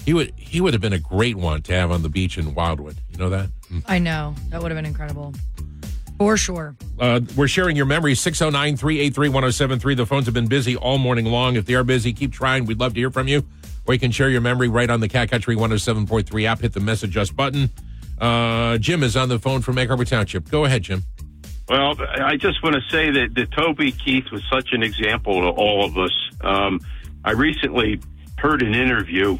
He 0.05 0.13
would 0.13 0.33
he 0.37 0.61
would 0.61 0.73
have 0.73 0.81
been 0.81 0.93
a 0.93 0.99
great 0.99 1.35
one 1.35 1.61
to 1.63 1.73
have 1.73 1.91
on 1.91 2.03
the 2.03 2.09
beach 2.09 2.37
in 2.37 2.53
Wildwood. 2.53 2.97
You 3.11 3.17
know 3.17 3.29
that. 3.29 3.49
I 3.87 3.99
know. 3.99 4.35
That 4.49 4.61
would 4.61 4.71
have 4.71 4.77
been 4.77 4.85
incredible. 4.85 5.33
For 6.19 6.37
sure. 6.37 6.75
Uh, 6.97 7.19
we're 7.35 7.47
sharing 7.47 7.75
your 7.75 7.87
memories 7.87 8.21
609 8.21 8.77
383 8.77 9.29
1073. 9.29 9.95
The 9.95 10.05
phones 10.05 10.25
have 10.25 10.33
been 10.33 10.47
busy 10.47 10.75
all 10.77 10.97
morning 10.97 11.25
long. 11.25 11.55
If 11.55 11.65
they 11.65 11.73
are 11.73 11.83
busy, 11.83 12.13
keep 12.13 12.31
trying. 12.31 12.65
We'd 12.65 12.79
love 12.79 12.93
to 12.93 12.99
hear 12.99 13.11
from 13.11 13.27
you. 13.27 13.43
Or 13.85 13.93
you 13.93 13.99
can 13.99 14.11
share 14.11 14.29
your 14.29 14.41
memory 14.41 14.69
right 14.69 14.89
on 14.89 14.99
the 15.01 15.09
Cat 15.09 15.29
Country 15.29 15.55
107.3 15.55 16.45
app. 16.45 16.61
Hit 16.61 16.73
the 16.73 16.79
message 16.79 17.17
us 17.17 17.31
button. 17.31 17.69
Uh, 18.17 18.77
Jim 18.77 19.03
is 19.03 19.17
on 19.17 19.27
the 19.27 19.39
phone 19.39 19.61
from 19.61 19.77
Egg 19.77 19.89
Harbor 19.89 20.05
Township. 20.05 20.49
Go 20.49 20.65
ahead, 20.65 20.83
Jim. 20.83 21.03
Well, 21.67 21.95
I 21.99 22.37
just 22.37 22.63
want 22.63 22.75
to 22.75 22.81
say 22.89 23.09
that, 23.11 23.33
that 23.35 23.51
Toby 23.51 23.91
Keith 23.91 24.31
was 24.31 24.43
such 24.51 24.71
an 24.71 24.83
example 24.83 25.41
to 25.41 25.49
all 25.49 25.83
of 25.83 25.97
us. 25.97 26.13
Um, 26.41 26.79
I 27.25 27.31
recently 27.31 27.99
heard 28.37 28.61
an 28.61 28.75
interview 28.75 29.39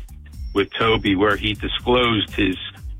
with 0.55 0.71
Toby 0.73 1.15
where 1.15 1.35
he 1.35 1.53
disclosed 1.53 2.33
his 2.33 2.55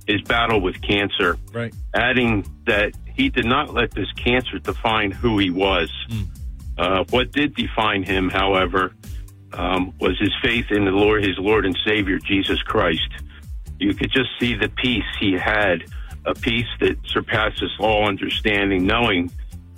his 0.06 0.22
battle 0.22 0.62
with 0.62 0.80
cancer, 0.84 1.40
right? 1.52 1.74
Adding 1.96 2.46
that 2.68 2.94
he 3.16 3.30
did 3.30 3.46
not 3.46 3.74
let 3.74 3.90
this 3.92 4.12
cancer 4.12 4.60
define 4.60 5.10
who 5.10 5.40
he 5.40 5.50
was. 5.50 5.92
Uh, 6.78 7.06
what 7.10 7.32
did 7.32 7.56
define 7.56 8.04
him, 8.04 8.30
however, 8.30 8.94
um, 9.54 9.94
was 10.00 10.20
his 10.20 10.34
faith 10.44 10.66
in 10.70 10.86
the 10.86 10.92
Lord, 10.92 11.24
his 11.24 11.38
Lord 11.40 11.66
and 11.66 11.76
Savior 11.86 12.20
Jesus 12.20 12.62
Christ. 12.62 13.10
You 13.80 13.96
could 13.96 14.12
just 14.12 14.30
see 14.40 14.54
the 14.54 14.70
peace 14.70 15.06
he 15.20 15.34
had, 15.34 15.86
a 16.26 16.36
peace 16.36 16.68
that 16.82 16.98
surpasses 17.08 17.72
all 17.80 18.08
understanding, 18.08 18.86
knowing 18.86 19.32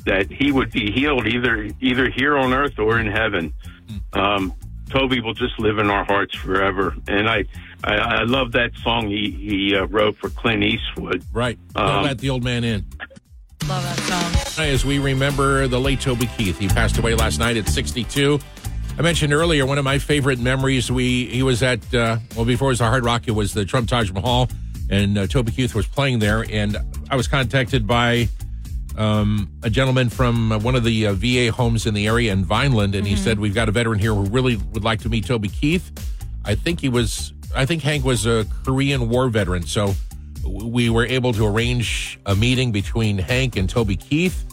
that 0.06 0.30
he 0.32 0.52
would 0.52 0.72
be 0.72 0.92
healed 0.92 1.28
either 1.28 1.70
either 1.80 2.10
here 2.10 2.38
on 2.38 2.54
earth 2.54 2.80
or 2.80 3.00
in 3.00 3.08
heaven. 3.08 3.54
Um, 4.14 4.54
Toby 4.90 5.22
will 5.22 5.34
just 5.34 5.60
live 5.60 5.78
in 5.80 5.90
our 5.90 6.06
hearts 6.06 6.36
forever, 6.36 6.96
and 7.08 7.30
I 7.30 7.46
I, 7.84 7.96
I 7.96 8.24
love 8.24 8.52
that 8.54 8.72
song 8.84 9.08
he 9.08 9.32
he 9.32 9.76
uh, 9.76 9.86
wrote 9.86 10.18
for 10.18 10.30
Clint 10.30 10.64
Eastwood. 10.64 11.24
Right, 11.32 11.60
Um, 11.76 12.04
let 12.04 12.20
the 12.20 12.30
old 12.30 12.44
man 12.44 12.64
in. 12.64 12.86
Love 13.68 13.84
that 13.84 14.00
song. 14.00 14.66
As 14.66 14.84
we 14.86 14.98
remember 15.00 15.68
the 15.68 15.80
late 15.80 16.02
Toby 16.02 16.28
Keith, 16.38 16.58
he 16.58 16.68
passed 16.68 16.98
away 16.98 17.14
last 17.16 17.38
night 17.38 17.58
at 17.58 17.68
62. 17.68 18.40
I 18.98 19.02
mentioned 19.04 19.32
earlier 19.32 19.66
one 19.66 19.78
of 19.78 19.84
my 19.84 20.00
favorite 20.00 20.40
memories. 20.40 20.92
We 20.92 21.26
he 21.26 21.44
was 21.44 21.62
at 21.62 21.94
uh, 21.94 22.18
well 22.36 22.46
before 22.46 22.70
it 22.70 22.74
was 22.74 22.80
the 22.80 22.86
Hard 22.86 23.06
Rock, 23.06 23.28
it 23.28 23.32
was 23.32 23.54
the 23.54 23.64
Trump 23.66 23.88
Taj 23.88 24.12
Mahal, 24.12 24.50
and 24.90 25.18
uh, 25.18 25.28
Toby 25.28 25.52
Keith 25.52 25.76
was 25.76 25.86
playing 25.86 26.20
there. 26.20 26.46
And 26.50 26.78
I 27.12 27.16
was 27.16 27.28
contacted 27.28 27.86
by 27.86 28.28
um, 28.98 29.52
a 29.62 29.70
gentleman 29.70 30.10
from 30.10 30.52
uh, 30.52 30.58
one 30.58 30.76
of 30.76 30.84
the 30.84 31.08
uh, 31.08 31.14
VA 31.14 31.52
homes 31.52 31.86
in 31.86 31.94
the 31.94 32.08
area 32.08 32.34
in 32.34 32.44
Vineland, 32.44 32.96
and 32.96 33.06
he 33.06 33.16
said 33.16 33.38
we've 33.40 33.54
got 33.54 33.70
a 33.70 33.72
veteran 33.72 34.00
here 34.00 34.16
who 34.16 34.24
really 34.24 34.56
would 34.56 34.84
like 34.84 35.02
to 35.02 35.10
meet 35.10 35.26
Toby 35.26 35.50
Keith. 35.50 35.92
I 36.44 36.56
think 36.56 36.80
he 36.80 36.90
was. 36.90 37.34
I 37.58 37.66
think 37.66 37.82
Hank 37.82 38.06
was 38.06 38.26
a 38.26 38.46
Korean 38.64 39.10
War 39.10 39.30
veteran, 39.30 39.64
so 39.64 39.96
we 40.46 40.90
were 40.90 41.06
able 41.06 41.34
to 41.34 41.46
arrange 41.46 42.20
a 42.26 42.36
meeting 42.36 42.72
between 42.72 43.18
Hank 43.18 43.56
and 43.56 43.68
Toby 43.70 43.96
Keith. 43.96 44.46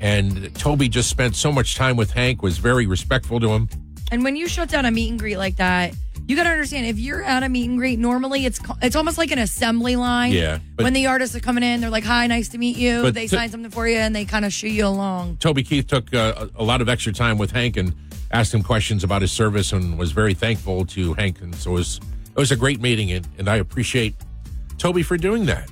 And 0.00 0.54
Toby 0.54 0.88
just 0.88 1.10
spent 1.10 1.36
so 1.36 1.52
much 1.52 1.74
time 1.74 1.96
with 1.96 2.10
Hank, 2.10 2.42
was 2.42 2.56
very 2.56 2.86
respectful 2.86 3.38
to 3.40 3.50
him. 3.50 3.68
And 4.10 4.24
when 4.24 4.34
you 4.36 4.48
shut 4.48 4.70
down 4.70 4.86
a 4.86 4.90
meet 4.90 5.10
and 5.10 5.18
greet 5.18 5.36
like 5.36 5.56
that, 5.56 5.94
you 6.26 6.34
got 6.34 6.44
to 6.44 6.48
understand 6.50 6.86
if 6.86 6.98
you're 6.98 7.22
at 7.22 7.42
a 7.42 7.48
meet 7.48 7.68
and 7.68 7.78
greet, 7.78 7.98
normally 7.98 8.46
it's 8.46 8.58
it's 8.80 8.96
almost 8.96 9.18
like 9.18 9.30
an 9.32 9.38
assembly 9.38 9.96
line. 9.96 10.32
Yeah, 10.32 10.60
when 10.76 10.94
the 10.94 11.06
artists 11.08 11.36
are 11.36 11.40
coming 11.40 11.62
in, 11.62 11.80
they're 11.80 11.90
like, 11.90 12.04
"Hi, 12.04 12.26
nice 12.26 12.48
to 12.50 12.58
meet 12.58 12.76
you." 12.76 13.10
They 13.10 13.26
to- 13.26 13.36
sign 13.36 13.50
something 13.50 13.70
for 13.70 13.86
you, 13.86 13.96
and 13.98 14.16
they 14.16 14.24
kind 14.24 14.44
of 14.44 14.52
shoo 14.52 14.68
you 14.68 14.86
along. 14.86 15.36
Toby 15.36 15.62
Keith 15.62 15.86
took 15.86 16.14
uh, 16.14 16.48
a 16.56 16.62
a 16.62 16.64
lot 16.64 16.80
of 16.80 16.88
extra 16.88 17.12
time 17.12 17.36
with 17.36 17.50
Hank 17.50 17.76
and 17.76 17.94
asked 18.32 18.54
him 18.54 18.62
questions 18.62 19.04
about 19.04 19.22
his 19.22 19.32
service 19.32 19.72
and 19.72 19.98
was 19.98 20.12
very 20.12 20.34
thankful 20.34 20.86
to 20.86 21.14
Hank. 21.14 21.40
And 21.40 21.54
so 21.54 21.72
it 21.72 21.74
was, 21.74 22.00
it 22.30 22.38
was 22.38 22.50
a 22.52 22.56
great 22.56 22.80
meeting. 22.80 23.12
And, 23.12 23.26
and 23.38 23.48
I 23.48 23.56
appreciate 23.56 24.14
Toby 24.78 25.02
for 25.02 25.16
doing 25.16 25.46
that. 25.46 25.68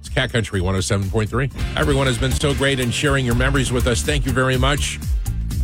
It's 0.00 0.08
Cat 0.08 0.32
Country 0.32 0.60
107.3. 0.60 1.76
Everyone 1.76 2.06
has 2.06 2.18
been 2.18 2.32
so 2.32 2.54
great 2.54 2.78
in 2.80 2.90
sharing 2.90 3.24
your 3.24 3.34
memories 3.34 3.72
with 3.72 3.86
us. 3.86 4.02
Thank 4.02 4.26
you 4.26 4.32
very 4.32 4.56
much. 4.58 4.98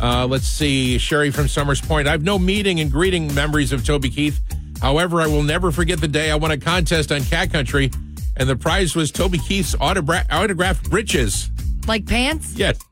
Uh, 0.01 0.25
let's 0.25 0.47
see. 0.47 0.97
Sherry 0.97 1.29
from 1.31 1.47
Somers 1.47 1.79
Point. 1.81 2.07
I 2.07 2.11
have 2.11 2.23
no 2.23 2.39
meeting 2.39 2.79
and 2.79 2.91
greeting 2.91 3.33
memories 3.35 3.71
of 3.71 3.85
Toby 3.85 4.09
Keith. 4.09 4.39
However, 4.81 5.21
I 5.21 5.27
will 5.27 5.43
never 5.43 5.71
forget 5.71 6.01
the 6.01 6.07
day 6.07 6.31
I 6.31 6.35
won 6.35 6.49
a 6.49 6.57
contest 6.57 7.11
on 7.11 7.21
Cat 7.23 7.51
Country, 7.51 7.91
and 8.35 8.49
the 8.49 8.55
prize 8.55 8.95
was 8.95 9.11
Toby 9.11 9.37
Keith's 9.37 9.75
autogra- 9.75 10.25
autographed 10.31 10.89
breeches. 10.89 11.51
Like 11.87 12.05
pants. 12.07 12.53
Yes. 12.55 12.79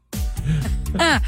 Ah, 0.97 1.21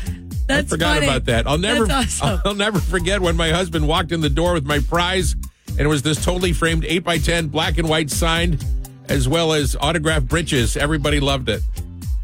that's 0.48 0.68
I 0.72 0.76
forgot 0.76 0.96
funny. 0.96 1.06
about 1.06 1.26
that. 1.26 1.46
I'll 1.46 1.58
never 1.60 1.84
awesome. 1.92 2.42
I'll 2.44 2.56
never 2.56 2.80
forget 2.80 3.22
when 3.22 3.36
my 3.38 3.52
husband 3.52 3.88
walked 3.88 4.12
in 4.12 4.22
the 4.22 4.30
door 4.30 4.54
with 4.54 4.66
my 4.66 4.80
prize 4.80 5.36
and 5.72 5.82
it 5.82 5.88
was 5.88 6.02
this 6.02 6.24
totally 6.24 6.54
framed 6.54 6.86
8 6.86 7.00
by 7.00 7.18
10 7.18 7.48
black 7.48 7.78
and 7.78 7.88
white 7.88 8.10
signed 8.10 8.64
as 9.10 9.28
well 9.28 9.54
as 9.54 9.76
autographed 9.80 10.28
breeches. 10.28 10.78
Everybody 10.78 11.20
loved 11.20 11.50
it. 11.50 11.62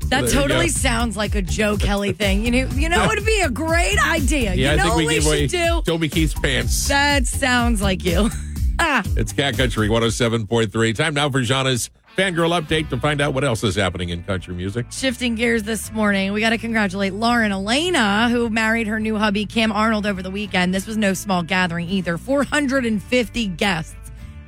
That 0.10 0.30
totally 0.30 0.70
sounds 0.70 1.18
like 1.18 1.36
a 1.36 1.41
Joe 1.41 1.76
Kelly 1.76 2.14
thing. 2.14 2.45
You 2.45 2.52
know, 2.52 2.70
you 2.76 2.88
know, 2.88 3.04
it 3.04 3.08
would 3.10 3.26
be 3.26 3.41
a 3.41 3.50
great 3.50 3.98
idea. 4.06 4.54
Yeah, 4.54 4.72
you 4.72 4.78
know 4.78 4.84
I 4.84 4.86
think 4.86 4.95
what 4.95 5.06
we 5.06 5.32
we 5.32 5.48
should 5.48 5.50
do? 5.50 5.82
Toby 5.86 6.08
Keith's 6.08 6.34
pants. 6.34 6.88
That 6.88 7.28
sounds 7.28 7.82
like 7.82 8.06
you. 8.06 8.30
Ah, 8.80 9.04
It's 9.16 9.34
Cat 9.34 9.58
Country 9.58 9.88
107.3. 9.90 10.96
Time 10.96 11.14
now 11.14 11.30
for 11.30 11.42
Jahna's 11.42 11.90
fangirl 12.16 12.60
update 12.60 12.90
to 12.90 12.98
find 12.98 13.22
out 13.22 13.34
what 13.34 13.44
else 13.44 13.64
is 13.64 13.76
happening 13.76 14.10
in 14.10 14.24
country 14.24 14.54
music. 14.54 14.88
shifting 14.92 15.36
gears 15.36 15.64
this 15.64 15.92
morning, 15.92 16.34
we 16.34 16.42
got 16.42 16.50
to 16.52 16.58
congratulate 16.58 17.14
Lauren 17.14 17.52
Alaina, 17.52 18.30
who 18.30 18.50
married 18.50 18.88
her 18.88 19.00
new 19.00 19.18
hubby 19.18 19.46
Cam 19.46 19.72
Arnold 19.72 20.06
over 20.06 20.22
the 20.22 20.32
weekend. 20.32 20.74
This 20.74 20.88
was 20.88 20.98
no 20.98 21.14
small 21.14 21.44
gathering 21.44 21.88
either. 21.90 22.18
450 22.18 23.48
guests 23.50 23.96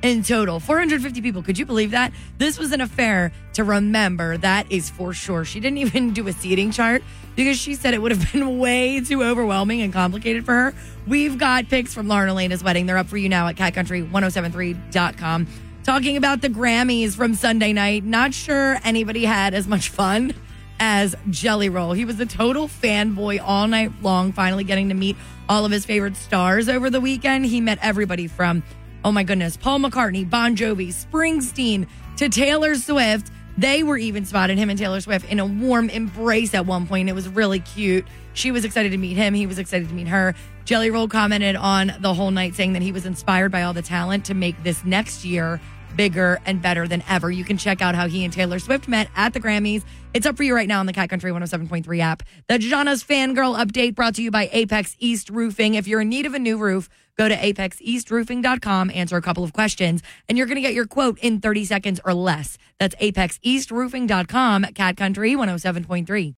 in 0.02 0.22
total. 0.22 0.58
450 0.60 1.20
people. 1.20 1.42
Could 1.42 1.58
you 1.58 1.66
believe 1.66 1.90
that? 1.90 2.12
This 2.38 2.58
was 2.58 2.72
an 2.72 2.80
affair 2.80 3.32
to 3.54 3.64
remember. 3.64 4.36
That 4.38 4.70
is 4.70 4.88
for 4.90 5.12
sure. 5.12 5.44
She 5.44 5.60
didn't 5.60 5.78
even 5.78 6.12
do 6.14 6.26
a 6.28 6.32
seating 6.32 6.70
chart 6.70 7.02
because 7.36 7.58
she 7.58 7.74
said 7.74 7.94
it 7.94 8.02
would 8.02 8.12
have 8.12 8.32
been 8.32 8.58
way 8.58 9.00
too 9.00 9.22
overwhelming 9.22 9.82
and 9.82 9.92
complicated 9.92 10.44
for 10.44 10.52
her. 10.52 10.74
We've 11.06 11.38
got 11.38 11.68
pics 11.68 11.94
from 11.94 12.08
Lauren 12.08 12.28
Alaina's 12.28 12.62
wedding. 12.62 12.86
They're 12.86 12.98
up 12.98 13.06
for 13.06 13.16
you 13.16 13.28
now 13.28 13.48
at 13.48 13.56
catcountry1073.com. 13.56 15.46
Talking 15.82 16.16
about 16.16 16.42
the 16.42 16.48
Grammys 16.48 17.16
from 17.16 17.34
Sunday 17.34 17.72
night. 17.72 18.04
Not 18.04 18.34
sure 18.34 18.78
anybody 18.84 19.24
had 19.24 19.54
as 19.54 19.66
much 19.66 19.88
fun 19.88 20.34
as 20.78 21.14
Jelly 21.28 21.68
Roll. 21.68 21.92
He 21.92 22.04
was 22.04 22.18
a 22.20 22.26
total 22.26 22.68
fanboy 22.68 23.40
all 23.42 23.68
night 23.68 23.92
long, 24.02 24.32
finally 24.32 24.64
getting 24.64 24.88
to 24.88 24.94
meet 24.94 25.16
all 25.48 25.64
of 25.64 25.72
his 25.72 25.84
favorite 25.84 26.16
stars 26.16 26.68
over 26.68 26.90
the 26.90 27.00
weekend. 27.00 27.46
He 27.46 27.60
met 27.60 27.78
everybody 27.82 28.26
from, 28.26 28.62
oh 29.04 29.12
my 29.12 29.22
goodness, 29.22 29.56
Paul 29.56 29.80
McCartney, 29.80 30.28
Bon 30.28 30.56
Jovi, 30.56 30.88
Springsteen, 30.88 31.86
to 32.16 32.28
Taylor 32.28 32.74
Swift. 32.74 33.30
They 33.60 33.82
were 33.82 33.98
even 33.98 34.24
spotted 34.24 34.56
him 34.56 34.70
and 34.70 34.78
Taylor 34.78 35.02
Swift 35.02 35.30
in 35.30 35.38
a 35.38 35.44
warm 35.44 35.90
embrace 35.90 36.54
at 36.54 36.64
one 36.64 36.86
point. 36.86 37.10
It 37.10 37.12
was 37.12 37.28
really 37.28 37.60
cute. 37.60 38.06
She 38.32 38.52
was 38.52 38.64
excited 38.64 38.92
to 38.92 38.96
meet 38.96 39.18
him. 39.18 39.34
He 39.34 39.46
was 39.46 39.58
excited 39.58 39.86
to 39.90 39.94
meet 39.94 40.08
her. 40.08 40.34
Jelly 40.64 40.90
Roll 40.90 41.08
commented 41.08 41.56
on 41.56 41.92
the 42.00 42.14
whole 42.14 42.30
night 42.30 42.54
saying 42.54 42.72
that 42.72 42.80
he 42.80 42.90
was 42.90 43.04
inspired 43.04 43.52
by 43.52 43.64
all 43.64 43.74
the 43.74 43.82
talent 43.82 44.24
to 44.26 44.34
make 44.34 44.62
this 44.62 44.82
next 44.82 45.26
year 45.26 45.60
bigger 45.96 46.40
and 46.46 46.60
better 46.62 46.86
than 46.88 47.02
ever. 47.08 47.30
You 47.30 47.44
can 47.44 47.56
check 47.56 47.80
out 47.82 47.94
how 47.94 48.08
he 48.08 48.24
and 48.24 48.32
Taylor 48.32 48.58
Swift 48.58 48.88
met 48.88 49.08
at 49.16 49.32
the 49.32 49.40
Grammys. 49.40 49.82
It's 50.12 50.26
up 50.26 50.36
for 50.36 50.42
you 50.42 50.54
right 50.54 50.66
now 50.68 50.80
on 50.80 50.86
the 50.86 50.92
Cat 50.92 51.08
Country 51.08 51.30
107.3 51.30 52.00
app. 52.00 52.22
The 52.48 52.58
Jahna's 52.58 53.04
Fangirl 53.04 53.56
update 53.56 53.94
brought 53.94 54.14
to 54.16 54.22
you 54.22 54.30
by 54.30 54.48
Apex 54.52 54.96
East 54.98 55.30
Roofing. 55.30 55.74
If 55.74 55.86
you're 55.86 56.00
in 56.00 56.08
need 56.08 56.26
of 56.26 56.34
a 56.34 56.38
new 56.38 56.58
roof, 56.58 56.88
go 57.16 57.28
to 57.28 57.36
apexeastroofing.com, 57.36 58.90
answer 58.92 59.16
a 59.16 59.22
couple 59.22 59.44
of 59.44 59.52
questions, 59.52 60.02
and 60.28 60.36
you're 60.36 60.46
going 60.46 60.56
to 60.56 60.62
get 60.62 60.74
your 60.74 60.86
quote 60.86 61.18
in 61.20 61.40
30 61.40 61.64
seconds 61.64 62.00
or 62.04 62.14
less. 62.14 62.58
That's 62.78 62.94
apexeastroofing.com, 62.96 64.64
Cat 64.74 64.96
Country 64.96 65.34
107.3. 65.34 66.28